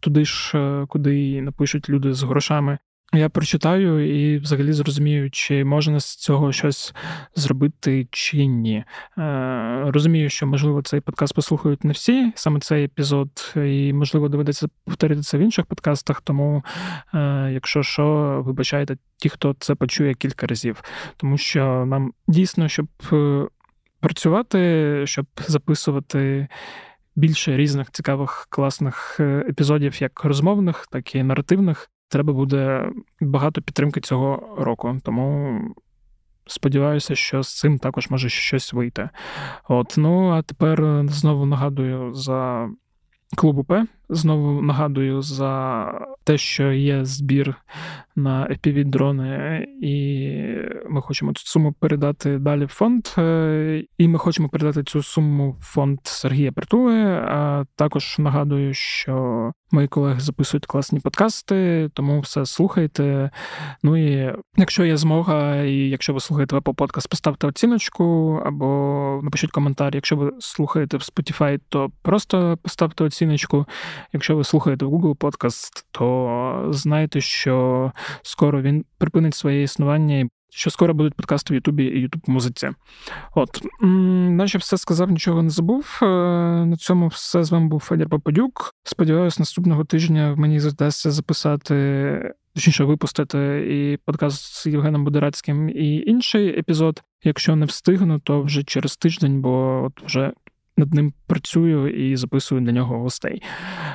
туди 0.00 0.24
ж, 0.24 0.58
е, 0.58 0.86
куди 0.88 1.42
напишуть 1.42 1.88
люди 1.88 2.12
з 2.14 2.22
грошами. 2.22 2.78
Я 3.14 3.28
прочитаю 3.28 4.16
і 4.16 4.38
взагалі 4.38 4.72
зрозумію, 4.72 5.30
чи 5.30 5.64
можна 5.64 6.00
з 6.00 6.16
цього 6.16 6.52
щось 6.52 6.94
зробити 7.34 8.08
чи 8.10 8.46
ні. 8.46 8.84
Е, 9.18 9.84
Розумію, 9.86 10.30
що 10.30 10.46
можливо 10.46 10.82
цей 10.82 11.00
подкаст 11.00 11.34
послухають 11.34 11.84
не 11.84 11.92
всі, 11.92 12.32
саме 12.34 12.60
цей 12.60 12.84
епізод, 12.84 13.54
і 13.56 13.92
можливо 13.92 14.28
доведеться 14.28 14.68
повторити 14.84 15.22
це 15.22 15.38
в 15.38 15.40
інших 15.40 15.66
подкастах. 15.66 16.20
Тому, 16.20 16.64
е, 17.14 17.50
якщо 17.52 17.82
що, 17.82 18.42
вибачайте 18.46 18.96
ті, 19.16 19.28
хто 19.28 19.56
це 19.58 19.74
почує 19.74 20.14
кілька 20.14 20.46
разів, 20.46 20.82
тому 21.16 21.38
що 21.38 21.84
нам 21.86 22.12
дійсно, 22.28 22.68
щоб 22.68 22.86
е, 23.12 23.46
працювати, 24.00 25.02
щоб 25.06 25.26
записувати. 25.46 26.48
Більше 27.16 27.56
різних 27.56 27.90
цікавих 27.90 28.46
класних 28.50 29.16
е, 29.20 29.44
епізодів, 29.48 30.02
як 30.02 30.24
розмовних, 30.24 30.86
так 30.90 31.14
і 31.14 31.22
наративних 31.22 31.91
треба 32.12 32.32
буде 32.32 32.90
багато 33.20 33.62
підтримки 33.62 34.00
цього 34.00 34.56
року. 34.58 34.98
Тому 35.02 35.60
сподіваюся, 36.46 37.14
що 37.14 37.42
з 37.42 37.58
цим 37.58 37.78
також 37.78 38.10
може 38.10 38.28
щось 38.28 38.72
вийти. 38.72 39.08
От, 39.68 39.94
ну 39.96 40.30
а 40.30 40.42
тепер 40.42 41.04
знову 41.08 41.46
нагадую 41.46 42.14
за 42.14 42.70
клуб 43.36 43.64
П. 43.66 43.86
Знову 44.14 44.62
нагадую 44.62 45.22
за 45.22 45.84
те, 46.24 46.38
що 46.38 46.72
є 46.72 47.04
збір 47.04 47.56
на 48.16 48.46
fpv 48.46 48.84
дрони, 48.84 49.66
і 49.82 50.26
ми 50.90 51.00
хочемо 51.00 51.32
цю 51.32 51.46
суму 51.46 51.72
передати 51.72 52.38
далі 52.38 52.64
в 52.64 52.68
фонд. 52.68 53.08
Е, 53.18 53.84
і 53.98 54.08
ми 54.08 54.18
хочемо 54.18 54.48
передати 54.48 54.84
цю 54.84 55.02
суму 55.02 55.56
в 55.60 55.64
фонд 55.64 55.98
Сергія 56.02 56.52
Притули. 56.52 57.02
А 57.04 57.64
також 57.76 58.16
нагадую, 58.18 58.74
що 58.74 59.52
мої 59.72 59.88
колеги 59.88 60.20
записують 60.20 60.66
класні 60.66 61.00
подкасти, 61.00 61.90
тому 61.94 62.20
все 62.20 62.46
слухайте. 62.46 63.30
Ну 63.82 63.96
і 63.96 64.34
якщо 64.56 64.84
є 64.84 64.96
змога, 64.96 65.56
і 65.62 65.74
якщо 65.74 66.14
ви 66.14 66.20
слухаєте 66.20 66.60
по 66.60 66.74
подкаст, 66.74 67.08
поставте 67.08 67.46
оціночку 67.46 68.04
або 68.46 69.20
напишіть 69.22 69.50
коментар. 69.50 69.94
Якщо 69.94 70.16
ви 70.16 70.32
слухаєте 70.38 70.96
в 70.96 71.00
Spotify, 71.00 71.60
то 71.68 71.90
просто 72.02 72.58
поставте 72.62 73.04
оціночку. 73.04 73.66
Якщо 74.12 74.36
ви 74.36 74.44
слухаєте 74.44 74.84
Google 74.84 75.16
Podcast, 75.16 75.84
то 75.90 76.68
знайте, 76.70 77.20
що 77.20 77.92
скоро 78.22 78.62
він 78.62 78.84
припинить 78.98 79.34
своє 79.34 79.62
існування. 79.62 80.28
Що 80.54 80.70
скоро 80.70 80.94
будуть 80.94 81.14
подкасти 81.14 81.54
в 81.54 81.56
Ютубі 81.56 81.84
і 81.84 82.00
Ютуб 82.00 82.22
музиці. 82.26 82.70
От, 83.34 83.60
наче 83.80 84.58
все 84.58 84.76
сказав, 84.76 85.10
нічого 85.10 85.42
не 85.42 85.50
забув. 85.50 85.98
Е, 86.02 86.06
на 86.66 86.76
цьому 86.76 87.08
все 87.08 87.44
з 87.44 87.50
вами 87.50 87.68
був 87.68 87.80
Федір 87.80 88.08
Попадюк. 88.08 88.74
Сподіваюсь, 88.84 89.38
наступного 89.38 89.84
тижня 89.84 90.34
мені 90.36 90.60
задасться 90.60 91.10
записати, 91.10 92.34
точніше, 92.54 92.84
випустити 92.84 93.66
і 93.70 93.96
подкаст 93.96 94.54
з 94.54 94.66
Євгеном 94.66 95.04
Будерацьким, 95.04 95.68
і 95.68 95.96
інший 96.06 96.58
епізод. 96.58 97.02
Якщо 97.24 97.56
не 97.56 97.66
встигну, 97.66 98.18
то 98.18 98.42
вже 98.42 98.62
через 98.62 98.96
тиждень, 98.96 99.40
бо 99.40 99.82
от 99.84 100.06
вже 100.06 100.32
над 100.76 100.94
ним 100.94 101.12
працюю 101.26 101.88
і 101.88 102.16
записую 102.16 102.60
для 102.60 102.72
нього 102.72 102.98
гостей. 102.98 103.42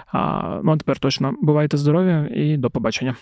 А, 0.08 0.62
Ну 0.64 0.72
а 0.72 0.78
тепер 0.78 1.00
точно 1.00 1.36
бувайте 1.42 1.78
здорові 1.78 2.34
і 2.36 2.58
до 2.58 2.70
побачення. 2.70 3.16